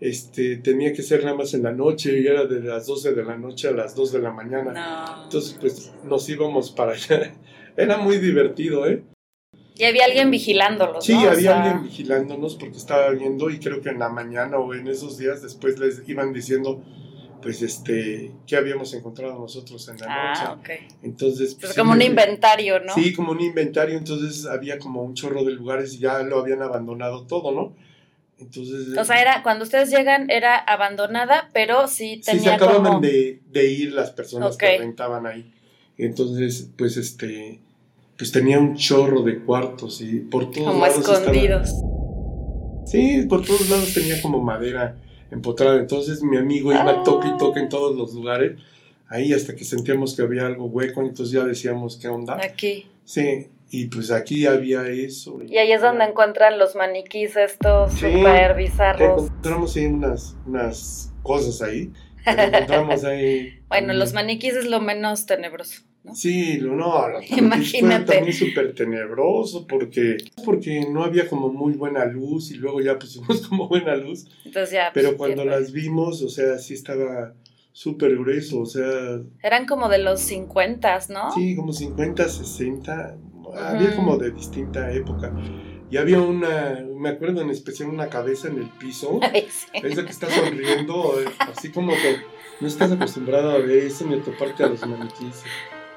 este, 0.00 0.56
tenía 0.56 0.92
que 0.92 1.02
ser 1.02 1.22
nada 1.24 1.36
más 1.36 1.54
en 1.54 1.62
la 1.62 1.72
noche 1.72 2.18
y 2.18 2.26
era 2.26 2.44
de 2.46 2.60
las 2.60 2.86
12 2.86 3.14
de 3.14 3.24
la 3.24 3.36
noche 3.36 3.68
a 3.68 3.72
las 3.72 3.94
2 3.94 4.12
de 4.12 4.18
la 4.20 4.32
mañana. 4.32 5.22
Entonces, 5.24 5.56
pues 5.60 5.92
nos 6.04 6.28
íbamos 6.28 6.70
para 6.70 6.92
allá. 6.92 7.34
Era 7.76 7.98
muy 7.98 8.16
divertido, 8.16 8.86
¿eh? 8.86 9.02
Y 9.74 9.84
había 9.84 10.06
alguien 10.06 10.30
vigilándolos. 10.30 11.04
Sí, 11.04 11.12
había 11.12 11.62
alguien 11.62 11.82
vigilándonos 11.82 12.56
porque 12.56 12.78
estaba 12.78 13.10
viendo 13.10 13.50
y 13.50 13.58
creo 13.58 13.82
que 13.82 13.90
en 13.90 13.98
la 13.98 14.08
mañana 14.08 14.58
o 14.58 14.72
en 14.72 14.88
esos 14.88 15.18
días 15.18 15.42
después 15.42 15.78
les 15.78 16.08
iban 16.08 16.32
diciendo 16.32 16.82
pues 17.46 17.62
este, 17.62 18.32
qué 18.44 18.56
habíamos 18.56 18.92
encontrado 18.92 19.38
nosotros 19.38 19.88
en 19.88 19.98
la 19.98 20.06
ah, 20.08 20.56
noche. 20.56 20.88
Entonces, 21.00 21.54
pues, 21.54 21.74
como 21.74 21.92
un 21.92 22.02
inventario, 22.02 22.80
¿no? 22.80 22.92
Sí, 22.92 23.12
como 23.12 23.30
un 23.30 23.40
inventario, 23.40 23.96
entonces 23.96 24.46
había 24.46 24.80
como 24.80 25.04
un 25.04 25.14
chorro 25.14 25.44
de 25.44 25.52
lugares 25.52 25.94
y 25.94 25.98
ya 25.98 26.24
lo 26.24 26.40
habían 26.40 26.60
abandonado 26.60 27.24
todo, 27.28 27.52
¿no? 27.52 27.72
Entonces, 28.40 28.98
o 28.98 29.04
sea, 29.04 29.22
era 29.22 29.44
cuando 29.44 29.62
ustedes 29.62 29.90
llegan 29.90 30.28
era 30.28 30.56
abandonada, 30.56 31.48
pero 31.52 31.86
sí 31.86 32.20
tenía 32.20 32.40
Sí, 32.40 32.48
se 32.48 32.52
acababan 32.52 33.00
de, 33.00 33.40
ir 33.54 33.92
las 33.92 34.10
personas 34.10 34.56
que 34.56 34.78
rentaban 34.78 35.24
ahí. 35.28 35.54
Entonces, 35.98 36.68
pues 36.76 36.96
este 36.96 37.60
pues 38.18 38.32
tenía 38.32 38.58
un 38.58 38.74
chorro 38.74 39.22
de 39.22 39.38
cuartos 39.38 40.00
y 40.00 40.18
por 40.18 40.50
todos 40.50 40.66
como 40.66 40.84
escondidos. 40.84 41.70
Sí, 42.86 43.24
por 43.28 43.46
todos 43.46 43.70
lados 43.70 43.94
tenía 43.94 44.20
como 44.20 44.42
madera 44.42 44.96
empotrada. 45.30 45.78
Entonces 45.78 46.22
mi 46.22 46.36
amigo 46.36 46.72
iba 46.72 46.90
a 46.90 47.02
toque 47.02 47.28
y 47.28 47.36
toque 47.36 47.60
en 47.60 47.68
todos 47.68 47.96
los 47.96 48.14
lugares, 48.14 48.58
ahí 49.08 49.32
hasta 49.32 49.54
que 49.54 49.64
sentíamos 49.64 50.14
que 50.14 50.22
había 50.22 50.46
algo 50.46 50.66
hueco, 50.66 51.02
entonces 51.02 51.32
ya 51.32 51.44
decíamos, 51.44 51.96
¿qué 51.96 52.08
onda? 52.08 52.38
Aquí. 52.42 52.86
Sí, 53.04 53.48
y 53.70 53.86
pues 53.86 54.10
aquí 54.10 54.46
había 54.46 54.86
eso. 54.88 55.38
Y 55.46 55.58
ahí 55.58 55.72
es 55.72 55.80
donde 55.80 56.04
encuentran 56.04 56.58
los 56.58 56.76
maniquís 56.76 57.36
estos 57.36 57.92
super 57.94 58.54
bizarros. 58.54 59.24
Encontramos 59.24 59.76
ahí 59.76 59.86
unas, 59.86 60.36
unas 60.46 61.12
cosas 61.22 61.62
ahí. 61.62 61.92
Encontramos 62.24 63.04
ahí. 63.04 63.60
bueno, 63.68 63.92
los 63.92 64.12
maniquís 64.12 64.54
es 64.54 64.66
lo 64.66 64.80
menos 64.80 65.26
tenebroso. 65.26 65.82
Sí, 66.14 66.58
no, 66.60 67.04
Imagínate. 67.36 68.14
También 68.14 68.32
súper 68.32 68.74
tenebroso 68.74 69.66
porque, 69.66 70.16
porque 70.44 70.86
no 70.90 71.04
había 71.04 71.28
como 71.28 71.52
muy 71.52 71.74
buena 71.74 72.04
luz 72.04 72.50
y 72.50 72.54
luego 72.54 72.80
ya 72.80 72.98
pusimos 72.98 73.46
como 73.48 73.68
buena 73.68 73.96
luz. 73.96 74.26
Entonces 74.44 74.72
ya. 74.72 74.90
Pero 74.94 75.16
pues, 75.16 75.34
cuando 75.34 75.44
las 75.44 75.72
vimos, 75.72 76.22
o 76.22 76.28
sea, 76.28 76.58
sí 76.58 76.74
estaba 76.74 77.34
súper 77.72 78.16
grueso, 78.16 78.60
o 78.60 78.66
sea... 78.66 79.20
Eran 79.42 79.66
como 79.66 79.90
de 79.90 79.98
los 79.98 80.20
50, 80.20 80.98
¿no? 81.10 81.30
Sí, 81.32 81.54
como 81.54 81.74
50, 81.74 82.26
60, 82.26 83.18
había 83.54 83.94
como 83.94 84.16
de 84.16 84.30
distinta 84.30 84.90
época. 84.92 85.30
Y 85.90 85.98
había 85.98 86.20
una, 86.20 86.82
me 86.96 87.10
acuerdo 87.10 87.42
en 87.42 87.50
especial 87.50 87.90
una 87.90 88.08
cabeza 88.08 88.48
en 88.48 88.58
el 88.58 88.68
piso, 88.70 89.20
esa 89.74 90.04
que 90.04 90.10
está 90.10 90.28
sonriendo, 90.30 91.16
así 91.38 91.70
como 91.70 91.92
que 91.92 92.16
no 92.60 92.66
estás 92.66 92.90
acostumbrado 92.90 93.50
a 93.50 93.58
ver 93.58 93.78
eso 93.78 94.06
ni 94.06 94.14
a 94.14 94.22
toparte 94.22 94.64
a 94.64 94.68
los 94.68 94.86
maniquíes. 94.86 95.44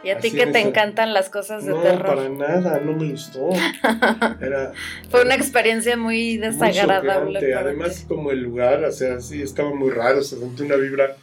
Y 0.03 0.11
a 0.11 0.19
ti 0.19 0.31
que 0.31 0.47
te 0.47 0.59
encantan 0.59 1.13
las 1.13 1.29
cosas 1.29 1.65
de 1.65 1.73
terror. 1.73 2.17
No, 2.17 2.37
para 2.37 2.59
nada, 2.59 2.79
no 2.79 2.93
me 2.93 3.11
gustó. 3.11 3.49
Era, 4.41 4.71
Fue 5.09 5.23
una 5.23 5.35
experiencia 5.35 5.97
muy 5.97 6.37
desagradable. 6.37 7.53
Además, 7.53 8.05
como 8.07 8.31
el 8.31 8.41
lugar, 8.41 8.83
o 8.83 8.91
sea, 8.91 9.19
sí, 9.19 9.41
estaba 9.41 9.73
muy 9.73 9.89
raro, 9.91 10.23
se 10.23 10.37
sentía 10.37 10.65
una 10.65 10.75
vibra 10.75 11.17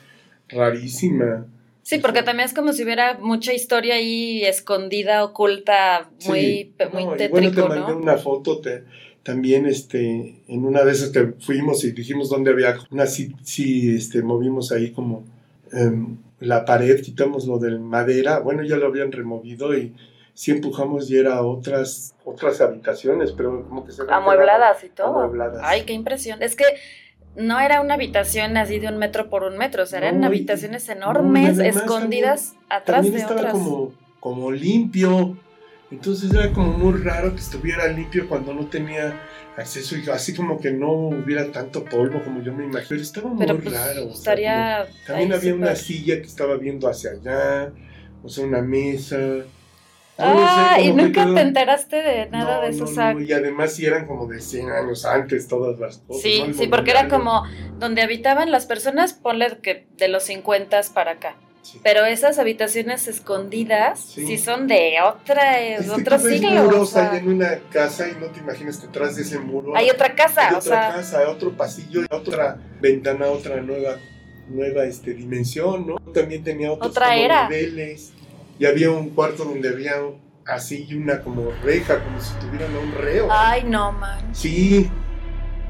rarísima. 0.48 1.46
Sí, 1.82 1.98
porque 1.98 2.22
también 2.22 2.46
es 2.46 2.54
como 2.54 2.72
si 2.72 2.82
hubiera 2.82 3.16
mucha 3.18 3.54
historia 3.54 3.94
ahí 3.94 4.42
escondida, 4.44 5.24
oculta, 5.24 6.10
muy, 6.26 6.74
muy 6.92 7.04
no, 7.04 7.12
tétrico, 7.12 7.30
bueno, 7.30 7.50
te 7.52 7.80
mandé 7.80 7.92
una 7.92 8.16
foto, 8.16 8.60
te, 8.60 8.82
también 9.22 9.66
este, 9.66 10.42
en 10.48 10.64
una 10.64 10.84
de 10.84 10.92
esas 10.92 11.10
que 11.10 11.34
fuimos 11.38 11.84
y 11.84 11.92
dijimos 11.92 12.28
dónde 12.28 12.50
había 12.50 12.76
una, 12.90 13.06
sí, 13.06 13.34
sí 13.42 13.94
este, 13.94 14.22
movimos 14.22 14.72
ahí 14.72 14.90
como 14.90 15.24
em, 15.72 16.16
la 16.40 16.64
pared, 16.64 17.00
quitamos 17.02 17.46
lo 17.46 17.58
de 17.58 17.78
madera, 17.78 18.40
bueno, 18.40 18.62
ya 18.62 18.76
lo 18.76 18.86
habían 18.86 19.12
removido 19.12 19.76
y 19.76 19.94
sí 20.34 20.50
empujamos 20.50 21.10
y 21.10 21.16
era 21.16 21.42
otras, 21.42 22.14
otras 22.24 22.60
habitaciones, 22.60 23.32
pero 23.32 23.66
como 23.66 23.84
que 23.84 23.92
se... 23.92 24.02
Amuebladas 24.08 24.84
y 24.84 24.90
todo. 24.90 25.20
Amuebladas. 25.20 25.62
Ay, 25.64 25.84
qué 25.84 25.94
impresión. 25.94 26.42
Es 26.42 26.56
que 26.56 26.64
no 27.36 27.58
era 27.58 27.80
una 27.80 27.94
habitación 27.94 28.56
así 28.56 28.78
de 28.78 28.88
un 28.88 28.98
metro 28.98 29.28
por 29.30 29.44
un 29.44 29.56
metro, 29.56 29.82
o 29.82 29.86
sea, 29.86 29.98
eran 29.98 30.24
habitaciones 30.24 30.88
enormes, 30.88 31.58
escondidas 31.58 32.54
atrás 32.68 33.02
también 33.02 33.14
de 33.14 33.20
estaba 33.20 33.50
Como, 33.52 33.92
como 34.20 34.50
limpio, 34.50 35.36
entonces 35.90 36.32
era 36.32 36.52
como 36.52 36.72
muy 36.72 37.00
raro 37.00 37.32
que 37.34 37.40
estuviera 37.40 37.86
limpio 37.88 38.28
cuando 38.28 38.52
no 38.52 38.66
tenía 38.66 39.20
así 39.56 40.34
como 40.34 40.60
que 40.60 40.70
no 40.70 40.92
hubiera 40.92 41.50
tanto 41.50 41.84
polvo 41.84 42.22
como 42.22 42.42
yo 42.42 42.52
me 42.52 42.64
imagino. 42.64 42.88
Pero 42.88 43.02
estaba 43.02 43.28
muy 43.30 43.46
pues, 43.46 43.72
raro. 43.72 44.10
estaría 44.10 44.86
también 45.06 45.32
había 45.32 45.54
una 45.54 45.74
silla 45.74 46.16
que 46.16 46.26
estaba 46.26 46.56
viendo 46.56 46.88
hacia 46.88 47.12
allá, 47.12 47.72
o 48.22 48.28
sea, 48.28 48.44
una 48.44 48.60
mesa. 48.60 49.16
ah, 50.18 50.78
y 50.80 50.92
nunca 50.92 51.24
te 51.34 51.40
enteraste 51.40 51.96
de 51.96 52.26
nada 52.30 52.60
de 52.60 52.70
eso, 52.70 52.84
no, 52.84 53.20
Y 53.20 53.32
además 53.32 53.74
sí 53.74 53.86
eran 53.86 54.06
como 54.06 54.26
de 54.26 54.40
100 54.40 54.70
años 54.70 55.04
antes 55.04 55.48
todas 55.48 55.78
las 55.78 55.98
cosas. 55.98 56.22
Sí, 56.22 56.42
sí, 56.54 56.66
porque 56.66 56.90
era 56.90 57.08
como 57.08 57.44
donde 57.78 58.02
habitaban 58.02 58.50
las 58.50 58.66
personas, 58.66 59.14
ponle 59.14 59.58
que 59.62 59.86
de 59.96 60.08
los 60.08 60.24
50 60.24 60.80
para 60.92 61.12
acá. 61.12 61.36
Pero 61.82 62.04
esas 62.04 62.38
habitaciones 62.38 63.08
escondidas 63.08 64.00
sí, 64.00 64.38
son 64.38 64.66
de 64.66 64.96
otra, 65.04 65.60
es 65.60 65.88
otro 65.88 66.18
siglo. 66.18 66.64
muros 66.64 66.96
hay 66.96 67.18
en 67.18 67.28
una 67.28 67.58
casa 67.70 68.08
y 68.08 68.12
no 68.20 68.26
te 68.26 68.40
imaginas 68.40 68.78
que 68.78 68.86
detrás 68.86 69.16
de 69.16 69.22
ese 69.22 69.38
muro 69.38 69.76
hay 69.76 69.90
otra 69.90 70.14
casa. 70.14 70.48
Hay 70.48 70.54
otra 70.54 70.94
casa, 70.94 71.28
otro 71.28 71.52
pasillo, 71.52 72.02
otra 72.10 72.58
ventana, 72.80 73.26
otra 73.26 73.60
nueva, 73.60 73.96
nueva 74.48 74.84
este, 74.84 75.14
dimensión, 75.14 75.86
¿no? 75.86 75.96
También 76.12 76.42
tenía 76.44 76.72
otros 76.72 76.90
otra 76.90 77.16
era. 77.16 77.48
niveles. 77.48 78.12
Y 78.58 78.66
había 78.66 78.90
un 78.90 79.10
cuarto 79.10 79.44
donde 79.44 79.68
había 79.68 79.94
así 80.46 80.88
una 80.94 81.20
como 81.20 81.50
reja, 81.62 82.02
como 82.02 82.20
si 82.20 82.32
tuvieran 82.34 82.74
un 82.74 82.92
reo. 82.92 83.28
Ay, 83.30 83.64
no, 83.64 83.92
man. 83.92 84.34
Sí. 84.34 84.90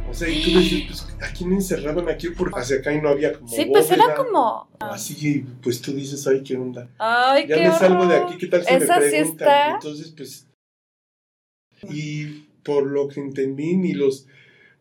O 0.09 0.15
sea, 0.15 0.29
y 0.29 0.43
tú 0.43 0.59
decías, 0.59 0.83
pues 0.87 1.07
aquí 1.29 1.45
me 1.45 1.57
encerraban 1.57 2.09
aquí 2.09 2.29
porque 2.31 2.61
hacia 2.61 2.77
acá 2.77 2.93
y 2.93 3.01
no 3.01 3.09
había 3.09 3.33
como. 3.35 3.49
Sí, 3.49 3.67
pues 3.67 3.91
era 3.91 4.15
como. 4.15 4.69
Así, 4.79 5.45
pues 5.63 5.81
tú 5.81 5.93
dices, 5.93 6.27
ay, 6.27 6.43
qué 6.43 6.57
onda. 6.57 6.89
Ay, 6.99 7.47
ya 7.47 7.57
me 7.57 7.73
salgo 7.73 8.07
de 8.07 8.17
aquí, 8.17 8.39
¿qué 8.39 8.47
tal 8.47 8.65
si 8.65 8.75
Esa 8.75 9.01
me 9.01 9.11
sí 9.11 9.17
está. 9.17 9.75
Entonces, 9.75 10.15
pues. 10.17 10.49
Y 11.91 12.47
por 12.63 12.87
lo 12.87 13.09
que 13.09 13.21
entendí, 13.21 13.77
ni 13.77 13.93
los 13.93 14.27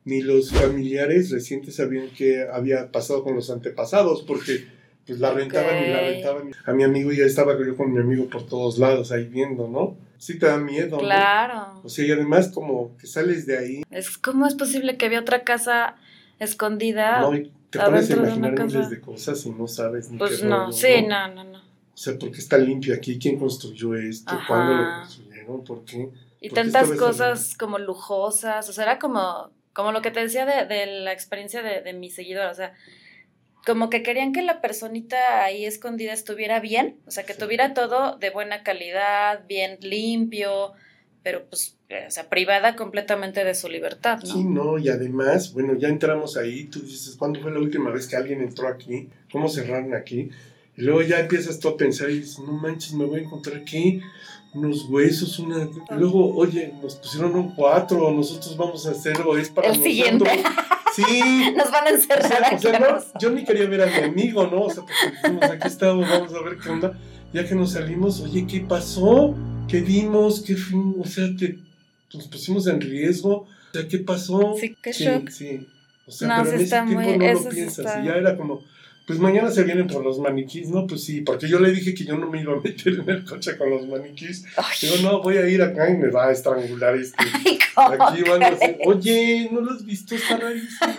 ni 0.05 0.21
los 0.21 0.51
familiares 0.51 1.31
recientes 1.31 1.75
sabían 1.75 2.09
qué 2.15 2.47
había 2.47 2.91
pasado 2.91 3.23
con 3.23 3.35
los 3.35 3.49
antepasados, 3.49 4.21
porque 4.21 4.67
pues 5.05 5.19
la 5.19 5.33
rentaban 5.33 5.83
y 5.83 5.87
la 5.87 6.01
rentaban. 6.01 6.51
A 6.65 6.73
mi 6.73 6.83
amigo 6.83 7.11
ya 7.11 7.25
estaba 7.25 7.57
yo 7.57 7.75
con 7.75 7.91
mi 7.91 7.99
amigo 7.99 8.29
por 8.29 8.45
todos 8.45 8.77
lados 8.77 9.11
ahí 9.11 9.25
viendo, 9.25 9.67
¿no? 9.67 9.97
Sí 10.17 10.39
te 10.39 10.45
da 10.45 10.57
miedo. 10.57 10.97
Claro. 10.97 11.81
O 11.83 11.89
sea, 11.89 12.05
y 12.05 12.11
además 12.11 12.49
como 12.49 12.95
que 12.97 13.07
sales 13.07 13.45
de 13.45 13.57
ahí. 13.57 13.83
Es 13.91 14.17
como 14.17 14.47
es 14.47 14.55
posible 14.55 14.97
que 14.97 15.05
había 15.05 15.19
otra 15.19 15.43
casa 15.43 15.95
escondida. 16.39 17.21
No, 17.21 17.31
te 17.69 17.79
pones 17.79 18.09
a 18.11 18.13
imaginar 18.13 18.65
miles 18.65 18.89
de 18.89 19.01
cosas 19.01 19.45
y 19.45 19.49
no 19.51 19.67
sabes 19.67 20.09
ni 20.09 20.17
Pues 20.17 20.41
qué 20.41 20.45
no, 20.45 20.71
sí, 20.71 21.03
no, 21.07 21.27
no, 21.29 21.43
no. 21.43 21.59
O 21.59 21.97
sea, 21.97 22.17
¿por 22.17 22.31
qué 22.31 22.39
está 22.39 22.57
limpio 22.57 22.93
aquí? 22.93 23.17
¿Quién 23.17 23.39
construyó 23.39 23.95
esto? 23.95 24.37
¿Cuándo 24.47 24.73
lo 24.73 24.99
construyeron? 24.99 25.63
¿Por 25.63 25.85
qué? 25.85 26.09
Y 26.41 26.49
tantas 26.49 26.91
cosas 26.91 27.55
como 27.57 27.79
lujosas, 27.79 28.67
o 28.69 28.73
sea, 28.73 28.83
era 28.83 28.99
como, 28.99 29.49
como 29.73 29.91
lo 29.91 30.01
que 30.01 30.11
te 30.11 30.19
decía 30.19 30.45
de, 30.45 30.65
de 30.65 30.85
la 31.01 31.13
experiencia 31.13 31.63
de, 31.63 31.81
de 31.81 31.93
mi 31.93 32.09
seguidor, 32.09 32.47
o 32.47 32.53
sea, 32.53 32.73
como 33.65 33.89
que 33.89 34.03
querían 34.03 34.31
que 34.31 34.41
la 34.41 34.61
personita 34.61 35.43
ahí 35.43 35.65
escondida 35.65 36.13
estuviera 36.13 36.59
bien, 36.59 36.97
o 37.07 37.11
sea, 37.11 37.25
que 37.25 37.33
tuviera 37.33 37.73
todo 37.73 38.17
de 38.17 38.29
buena 38.29 38.63
calidad, 38.63 39.45
bien 39.47 39.77
limpio, 39.81 40.73
pero 41.23 41.45
pues, 41.49 41.75
o 41.89 42.11
sea, 42.11 42.29
privada 42.29 42.75
completamente 42.75 43.43
de 43.43 43.55
su 43.55 43.67
libertad, 43.67 44.19
¿no? 44.21 44.33
Sí, 44.33 44.43
no, 44.43 44.77
y 44.77 44.89
además, 44.89 45.53
bueno, 45.53 45.73
ya 45.75 45.87
entramos 45.87 46.37
ahí, 46.37 46.65
tú 46.65 46.81
dices, 46.81 47.15
¿cuándo 47.17 47.41
fue 47.41 47.51
la 47.51 47.59
última 47.59 47.89
vez 47.89 48.07
que 48.07 48.15
alguien 48.15 48.41
entró 48.41 48.67
aquí? 48.67 49.09
¿Cómo 49.31 49.49
cerraron 49.49 49.95
aquí? 49.95 50.29
Y 50.77 50.81
luego 50.81 51.01
ya 51.01 51.19
empiezas 51.19 51.59
tú 51.59 51.69
a 51.69 51.77
pensar 51.77 52.11
y 52.11 52.19
dices, 52.19 52.37
no 52.39 52.51
manches, 52.51 52.93
me 52.93 53.05
voy 53.05 53.21
a 53.21 53.23
encontrar 53.23 53.57
aquí 53.57 54.01
unos 54.55 54.85
huesos, 54.89 55.37
una... 55.39 55.63
Y 55.63 55.99
luego, 55.99 56.35
oye, 56.35 56.73
nos 56.81 56.95
pusieron 56.95 57.35
un 57.35 57.53
cuatro, 57.53 58.11
nosotros 58.11 58.55
vamos 58.57 58.87
a 58.87 58.91
hacerlo, 58.91 59.37
es 59.37 59.49
para 59.49 59.69
El 59.69 59.81
siguiente. 59.81 60.29
Sí. 60.95 61.03
Nos 61.57 61.71
van 61.71 61.87
a 61.87 61.89
encerrar 61.89 62.55
o 62.55 62.57
sea, 62.57 62.79
no, 62.79 63.19
yo 63.19 63.29
ni 63.31 63.43
quería 63.43 63.67
ver 63.67 63.81
a 63.81 63.85
mi 63.87 64.03
amigo, 64.03 64.47
¿no? 64.47 64.61
O 64.61 64.69
sea, 64.69 64.83
porque 64.83 64.93
dijimos, 65.21 65.43
aquí 65.51 65.67
estamos, 65.67 66.09
vamos 66.09 66.33
a 66.33 66.41
ver 66.41 66.57
qué 66.57 66.69
onda. 66.69 66.97
Ya 67.33 67.45
que 67.45 67.53
nos 67.53 67.73
salimos, 67.73 68.21
oye, 68.21 68.47
¿qué 68.47 68.61
pasó? 68.61 69.35
¿Qué 69.67 69.81
vimos? 69.81 70.41
¿Qué 70.41 70.55
fin? 70.55 70.95
O 70.97 71.05
sea, 71.05 71.25
te, 71.37 71.59
nos 72.13 72.27
pusimos 72.29 72.65
en 72.67 72.79
riesgo. 72.79 73.39
O 73.39 73.47
sea, 73.73 73.87
¿qué 73.89 73.97
pasó? 73.99 74.55
Sí, 74.57 74.73
qué 74.81 74.93
sí, 74.93 75.03
shock. 75.03 75.29
Sí. 75.29 75.67
O 76.07 76.11
sea, 76.11 76.43
pero 76.43 76.55
en 76.55 76.61
ese 76.61 76.69
tiempo 76.69 77.01
muy, 77.01 77.17
no 77.17 77.33
lo 77.33 77.49
piensas. 77.49 78.03
Y 78.03 78.07
ya 78.07 78.13
era 78.13 78.37
como, 78.37 78.61
pues 79.05 79.19
mañana 79.19 79.51
se 79.51 79.63
vienen 79.63 79.87
por 79.87 80.03
los 80.03 80.17
maniquís, 80.19 80.69
¿no? 80.69 80.87
Pues 80.87 81.03
sí, 81.03 81.21
porque 81.21 81.47
yo 81.47 81.59
le 81.59 81.71
dije 81.71 81.93
que 81.93 82.05
yo 82.05 82.17
no 82.17 82.27
me 82.29 82.41
iba 82.41 82.53
a 82.53 82.59
meter 82.59 82.93
en 82.93 83.09
el 83.09 83.23
coche 83.23 83.55
con 83.57 83.69
los 83.69 83.87
maniquís. 83.87 84.45
Digo, 84.81 84.95
no, 85.03 85.21
voy 85.21 85.37
a 85.37 85.47
ir 85.47 85.61
acá 85.61 85.89
y 85.89 85.97
me 85.97 86.09
va 86.09 86.27
a 86.27 86.31
estrangular 86.31 86.95
este. 86.95 87.23
Ay, 87.77 87.97
Aquí 87.99 88.23
van 88.23 88.41
a 88.41 88.51
decir, 88.51 88.77
oye, 88.85 89.49
¿no 89.51 89.61
lo 89.61 89.71
has 89.71 89.85
visto? 89.85 90.15
Está 90.15 90.37
rarísimo. 90.37 90.79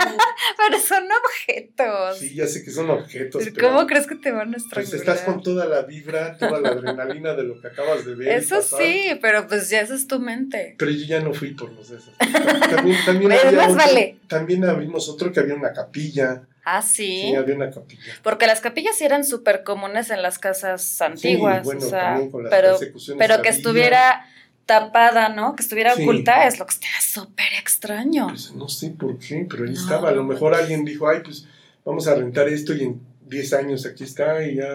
pero 0.57 0.79
son 0.79 1.05
objetos. 1.05 2.19
Sí, 2.19 2.35
ya 2.35 2.47
sé 2.47 2.63
que 2.65 2.71
son 2.71 2.91
objetos. 2.91 3.43
Pero, 3.43 3.55
pero 3.55 3.69
¿Cómo 3.71 3.87
crees 3.87 4.07
que 4.07 4.15
te 4.17 4.31
van 4.31 4.53
a 4.55 4.57
estrangular? 4.57 4.91
Pues 4.91 4.93
estás 4.93 5.23
con 5.23 5.43
toda 5.43 5.67
la 5.67 5.83
vibra, 5.83 6.37
toda 6.37 6.61
la 6.61 6.69
adrenalina 6.71 7.35
de 7.35 7.45
lo 7.45 7.61
que 7.61 7.69
acabas 7.69 8.05
de 8.05 8.15
ver. 8.15 8.29
Eso 8.29 8.61
sí, 8.63 9.19
pero 9.23 9.47
pues 9.49 9.71
ya 9.71 9.81
esa 9.81 9.95
es 9.95 10.07
tu 10.07 10.21
mente. 10.21 10.75
Pero 10.79 10.91
yo 10.91 11.07
ya 11.07 11.21
no 11.21 11.33
fui 11.33 11.55
por 11.55 11.73
los 11.73 11.89
de 11.89 11.97
esos. 11.97 12.13
También, 12.19 12.99
también, 13.05 13.33
había 13.45 13.53
más 13.53 13.73
otro- 13.73 13.77
vale. 13.87 14.17
también 14.29 14.65
abrimos 14.65 15.09
otro 15.09 15.33
que 15.33 15.41
había 15.41 15.55
una 15.55 15.73
capilla. 15.73 16.43
Ah, 16.69 16.83
sí. 16.83 17.23
Sí, 17.31 17.35
había 17.37 17.55
una 17.55 17.71
capilla. 17.71 18.03
Porque 18.25 18.49
las 18.49 18.61
capillas 18.61 18.97
sí 18.99 19.05
eran 19.05 19.25
súper 19.25 19.63
comunes 19.63 20.11
en 20.11 20.21
las 20.21 20.41
casas 20.41 21.01
antiguas. 21.01 21.59
Sí, 21.61 21.65
bueno, 21.65 21.87
o 21.87 21.89
sea, 21.89 22.01
también 22.11 22.31
con 22.33 22.43
las 22.43 22.51
pero, 22.51 22.69
persecuciones 22.79 23.19
pero 23.25 23.35
que 23.41 23.49
había. 23.49 23.57
estuviera 23.59 24.27
tapada, 24.67 25.29
¿no? 25.29 25.55
Que 25.55 25.63
estuviera 25.63 25.95
Sí. 25.95 26.03
oculta 26.03 26.45
es 26.49 26.59
lo 26.59 26.67
que 26.67 26.75
está 26.75 26.89
súper 27.01 27.47
extraño. 27.61 28.27
Pues 28.27 28.53
no 28.53 28.69
sé 28.69 28.91
por 28.91 29.17
qué, 29.17 29.47
pero 29.49 29.63
ahí 29.65 29.71
No, 29.75 29.81
estaba. 29.81 30.09
A 30.09 30.13
lo 30.13 30.25
mejor 30.25 30.55
alguien 30.57 30.85
dijo, 30.85 31.09
ay, 31.09 31.21
pues 31.23 31.47
vamos 31.85 32.09
a 32.09 32.17
rentar 32.17 32.49
esto 32.49 32.75
y 32.75 32.83
en 32.83 33.01
10 33.29 33.53
años 33.53 33.87
aquí 33.87 34.03
está 34.03 34.43
y 34.45 34.57
ya 34.57 34.67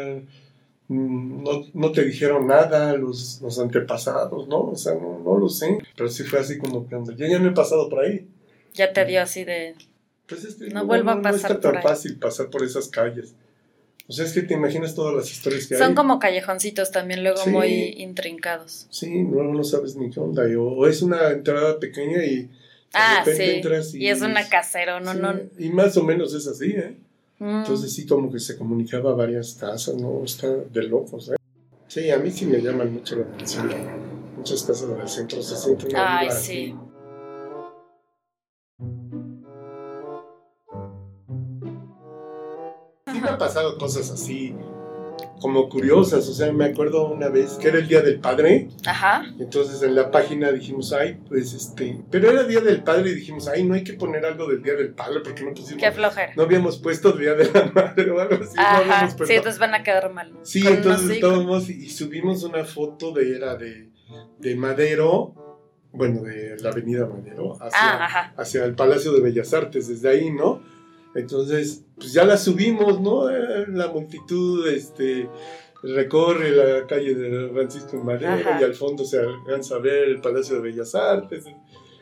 mm, 0.87 1.43
no, 1.43 1.65
no 1.73 1.91
te 1.91 2.05
dijeron 2.05 2.47
nada 2.47 2.93
los, 2.93 3.41
los 3.41 3.59
antepasados, 3.59 4.47
¿no? 4.47 4.61
O 4.61 4.75
sea, 4.77 4.93
no, 4.93 5.19
no 5.19 5.37
lo 5.37 5.49
sé. 5.49 5.77
Pero 5.97 6.07
sí 6.09 6.23
fue 6.23 6.39
así 6.39 6.57
como 6.57 6.87
que. 6.87 6.95
Yo 7.17 7.27
ya 7.27 7.37
no 7.39 7.49
he 7.49 7.53
pasado 7.53 7.89
por 7.89 8.05
ahí. 8.05 8.29
Ya 8.73 8.93
te 8.93 9.03
dio 9.03 9.21
así 9.21 9.43
de. 9.43 9.75
Pues 10.32 10.45
es 10.45 10.55
que 10.55 10.69
No 10.69 10.86
vuelvo 10.86 11.11
a 11.11 11.15
no 11.15 11.21
pasar 11.21 11.36
está 11.51 11.53
por 11.55 11.61
tan 11.61 11.77
ahí. 11.77 11.84
fácil 11.84 12.17
pasar 12.17 12.49
por 12.49 12.63
esas 12.63 12.88
calles. 12.88 13.34
O 14.07 14.13
sea, 14.13 14.25
es 14.25 14.34
que 14.34 14.41
te 14.41 14.53
imaginas 14.55 14.95
todas 14.95 15.13
las 15.15 15.32
historias 15.32 15.67
que 15.67 15.77
Son 15.77 15.89
hay. 15.89 15.93
como 15.95 16.19
callejoncitos 16.19 16.91
también, 16.91 17.21
luego 17.23 17.38
Sí. 17.43 17.49
muy 17.49 17.69
intrincados. 17.97 18.88
Sí, 18.89 19.09
luego 19.29 19.53
no 19.53 19.63
sabes 19.63 19.95
ni 19.95 20.09
qué 20.09 20.19
onda. 20.19 20.49
y- 20.49 20.55
O, 20.55 20.63
o 20.63 20.88
es 20.88 21.01
una 21.01 21.29
entrada 21.29 21.79
pequeña 21.79 22.23
y 22.25 22.43
de 22.43 22.49
Ah, 22.93 23.19
repente 23.25 23.45
sí. 23.45 23.51
entras 23.57 23.93
Y 23.95 24.07
es 24.09 24.21
una 24.21 24.47
casero, 24.49 24.99
no, 24.99 25.13
sí, 25.13 25.19
no. 25.21 25.34
Y 25.59 25.69
más 25.69 25.95
o 25.97 26.03
menos 26.03 26.34
es 26.34 26.47
así, 26.47 26.71
¿eh? 26.71 26.95
Mm. 27.39 27.59
Entonces 27.59 27.93
sí, 27.93 28.05
como 28.05 28.32
que 28.32 28.39
se 28.39 28.57
comunicaba 28.57 29.11
a 29.11 29.15
varias 29.15 29.53
casas, 29.53 29.95
¿no? 29.95 30.23
Está 30.25 30.47
de 30.49 30.84
locos, 30.84 31.29
¿eh? 31.29 31.36
Sí, 31.88 32.09
a 32.09 32.17
mí 32.17 32.32
sí 32.32 32.45
me 32.45 32.61
llaman 32.61 32.93
mucho 32.93 33.15
la 33.17 33.23
atención. 33.23 33.69
Muchas 34.38 34.63
casas 34.63 34.89
del 34.97 35.07
centro 35.07 35.41
se 35.43 35.55
sienten 35.55 35.91
Ay, 35.95 36.27
sí. 36.32 36.36
así. 36.38 36.75
Sí 43.12 43.22
me 43.22 43.30
han 43.30 43.38
pasado 43.38 43.78
cosas 43.78 44.09
así, 44.09 44.55
como 45.41 45.70
curiosas. 45.70 46.28
O 46.30 46.34
sea, 46.34 46.51
me 46.53 46.66
acuerdo 46.66 47.07
una 47.07 47.30
vez 47.30 47.53
que 47.53 47.68
era 47.70 47.80
el 47.80 47.88
Día 47.88 48.01
del 48.01 48.20
Padre. 48.20 48.70
Ajá. 48.86 49.24
Entonces 49.39 49.82
en 49.82 49.95
la 49.95 50.12
página 50.12 50.51
dijimos, 50.51 50.93
ay, 50.93 51.20
pues 51.28 51.53
este. 51.53 52.01
Pero 52.09 52.30
era 52.30 52.43
Día 52.43 52.62
del 52.62 52.84
Padre 52.84 53.12
y 53.12 53.16
dijimos, 53.16 53.47
ay, 53.47 53.64
no 53.64 53.74
hay 53.74 53.84
que 53.84 53.93
poner 53.93 54.26
algo 54.26 54.47
del 54.47 54.62
Día 54.62 54.74
del 54.74 54.93
Padre 54.93 55.22
porque 55.24 55.43
no 55.43 55.53
pusimos. 55.53 55.82
Qué 55.82 55.91
flojera. 55.91 56.34
No 56.36 56.43
habíamos 56.43 56.78
puesto 56.78 57.12
Día 57.14 57.34
de 57.34 57.51
la 57.51 57.72
Madre 57.74 58.12
o 58.12 58.20
algo 58.20 58.43
así. 58.43 58.55
Ajá. 58.57 59.09
Sí, 59.09 59.34
entonces 59.34 59.59
van 59.59 59.74
a 59.74 59.84
quedar 59.84 60.12
mal. 60.14 60.32
Sí, 60.43 60.62
Con 60.62 60.74
entonces 60.74 61.09
estábamos 61.09 61.70
y, 61.70 61.89
subimos 61.89 62.43
una 62.43 62.64
foto 62.64 63.12
de 63.12 63.36
era 63.36 63.55
de, 63.55 63.89
de 64.39 64.55
Madero, 64.55 65.34
bueno, 65.91 66.22
de 66.22 66.57
la 66.59 66.70
Avenida 66.70 67.05
Madero, 67.05 67.53
hacia, 67.62 67.80
Ah, 67.80 68.34
hacia 68.38 68.64
el 68.64 68.76
Palacio 68.76 69.12
de 69.12 69.22
Bellas 69.22 69.53
Artes, 69.53 69.88
desde 69.88 70.09
ahí, 70.09 70.32
¿no? 70.32 70.62
Entonces, 71.16 71.84
pues 71.95 72.14
ya 72.14 72.24
la 72.26 72.38
subimos, 72.38 73.01
¿no? 73.01 73.30
Eh, 73.30 73.66
La 73.70 73.88
multitud, 73.89 74.68
este, 74.68 75.28
recorre 75.84 76.51
la 76.51 76.88
calle 76.88 77.16
de 77.16 77.49
Francisco 77.49 77.97
Madero 78.03 78.34
Ajá. 78.34 78.59
y 78.62 78.64
al 78.64 78.76
fondo 78.76 79.03
se 79.03 79.20
alcanza 79.20 79.76
a 79.76 79.80
ver 79.80 80.07
el 80.09 80.22
Palacio 80.22 80.55
de 80.55 80.62
Bellas 80.62 80.95
Artes 80.95 81.45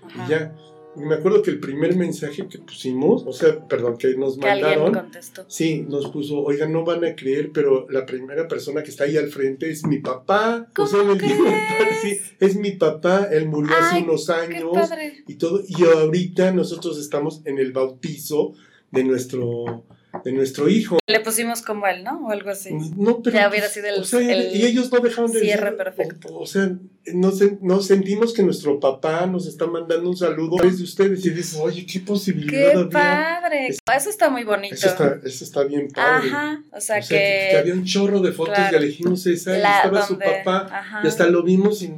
ajá. 0.03 0.25
y 0.25 0.29
ya. 0.29 0.55
Y 0.97 1.01
me 1.01 1.15
acuerdo 1.15 1.43
que 1.43 1.51
el 1.51 1.59
primer 1.59 1.95
mensaje 1.95 2.47
que 2.47 2.57
pusimos, 2.57 3.23
o 3.25 3.31
sea, 3.31 3.67
perdón, 3.67 3.95
que 3.97 4.15
nos 4.17 4.37
que 4.37 4.45
mandaron. 4.47 4.85
alguien 4.87 5.03
contestó. 5.03 5.45
Sí, 5.47 5.85
nos 5.87 6.09
puso, 6.09 6.39
oigan, 6.39 6.73
no 6.73 6.83
van 6.83 7.05
a 7.05 7.15
creer, 7.15 7.51
pero 7.53 7.85
la 7.89 8.07
primera 8.07 8.47
persona 8.47 8.81
que 8.81 8.89
está 8.89 9.03
ahí 9.03 9.15
al 9.15 9.29
frente 9.29 9.69
es 9.69 9.85
mi 9.85 9.99
papá. 9.99 10.67
¿Cómo 10.75 10.87
o 10.87 10.91
sea, 10.91 10.99
documental, 11.03 11.87
sí, 12.01 12.17
es 12.39 12.55
mi 12.55 12.71
papá, 12.71 13.27
él 13.31 13.47
murió 13.47 13.71
hace 13.77 13.97
Ay, 13.97 14.03
unos 14.03 14.25
Qué 14.25 14.33
años 14.33 14.71
padre. 14.73 15.23
y 15.27 15.35
todo. 15.35 15.61
Y 15.67 15.83
ahorita 15.83 16.51
nosotros 16.53 16.99
estamos 16.99 17.43
en 17.45 17.59
el 17.59 17.71
bautizo 17.71 18.55
de 18.91 19.03
nuestro, 19.03 19.85
de 20.23 20.31
nuestro 20.31 20.69
hijo. 20.69 20.99
Le 21.07 21.19
pusimos 21.21 21.61
como 21.61 21.87
él, 21.87 22.03
¿no? 22.03 22.27
O 22.27 22.31
algo 22.31 22.49
así. 22.49 22.73
No, 22.97 23.21
pero, 23.21 23.37
Ya 23.37 23.49
hubiera 23.49 23.67
sido 23.67 23.87
el- 23.87 24.01
o 24.01 24.03
sea, 24.03 24.19
el 24.19 24.55
y 24.55 24.65
ellos 24.65 24.91
no 24.91 24.99
dejaron 24.99 25.31
de 25.31 25.39
cierre 25.41 25.71
decir- 25.71 25.77
perfecto. 25.77 26.27
O, 26.29 26.41
o 26.41 26.45
sea, 26.45 26.71
nos, 27.13 27.39
nos 27.61 27.85
sentimos 27.87 28.33
que 28.33 28.43
nuestro 28.43 28.79
papá 28.79 29.25
nos 29.25 29.47
está 29.47 29.65
mandando 29.67 30.09
un 30.09 30.17
saludo 30.17 30.57
desde 30.63 30.83
ustedes 30.83 31.25
y 31.25 31.29
dices, 31.31 31.59
oye, 31.61 31.85
qué 31.85 31.99
posibilidad 31.99 32.51
Qué 32.71 32.77
había. 32.77 32.89
padre. 32.89 33.67
Eso 33.95 34.09
está 34.09 34.29
muy 34.29 34.43
bonito. 34.43 34.75
Eso 34.75 34.87
está, 34.89 35.19
eso 35.23 35.43
está 35.43 35.63
bien 35.63 35.87
padre. 35.89 36.29
Ajá. 36.29 36.63
O 36.71 36.81
sea, 36.81 36.99
O 36.99 37.01
sea, 37.01 37.17
que, 37.17 37.23
que. 37.47 37.47
que 37.51 37.57
había 37.57 37.73
un 37.73 37.85
chorro 37.85 38.19
de 38.21 38.31
fotos 38.31 38.55
claro. 38.55 38.75
y 38.77 38.83
elegimos 38.83 39.25
esa 39.25 39.57
y 39.57 39.61
la- 39.61 39.77
estaba 39.77 39.99
donde- 40.07 40.25
su 40.25 40.31
papá 40.43 40.67
ajá. 40.71 41.01
y 41.03 41.07
hasta 41.07 41.25
lo 41.27 41.41
vimos 41.43 41.81
y 41.81 41.91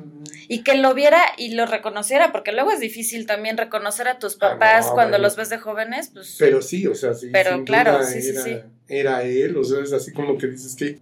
Y 0.47 0.63
que 0.63 0.75
lo 0.75 0.93
viera 0.93 1.21
y 1.37 1.53
lo 1.55 1.65
reconociera, 1.65 2.31
porque 2.31 2.51
luego 2.51 2.71
es 2.71 2.79
difícil 2.79 3.25
también 3.25 3.57
reconocer 3.57 4.07
a 4.07 4.19
tus 4.19 4.35
papás 4.35 4.85
Ah, 4.85 4.89
no, 4.89 4.93
cuando 4.95 5.11
bueno. 5.13 5.23
los 5.23 5.35
ves 5.35 5.49
de 5.49 5.57
jóvenes, 5.57 6.11
pues. 6.13 6.35
pero 6.39 6.61
sí, 6.61 6.87
o 6.87 6.95
sea, 6.95 7.13
sí. 7.13 7.29
Pero 7.31 7.55
sin 7.55 7.65
claro, 7.65 7.93
duda 7.93 8.03
sí, 8.05 8.21
sí, 8.21 8.29
era, 8.29 8.41
sí. 8.43 8.57
era 8.87 9.23
él, 9.23 9.55
o 9.57 9.63
sea, 9.63 9.81
es 9.83 9.93
así 9.93 10.11
como 10.13 10.37
que 10.37 10.47
dices 10.47 10.75
que 10.75 10.99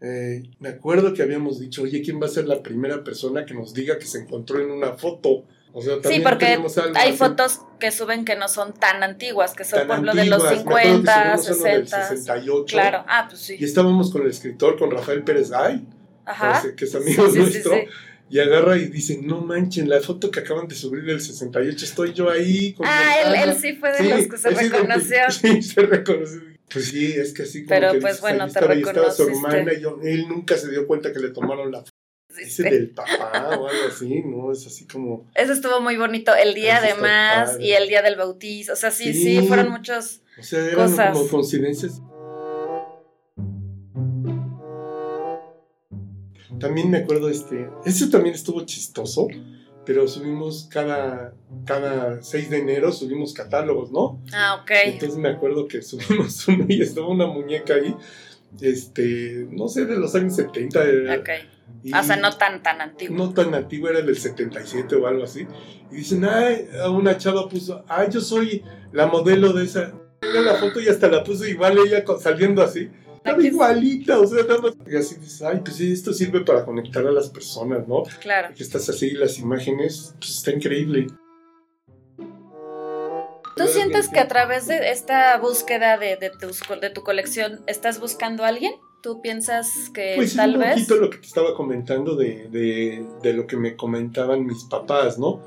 eh, 0.00 0.42
me 0.60 0.68
acuerdo 0.68 1.14
que 1.14 1.22
habíamos 1.22 1.58
dicho, 1.58 1.82
oye, 1.82 2.02
¿quién 2.02 2.20
va 2.20 2.26
a 2.26 2.30
ser 2.30 2.46
la 2.46 2.62
primera 2.62 3.02
persona 3.02 3.46
que 3.46 3.54
nos 3.54 3.72
diga 3.72 3.98
que 3.98 4.06
se 4.06 4.18
encontró 4.18 4.60
en 4.60 4.70
una 4.70 4.92
foto? 4.92 5.44
O 5.72 5.82
sea, 5.82 5.96
Sí, 5.96 6.00
también 6.02 6.22
porque 6.22 6.46
hay 6.94 7.08
así 7.10 7.16
fotos 7.18 7.60
que 7.78 7.90
suben 7.90 8.24
que 8.24 8.34
no 8.36 8.48
son 8.48 8.72
tan 8.72 9.02
antiguas, 9.02 9.52
que 9.54 9.64
son 9.64 9.80
por 9.80 9.90
ejemplo 9.90 10.14
de 10.14 10.24
los 10.26 10.42
antiguas. 10.44 10.64
Me 10.64 10.70
acuerdo 10.70 11.02
que 11.02 11.06
50, 11.12 11.38
subimos 11.38 11.60
uno 11.60 11.64
del 11.70 11.88
60. 11.88 12.08
68. 12.08 12.64
Claro, 12.66 13.04
ah, 13.08 13.26
pues 13.28 13.50
Y 13.50 13.58
sí. 13.58 13.64
estábamos 13.64 14.10
con 14.10 14.22
el 14.22 14.30
escritor, 14.30 14.78
con 14.78 14.90
Rafael 14.90 15.22
Pérez 15.22 15.50
Gay, 15.50 15.84
Ajá. 16.24 16.62
que 16.76 16.84
es 16.84 16.94
amigo 16.94 17.24
Sí, 17.26 17.30
sí, 17.30 17.34
sí, 17.34 17.40
nuestro. 17.40 17.72
sí. 17.74 17.80
Y 18.28 18.40
agarra 18.40 18.76
y 18.76 18.86
dice, 18.86 19.20
no 19.22 19.40
manchen, 19.40 19.88
la 19.88 20.00
foto 20.00 20.30
que 20.30 20.40
acaban 20.40 20.66
de 20.66 20.74
subir 20.74 21.04
del 21.04 21.20
68, 21.20 21.84
estoy 21.84 22.12
yo 22.12 22.28
ahí. 22.28 22.72
Con 22.74 22.86
Ah, 22.88 23.14
él, 23.20 23.32
hermana". 23.34 23.52
él 23.52 23.58
sí 23.60 23.72
fue 23.74 23.92
de 23.92 23.98
Sí, 23.98 24.08
los 24.08 24.26
que 24.26 24.38
se 24.38 24.50
reconoció. 24.50 25.18
Sí, 25.30 25.62
se 25.62 25.80
reconoció. 25.82 26.40
Pues 26.68 26.86
sí, 26.86 27.12
es 27.12 27.32
que 27.32 27.42
así 27.44 27.60
como 27.64 27.68
Pero, 27.68 27.92
que 27.92 28.00
pues, 28.00 28.20
bueno, 28.20 28.44
te 28.48 28.58
estaba, 28.80 29.10
su 29.12 29.28
hermana 29.28 29.72
y 29.72 29.80
yo, 29.80 30.00
él 30.02 30.26
nunca 30.28 30.56
se 30.56 30.68
dio 30.70 30.84
cuenta 30.88 31.12
que 31.12 31.20
le 31.20 31.28
tomaron 31.30 31.70
la 31.70 31.78
foto. 31.78 31.90
Ese 32.36 32.64
del 32.64 32.90
papá 32.90 33.56
o 33.58 33.68
algo 33.68 33.86
así, 33.88 34.20
¿no? 34.24 34.50
Es 34.52 34.66
así 34.66 34.86
como... 34.86 35.26
Eso 35.34 35.52
estuvo 35.54 35.80
muy 35.80 35.96
bonito, 35.96 36.34
el 36.34 36.52
día 36.54 36.78
Eso 36.78 36.86
además 36.86 37.50
padre. 37.52 37.64
y 37.64 37.72
el 37.72 37.88
día 37.88 38.02
del 38.02 38.16
bautizo. 38.16 38.72
O 38.72 38.76
sea, 38.76 38.90
sí, 38.90 39.14
sí, 39.14 39.38
Sí. 39.40 39.46
fueron 39.46 39.70
muchos. 39.70 40.20
O 40.38 40.42
sea, 40.42 40.58
eran 40.66 40.90
Cosas. 40.90 41.12
como 41.16 41.28
coincidencias. 41.28 42.02
También 46.58 46.90
me 46.90 46.98
acuerdo, 46.98 47.28
este, 47.28 47.68
eso 47.84 48.08
también 48.10 48.34
estuvo 48.34 48.64
chistoso, 48.64 49.28
pero 49.84 50.08
subimos 50.08 50.68
cada, 50.70 51.34
cada 51.64 52.22
6 52.22 52.50
de 52.50 52.58
enero, 52.58 52.90
subimos 52.92 53.32
catálogos, 53.34 53.92
¿no? 53.92 54.20
Ah, 54.32 54.60
ok. 54.62 54.70
Entonces 54.86 55.18
me 55.18 55.28
acuerdo 55.28 55.68
que 55.68 55.82
subimos 55.82 56.46
uno 56.48 56.64
y 56.68 56.80
estaba 56.82 57.08
una 57.08 57.26
muñeca 57.26 57.74
ahí, 57.74 57.94
este, 58.60 59.46
no 59.50 59.68
sé, 59.68 59.84
de 59.86 59.96
los 59.96 60.14
años 60.14 60.34
70. 60.36 60.84
era- 60.84 61.16
Ok. 61.16 61.28
y 61.84 61.92
O 61.92 62.02
sea, 62.02 62.16
no 62.16 62.32
tan, 62.36 62.62
tan 62.62 62.80
antiguo. 62.80 63.16
no 63.16 63.32
tan 63.32 63.54
antigua, 63.54 63.90
era 63.90 64.00
del 64.02 64.16
77 64.16 64.94
o 64.96 65.06
algo 65.06 65.24
así. 65.24 65.46
Y 65.90 65.96
dicen, 65.96 66.24
ay, 66.24 66.68
una 66.90 67.16
chava 67.18 67.48
puso, 67.48 67.84
ay, 67.88 68.08
yo 68.10 68.20
soy 68.20 68.62
la 68.92 69.06
modelo 69.06 69.52
de 69.52 69.64
esa. 69.64 69.92
Mira 70.22 70.40
la 70.40 70.54
foto 70.54 70.80
y 70.80 70.88
hasta 70.88 71.08
la 71.08 71.22
puso 71.22 71.46
igual 71.46 71.78
ella 71.78 72.02
saliendo 72.18 72.62
así. 72.62 72.88
Estaba 73.26 73.42
igualita, 73.46 74.18
o 74.20 74.26
sea, 74.26 74.42
nada 74.44 74.60
más. 74.60 74.74
Y 74.90 74.96
así 74.96 75.14
dices, 75.16 75.42
ay, 75.42 75.60
pues 75.64 75.76
sí, 75.76 75.92
esto 75.92 76.12
sirve 76.12 76.40
para 76.42 76.64
conectar 76.64 77.06
a 77.06 77.10
las 77.12 77.28
personas, 77.28 77.86
¿no? 77.88 78.02
Claro. 78.20 78.54
Que 78.54 78.62
estás 78.62 78.88
así, 78.88 79.10
las 79.12 79.38
imágenes, 79.38 80.14
pues 80.18 80.36
está 80.36 80.50
increíble. 80.52 81.06
¿Tú 83.56 83.66
sientes 83.68 84.08
que 84.10 84.20
a 84.20 84.28
través 84.28 84.66
de 84.66 84.90
esta 84.90 85.38
búsqueda 85.38 85.96
de, 85.96 86.16
de, 86.16 86.30
tus- 86.30 86.60
de 86.80 86.90
tu 86.90 87.02
colección 87.02 87.60
estás 87.66 87.98
buscando 88.00 88.44
a 88.44 88.48
alguien? 88.48 88.72
¿Tú 89.02 89.22
piensas 89.22 89.90
que 89.94 90.12
Pues 90.16 90.30
es 90.32 90.36
tal 90.36 90.54
un 90.54 90.60
vez? 90.60 90.72
poquito 90.74 90.96
lo 90.96 91.10
que 91.10 91.18
te 91.18 91.26
estaba 91.26 91.54
comentando 91.54 92.16
de, 92.16 92.48
de, 92.50 93.06
de 93.22 93.32
lo 93.32 93.46
que 93.46 93.56
me 93.56 93.74
comentaban 93.76 94.44
mis 94.44 94.64
papás, 94.64 95.18
¿no? 95.18 95.40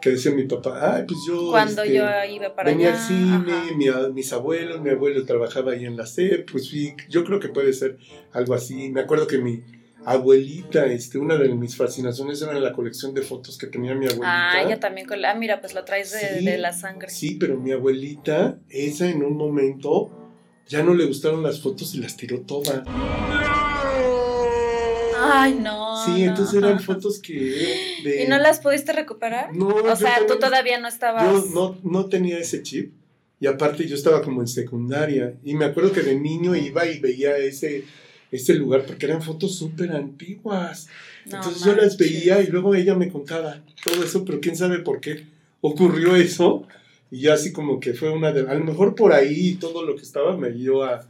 Que 0.00 0.10
decía 0.10 0.32
mi 0.32 0.44
papá, 0.44 0.96
ay, 0.96 1.04
pues 1.06 1.18
yo... 1.26 1.50
Cuando 1.50 1.82
este, 1.82 1.96
yo 1.96 2.04
iba 2.30 2.54
para 2.54 2.70
venía 2.70 2.88
allá. 2.88 2.98
al 2.98 3.08
cine, 3.08 3.76
mi 3.76 3.86
mis 4.12 4.32
abuelos, 4.32 4.80
mi 4.80 4.90
abuelo 4.90 5.24
trabajaba 5.24 5.72
ahí 5.72 5.84
en 5.84 5.96
la 5.96 6.06
SEP, 6.06 6.50
pues 6.50 6.68
sí, 6.68 6.94
yo 7.08 7.24
creo 7.24 7.40
que 7.40 7.48
puede 7.48 7.72
ser 7.72 7.98
algo 8.32 8.54
así. 8.54 8.90
Me 8.90 9.00
acuerdo 9.00 9.26
que 9.26 9.38
mi 9.38 9.62
abuelita, 10.06 10.86
este, 10.86 11.18
una 11.18 11.36
de 11.36 11.48
mis 11.48 11.76
fascinaciones 11.76 12.40
era 12.40 12.54
la 12.60 12.72
colección 12.72 13.12
de 13.12 13.22
fotos 13.22 13.58
que 13.58 13.66
tenía 13.66 13.94
mi 13.94 14.06
abuelita. 14.06 14.52
Ah, 14.52 14.62
ella 14.62 14.78
también 14.78 15.06
con 15.06 15.20
la. 15.20 15.32
Ah, 15.32 15.34
mira, 15.34 15.60
pues 15.60 15.74
lo 15.74 15.84
traes 15.84 16.12
de, 16.12 16.38
Sí, 16.38 16.44
de 16.44 16.58
la 16.58 16.72
sangre. 16.72 17.10
Sí, 17.10 17.36
pero 17.40 17.56
mi 17.56 17.72
abuelita, 17.72 18.58
esa 18.70 19.08
en 19.08 19.24
un 19.24 19.36
momento, 19.36 20.10
ya 20.68 20.84
no 20.84 20.94
le 20.94 21.06
gustaron 21.06 21.42
las 21.42 21.60
fotos 21.60 21.94
y 21.96 21.98
las 21.98 22.16
tiró 22.16 22.40
todas. 22.42 22.82
Ay, 25.18 25.54
no. 25.54 26.04
Sí, 26.04 26.10
no. 26.24 26.30
entonces 26.30 26.54
eran 26.62 26.80
fotos 26.80 27.18
que... 27.18 27.34
de- 28.04 28.24
¿Y 28.24 28.28
no 28.28 28.38
las 28.38 28.60
pudiste 28.60 28.92
recuperar? 28.92 29.54
No, 29.54 29.68
O 29.68 29.96
sea, 29.96 30.18
tú 30.18 30.26
también- 30.26 30.38
todavía 30.40 30.80
no 30.80 30.88
estabas. 30.88 31.24
Yo 31.24 31.44
no, 31.54 31.78
no 31.82 32.06
tenía 32.06 32.38
ese 32.38 32.62
chip 32.62 32.92
y 33.40 33.46
aparte 33.46 33.86
yo 33.86 33.94
estaba 33.94 34.22
como 34.22 34.40
en 34.40 34.48
secundaria 34.48 35.34
y 35.44 35.54
me 35.54 35.64
acuerdo 35.66 35.92
que 35.92 36.02
de 36.02 36.18
niño 36.18 36.54
iba 36.56 36.86
y 36.86 37.00
veía 37.00 37.36
ese, 37.36 37.84
ese 38.32 38.54
lugar 38.54 38.84
porque 38.86 39.06
eran 39.06 39.22
fotos 39.22 39.56
súper 39.56 39.92
antiguas. 39.92 40.88
No 41.26 41.36
Entonces 41.36 41.62
yo 41.64 41.74
las 41.74 41.96
veía 41.96 42.40
y 42.40 42.46
luego 42.46 42.74
ella 42.74 42.94
me 42.94 43.10
contaba 43.10 43.60
todo 43.84 44.02
eso, 44.04 44.24
pero 44.24 44.40
quién 44.40 44.56
sabe 44.56 44.78
por 44.78 45.00
qué 45.00 45.26
ocurrió 45.60 46.16
eso 46.16 46.66
y 47.10 47.20
ya 47.22 47.34
así 47.34 47.52
como 47.52 47.78
que 47.80 47.94
fue 47.94 48.10
una 48.10 48.32
de... 48.32 48.48
A 48.48 48.54
lo 48.54 48.64
mejor 48.64 48.94
por 48.94 49.12
ahí 49.12 49.54
todo 49.56 49.84
lo 49.84 49.96
que 49.96 50.02
estaba 50.02 50.36
me 50.36 50.50
guió 50.50 50.84
a 50.84 51.04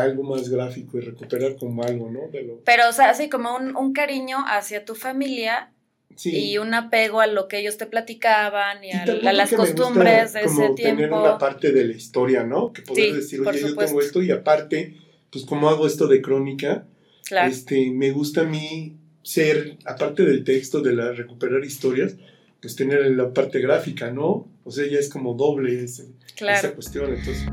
algo 0.00 0.22
más 0.22 0.48
gráfico 0.48 0.98
y 0.98 1.02
recuperar 1.02 1.56
como 1.56 1.82
algo, 1.84 2.10
¿no? 2.10 2.28
De 2.32 2.42
lo, 2.42 2.60
Pero, 2.64 2.88
o 2.88 2.92
sea, 2.92 3.10
así 3.10 3.28
como 3.28 3.54
un, 3.56 3.76
un 3.76 3.92
cariño 3.92 4.38
hacia 4.46 4.84
tu 4.86 4.94
familia 4.94 5.70
sí. 6.16 6.52
y 6.52 6.58
un 6.58 6.72
apego 6.74 7.20
a 7.20 7.26
lo 7.26 7.46
que 7.46 7.58
ellos 7.58 7.76
te 7.76 7.86
platicaban 7.86 8.82
y, 8.82 8.88
Y 8.88 8.92
a, 8.92 9.02
a 9.02 9.32
las 9.34 9.52
costumbres 9.52 10.32
de 10.32 10.42
como 10.44 10.64
ese 10.64 10.74
tener 10.74 10.96
tiempo. 10.96 11.20
una 11.20 11.36
parte 11.38 11.72
de 11.72 11.84
la 11.84 11.92
historia, 11.92 12.42
¿no? 12.44 12.72
Que 12.72 12.82
poder 12.82 13.04
Sí, 13.10 13.12
decir, 13.12 13.40
oye, 13.46 13.60
yo 13.60 13.76
tengo 13.76 14.00
esto 14.00 14.22
y 14.22 14.30
aparte, 14.30 14.96
pues 15.30 15.44
como 15.44 15.68
hago 15.68 15.86
esto 15.86 16.06
de 16.08 16.22
crónica, 16.22 16.86
Claro. 17.24 17.50
este, 17.50 17.90
me 17.92 18.10
gusta 18.12 18.42
a 18.42 18.44
mí 18.44 18.96
ser, 19.22 19.76
aparte 19.84 20.24
del 20.24 20.42
texto, 20.44 20.80
de 20.80 20.94
la 20.94 21.12
recuperar 21.12 21.64
historias, 21.64 22.16
pues 22.60 22.76
tener 22.76 23.10
la 23.10 23.32
parte 23.32 23.60
gráfica, 23.60 24.10
¿no? 24.10 24.48
O 24.64 24.70
sea, 24.70 24.86
ya 24.86 24.98
es 24.98 25.08
como 25.08 25.34
doble 25.34 25.84
ese- 25.84 26.08
claro. 26.36 26.58
esa 26.58 26.74
cuestión, 26.74 27.10
entonces... 27.14 27.44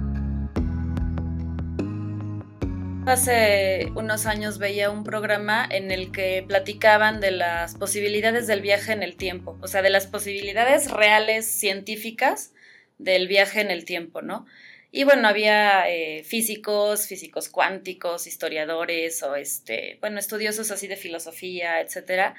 Hace 3.10 3.92
unos 3.96 4.28
años 4.28 4.60
veía 4.60 4.92
un 4.92 5.04
programa 5.04 5.68
en 5.68 5.90
el 5.90 6.12
que 6.12 6.46
platicaban 6.48 7.20
de 7.20 7.32
las 7.32 7.74
posibilidades 7.74 8.46
del 8.46 8.62
viaje 8.62 8.92
en 8.92 9.02
el 9.02 9.16
tiempo, 9.16 9.58
o 9.62 9.68
sea, 9.68 9.82
de 9.82 9.90
las 9.90 10.06
posibilidades 10.06 10.92
reales 10.92 11.48
científicas 11.48 12.54
del 13.00 13.28
viaje 13.28 13.62
en 13.62 13.72
el 13.72 13.84
tiempo, 13.84 14.22
¿no? 14.22 14.46
Y 14.92 15.06
bueno, 15.06 15.28
había 15.28 15.90
eh, 15.90 16.24
físicos, 16.24 17.08
físicos 17.08 17.50
cuánticos, 17.50 18.28
historiadores 18.28 19.24
o 19.24 19.36
este, 19.36 19.98
bueno, 20.02 20.20
estudiosos 20.20 20.70
así 20.70 20.86
de 20.86 20.96
filosofía, 20.96 21.82
etcétera. 21.82 22.36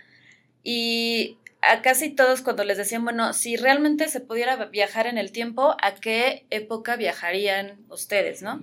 Y 0.62 1.36
a 1.62 1.82
casi 1.82 2.10
todos 2.10 2.42
cuando 2.42 2.62
les 2.62 2.78
decían, 2.78 3.02
bueno, 3.02 3.32
si 3.32 3.56
realmente 3.56 4.06
se 4.06 4.20
pudiera 4.20 4.54
viajar 4.66 5.08
en 5.08 5.18
el 5.18 5.32
tiempo, 5.32 5.74
¿a 5.82 5.96
qué 5.96 6.46
época 6.50 6.94
viajarían 6.94 7.80
ustedes, 7.88 8.40
no? 8.40 8.60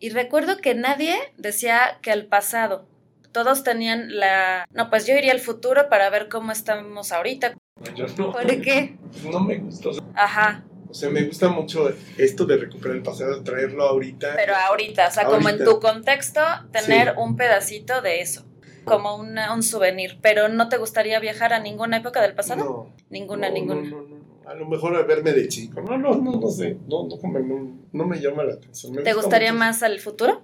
Y 0.00 0.10
recuerdo 0.10 0.58
que 0.58 0.74
nadie 0.74 1.16
decía 1.36 1.98
que 2.02 2.10
al 2.12 2.26
pasado. 2.26 2.86
Todos 3.32 3.62
tenían 3.62 4.16
la... 4.18 4.66
No, 4.72 4.88
pues 4.90 5.06
yo 5.06 5.14
iría 5.14 5.32
al 5.32 5.40
futuro 5.40 5.88
para 5.88 6.08
ver 6.10 6.28
cómo 6.28 6.50
estamos 6.52 7.12
ahorita. 7.12 7.54
Yo 7.94 8.06
no, 8.16 8.32
¿Por 8.32 8.46
qué? 8.62 8.96
no 9.30 9.40
me 9.40 9.56
gusta, 9.58 9.90
Ajá, 10.14 10.64
o 10.88 10.94
sea, 10.94 11.10
me 11.10 11.22
gusta 11.24 11.48
mucho 11.48 11.92
esto 12.16 12.44
de 12.46 12.56
recuperar 12.56 12.96
el 12.96 13.02
pasado, 13.02 13.42
traerlo 13.44 13.84
ahorita. 13.84 14.32
pero 14.34 14.56
ahorita, 14.56 15.06
o 15.08 15.10
sea, 15.12 15.26
como 15.26 15.48
en 15.48 15.56
Ahorita. 15.56 15.64
tu 15.64 15.78
contexto, 15.80 16.40
tener 16.72 17.08
Sí. 17.10 17.14
un 17.18 17.36
pedacito 17.36 18.00
de 18.00 18.20
eso, 18.22 18.44
como 18.84 19.14
una- 19.16 19.52
un 19.54 19.62
souvenir. 19.62 20.18
Pero 20.22 20.48
¿no 20.48 20.68
te 20.68 20.76
gustaría 20.78 21.20
viajar 21.20 21.52
a 21.52 21.60
ninguna 21.60 21.98
época 21.98 22.20
del 22.22 22.34
pasado? 22.34 22.64
No. 22.64 22.94
Ninguna, 23.10 23.48
No, 23.48 23.54
ninguna. 23.54 23.82
No, 23.82 24.00
no, 24.02 24.08
no. 24.08 24.27
A 24.48 24.54
lo 24.54 24.66
mejor 24.66 24.96
a 24.96 25.02
verme 25.02 25.32
de 25.32 25.46
chico. 25.46 25.82
No, 25.82 25.98
no, 25.98 26.14
no, 26.16 26.40
no 26.40 26.48
sé. 26.48 26.78
No, 26.88 27.06
no, 27.06 27.38
no, 27.40 27.78
no 27.92 28.06
me 28.06 28.18
llama 28.18 28.44
la 28.44 28.54
atención. 28.54 28.92
Me 28.94 29.02
¿Te 29.02 29.12
gusta 29.12 29.26
gustaría 29.26 29.52
mucho- 29.52 29.58
más 29.58 29.82
al 29.82 29.98
futuro? 30.00 30.42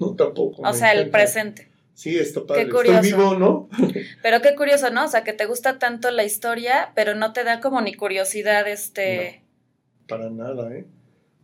No, 0.00 0.14
tampoco. 0.16 0.62
O 0.62 0.72
sea, 0.72 0.92
el 0.92 1.00
encanta. 1.00 1.18
presente. 1.18 1.70
Sí, 1.92 2.18
está 2.18 2.44
padre. 2.46 2.64
Qué 2.64 2.70
curioso. 2.70 3.02
vivo, 3.02 3.34
¿no? 3.38 3.68
pero 4.22 4.40
qué 4.40 4.54
curioso, 4.56 4.90
¿no? 4.90 5.04
O 5.04 5.08
sea, 5.08 5.24
que 5.24 5.34
te 5.34 5.44
gusta 5.44 5.78
tanto 5.78 6.10
la 6.10 6.24
historia, 6.24 6.92
pero 6.94 7.14
no 7.14 7.34
te 7.34 7.44
da 7.44 7.60
como 7.60 7.80
ni 7.82 7.92
curiosidad 7.94 8.66
este... 8.66 9.44
para 10.08 10.30
nada, 10.30 10.74
¿eh? 10.74 10.86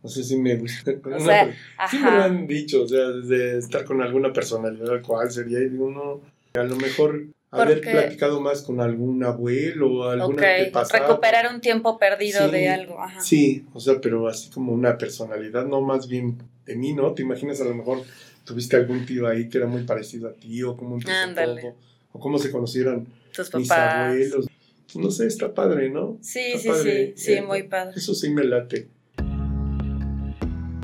No 0.03 0.09
sé 0.09 0.23
si 0.23 0.37
me 0.37 0.55
gusta. 0.55 0.93
O 1.15 1.19
sea, 1.19 1.53
sí 1.89 1.99
me 1.99 2.09
lo 2.11 2.23
han 2.23 2.47
dicho, 2.47 2.81
o 2.83 2.87
sea, 2.87 3.07
desde 3.09 3.59
estar 3.59 3.85
con 3.85 4.01
alguna 4.01 4.33
personalidad, 4.33 5.01
¿cuál 5.05 5.29
sería? 5.31 5.59
Y 5.59 5.69
digo, 5.69 5.91
no, 5.91 6.21
a 6.59 6.63
lo 6.63 6.75
mejor 6.77 7.27
haber 7.51 7.81
platicado 7.81 8.39
más 8.39 8.61
con 8.61 8.79
algún 8.79 9.23
abuelo 9.23 9.93
o 9.93 10.03
alguna 10.09 10.41
okay. 10.41 10.71
recuperar 10.91 11.53
un 11.53 11.59
tiempo 11.59 11.99
perdido 11.99 12.49
de 12.49 12.69
algo 12.69 12.99
ajá. 12.99 13.19
sí 13.19 13.65
o 13.73 13.79
sea 13.79 13.99
pero 14.01 14.27
así 14.29 14.49
como 14.49 14.71
una 14.71 14.97
personalidad 14.97 15.65
no 15.65 15.81
más 15.81 16.07
bien 16.07 16.37
de 16.65 16.75
mí 16.77 16.93
no 16.93 17.13
te 17.13 17.23
imaginas 17.23 17.59
a 17.59 17.65
lo 17.65 17.75
mejor 17.75 18.03
tuviste 18.45 18.77
algún 18.77 19.05
tío 19.05 19.27
ahí 19.27 19.49
que 19.49 19.57
era 19.57 19.67
muy 19.67 19.83
parecido 19.83 20.29
a 20.29 20.33
ti 20.33 20.63
o 20.63 20.77
cómo 20.77 20.97
todo 20.99 21.73
o 22.13 22.19
cómo 22.19 22.39
se 22.39 22.51
conocieron 22.51 23.07
Tus 23.33 23.53
mis 23.53 23.71
abuelos. 23.71 24.47
No 24.95 25.09
sé 25.09 25.27
está 25.27 25.53
padre 25.53 25.89
no 25.89 26.17
sí 26.21 26.57
sí 26.57 26.69
sí 26.83 27.13
sí 27.15 27.33
eh, 27.33 27.41
muy 27.41 27.63
padre. 27.63 27.93
eso 27.97 28.13
sí 28.13 28.29
me 28.29 28.43
late. 28.43 28.87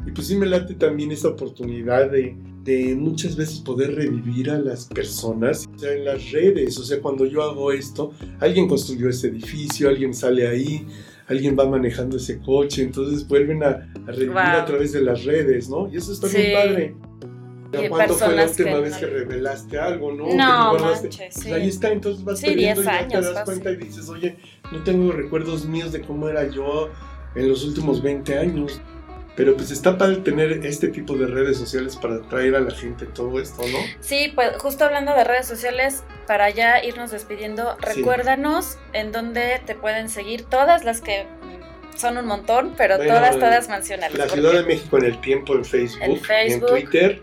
Y 0.06 0.12
pues 0.12 0.28
sí 0.28 0.36
me 0.38 0.46
late 0.46 0.76
también 0.76 1.12
esa 1.12 1.28
oportunidad 1.30 2.10
de 2.10 2.36
de 2.68 2.96
muchas 2.96 3.38
veces 3.38 3.60
poder 3.60 3.96
revivir 3.96 4.50
a 4.52 4.60
las 4.60 4.88
personas, 4.88 5.70
o 5.74 5.80
sea, 5.80 5.94
en 5.94 6.04
las 6.04 6.32
redes, 6.32 6.78
o 6.78 6.84
sea, 6.84 7.00
cuando 7.02 7.26
yo 7.26 7.42
hago 7.42 7.72
esto, 7.72 8.12
alguien 8.42 8.68
construyó 8.68 9.08
ese 9.08 9.30
edificio, 9.30 9.88
alguien 9.88 10.14
sale 10.14 10.46
ahí, 10.46 10.86
alguien 11.28 11.58
va 11.58 11.66
manejando 11.66 12.18
ese 12.18 12.40
coche, 12.40 12.84
entonces 12.84 13.26
vuelven 13.26 13.64
a, 13.64 13.90
revivir 14.06 14.38
a 14.38 14.66
través 14.66 14.92
de 14.92 15.02
las 15.02 15.24
redes, 15.24 15.70
¿no? 15.70 15.88
Y 15.90 15.96
eso 15.96 16.12
está 16.12 16.28
muy 16.28 16.54
padre. 16.54 16.96
¿Cuándo 17.88 18.14
fue 18.16 18.36
la 18.36 18.46
última 18.46 18.80
vez 18.80 18.98
que 18.98 19.06
revelaste 19.06 19.80
algo, 19.80 20.12
no? 20.12 20.28
No, 20.28 20.78
manches, 20.78 21.36
pues 21.36 21.46
sí. 21.46 21.54
ahí 21.54 21.70
está, 21.70 21.94
entonces 21.94 22.26
vas 22.26 22.40
sí, 22.40 22.48
perdiendo 22.48 22.82
y 22.82 22.86
ya 22.86 23.08
te 23.08 23.22
das 23.22 23.46
cuenta 23.46 23.72
y 23.72 23.78
dices, 23.78 24.10
oye, 24.10 24.36
no 24.74 24.84
tengo 24.84 25.14
recuerdos 25.14 25.66
míos 25.66 25.94
de 25.94 26.02
cómo 26.02 26.28
era 26.28 26.50
yo 26.50 26.90
en 27.36 27.48
los 27.48 27.64
últimos 27.64 28.02
20 28.02 28.38
años. 28.38 28.82
Pero 29.38 29.56
pues 29.56 29.70
está 29.70 30.00
padre 30.00 30.18
tener 30.18 30.66
este 30.66 30.88
tipo 30.88 31.16
de 31.16 31.28
redes 31.28 31.58
sociales 31.58 31.96
para 31.96 32.16
atraer 32.16 32.56
a 32.56 32.60
la 32.60 32.72
gente 32.72 33.06
todo 33.06 33.40
esto, 33.40 33.62
¿no? 33.72 33.78
Sí, 34.00 34.32
pues 34.34 34.58
justo 34.58 34.84
hablando 34.84 35.14
de 35.14 35.24
redes 35.24 35.46
sociales, 35.46 36.04
para 36.26 36.50
ya 36.50 36.84
irnos 36.84 37.12
despidiendo, 37.12 37.78
recuérdanos 37.80 38.80
en 38.94 39.12
dónde 39.12 39.62
te 39.64 39.76
pueden 39.76 40.10
seguir 40.10 40.46
todas 40.46 40.84
las 40.84 41.02
que 41.02 41.28
son 41.96 42.18
un 42.18 42.26
montón, 42.26 42.74
pero 42.76 42.98
todas, 42.98 43.36
todas 43.36 43.70
mencionadas. 43.70 44.18
La 44.18 44.28
Ciudad 44.28 44.54
de 44.54 44.64
México 44.64 44.98
en 44.98 45.06
el 45.06 45.22
tiempo 45.22 45.54
en 45.54 45.64
Facebook, 45.64 46.02
en, 46.02 46.20
Facebook. 46.20 46.70
en 46.76 46.82
Twitter. 46.82 47.22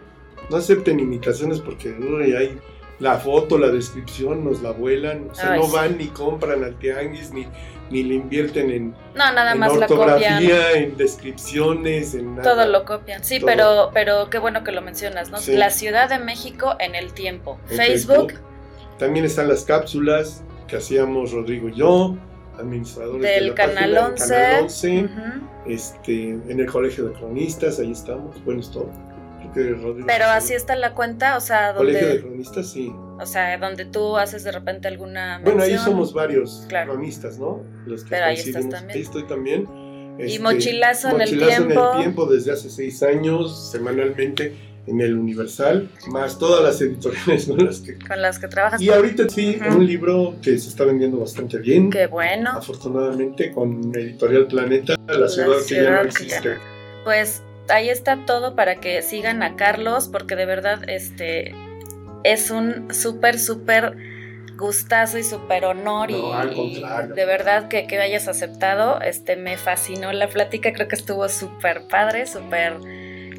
No 0.51 0.59
acepten 0.59 1.01
imitaciones 1.01 1.59
porque 1.61 1.89
uy, 1.91 2.33
hay 2.37 2.61
la 3.01 3.19
foto, 3.19 3.59
la 3.59 3.69
descripción, 3.69 4.45
nos 4.45 4.63
la 4.63 4.71
vuelan. 4.71 5.31
O 5.31 5.35
sea, 5.35 5.57
no 5.57 5.69
van 5.69 5.99
ni 5.99 6.07
compran 6.09 6.63
al 6.63 6.79
tianguis, 6.79 7.33
ni 7.33 7.49
ni 7.91 8.03
le 8.03 8.15
invierten 8.15 8.71
en, 8.71 8.91
no, 9.15 9.33
nada 9.33 9.55
más 9.55 9.73
ortografía, 9.73 10.41
la 10.41 10.73
en 10.73 10.97
descripciones, 10.97 12.15
en 12.15 12.37
nada. 12.37 12.55
Todo 12.55 12.67
lo 12.67 12.85
copian. 12.85 13.23
Sí, 13.23 13.41
pero 13.45 13.91
pero 13.93 14.31
qué 14.31 14.39
bueno 14.39 14.65
que 14.65 14.73
lo 14.73 14.83
mencionas, 14.83 15.31
¿no? 15.31 15.39
La 15.49 15.71
Ciudad 15.71 16.09
de 16.09 16.19
México 16.19 16.77
en 16.81 16.95
el 16.95 17.13
tiempo. 17.13 17.59
Facebook. 17.67 18.35
También 18.99 19.25
están 19.25 19.49
las 19.49 19.65
cápsulas 19.65 20.43
que 20.69 20.77
hacíamos 20.77 21.33
Rodrigo 21.33 21.69
y 21.69 21.75
yo, 21.75 22.17
administradores 22.59 23.23
del 23.23 23.49
de 23.49 23.55
canal, 23.55 23.97
11. 23.97 24.29
canal 24.29 24.63
11. 24.63 25.09
Este, 25.67 26.29
en 26.31 26.61
el 26.61 26.67
Colegio 26.67 27.05
de 27.05 27.13
Cronistas, 27.15 27.79
ahí 27.79 27.93
estamos. 27.93 28.43
Bueno, 28.45 28.61
es 28.61 28.71
todo. 28.71 28.89
Pero 29.55 30.25
así 30.27 30.55
está 30.55 30.77
la 30.77 30.95
cuenta, 30.95 31.37
o 31.37 31.41
sea, 31.41 31.73
donde... 31.73 31.93
Colegio 31.93 32.09
de 32.09 32.21
cronistas, 32.21 32.71
sí. 32.71 32.93
O 33.21 33.27
sea, 33.27 33.57
donde 33.59 33.85
tú 33.85 34.17
haces 34.17 34.43
de 34.45 34.53
repente 34.53 34.89
alguna 34.89 35.41
Bueno, 35.45 35.63
ahí 35.63 35.79
somos 35.79 36.13
varios 36.13 36.67
cronistas, 36.69 37.39
¿no? 37.39 37.63
Los 37.87 38.03
que 38.05 38.11
Pero 38.11 38.27
ahí 38.27 38.37
estás 38.37 38.69
también. 38.69 38.91
Ahí 38.91 39.03
estoy 39.03 39.23
también. 39.25 39.69
y 40.19 40.23
este, 40.25 40.43
mochilazo, 40.43 41.11
en 41.11 41.21
el 41.21 41.29
tiempo. 41.31 41.49
Mochilazo 41.49 41.93
en 41.93 41.97
el 41.97 42.03
tiempo 42.03 42.27
desde 42.27 42.53
hace 42.53 42.71
seis 42.71 43.03
años, 43.03 43.71
semanalmente 43.71 44.55
en 44.87 45.01
el 45.01 45.17
Universal, 45.17 45.89
más 46.09 46.39
todas 46.39 46.63
las 46.63 46.81
editoriales 46.81 47.47
con 47.47 47.65
las 47.65 47.81
que, 47.81 47.99
con 47.99 48.21
las 48.21 48.39
que 48.39 48.49
trabajas. 48.49 48.81
Y 48.81 48.91
ahorita 48.91 49.29
sí, 49.29 49.59
un 49.71 49.87
libro 49.87 50.37
que 50.43 50.59
se 50.59 50.69
está 50.69 50.85
vendiendo 50.85 51.19
bastante 51.19 51.59
bien. 51.59 51.91
Qué 51.91 52.07
bueno. 52.07 52.51
Afortunadamente 52.51 53.53
con 53.53 53.93
Editorial 53.95 54.47
Planeta, 54.47 54.97
La 55.07 55.29
ciudad, 55.29 55.57
que 55.67 55.75
ya 55.75 55.91
no 55.91 56.01
existe. 56.03 56.57
Pues 57.05 57.43
ahí 57.69 57.89
está 57.89 58.25
todo 58.27 58.55
para 58.55 58.77
que 58.77 59.03
sigan 59.03 59.43
a 59.43 59.57
Carlos, 59.57 60.09
porque 60.09 60.37
de 60.37 60.47
verdad 60.47 60.89
este 60.89 61.55
es 62.23 62.51
un 62.51 62.93
súper, 62.93 63.39
súper 63.39 63.97
gustazo 64.57 65.19
y 65.19 65.25
súper 65.25 65.65
honor 65.65 66.11
y, 66.11 66.23
de 67.15 67.25
verdad 67.27 67.69
que, 67.69 67.87
que 67.87 67.99
hayas 67.99 68.29
aceptado, 68.29 69.01
este 69.01 69.37
me 69.37 69.57
fascinó 69.57 70.13
la 70.13 70.29
plática, 70.29 70.73
creo 70.73 70.89
que 70.89 70.95
estuvo 70.97 71.29
súper 71.29 71.89
padre, 71.89 72.27
súper 72.27 72.79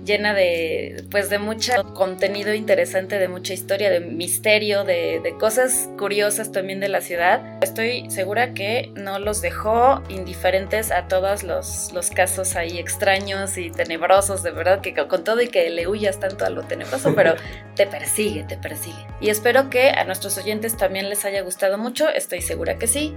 llena 0.05 0.33
de, 0.33 1.03
pues, 1.11 1.29
de 1.29 1.39
mucho 1.39 1.73
contenido 1.93 2.53
interesante, 2.53 3.19
de 3.19 3.27
mucha 3.27 3.53
historia, 3.53 3.89
de 3.89 3.99
misterio, 3.99 4.83
de, 4.83 5.19
de, 5.21 5.37
cosas 5.37 5.89
curiosas 5.97 6.51
también 6.51 6.79
de 6.79 6.87
la 6.87 7.01
ciudad. 7.01 7.41
Estoy 7.61 8.09
segura 8.09 8.53
que 8.53 8.91
no 8.95 9.19
los 9.19 9.41
dejó 9.41 10.01
indiferentes 10.09 10.91
a 10.91 11.07
todos 11.07 11.43
los, 11.43 11.91
los 11.93 12.09
casos 12.09 12.55
ahí 12.55 12.77
extraños 12.77 13.57
y 13.57 13.71
tenebrosos, 13.71 14.43
de 14.43 14.51
verdad, 14.51 14.81
que 14.81 14.93
con 14.93 15.23
todo 15.23 15.41
y 15.41 15.47
que 15.47 15.69
le 15.69 15.87
huyas 15.87 16.19
tanto 16.19 16.45
a 16.45 16.49
lo 16.49 16.63
tenebroso, 16.63 17.13
pero 17.15 17.35
te 17.75 17.87
persigue, 17.87 18.43
te 18.43 18.57
persigue. 18.57 19.05
Y 19.19 19.29
espero 19.29 19.69
que 19.69 19.89
a 19.89 20.03
nuestros 20.05 20.37
oyentes 20.37 20.77
también 20.77 21.09
les 21.09 21.25
haya 21.25 21.41
gustado 21.41 21.77
mucho, 21.77 22.09
estoy 22.09 22.41
segura 22.41 22.77
que 22.77 22.87
sí. 22.87 23.15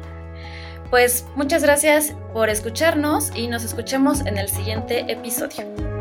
Pues 0.90 1.26
muchas 1.36 1.62
gracias 1.62 2.14
por 2.32 2.48
escucharnos 2.48 3.30
y 3.34 3.48
nos 3.48 3.62
escuchemos 3.62 4.20
en 4.24 4.38
el 4.38 4.48
siguiente 4.48 5.04
episodio. 5.08 5.97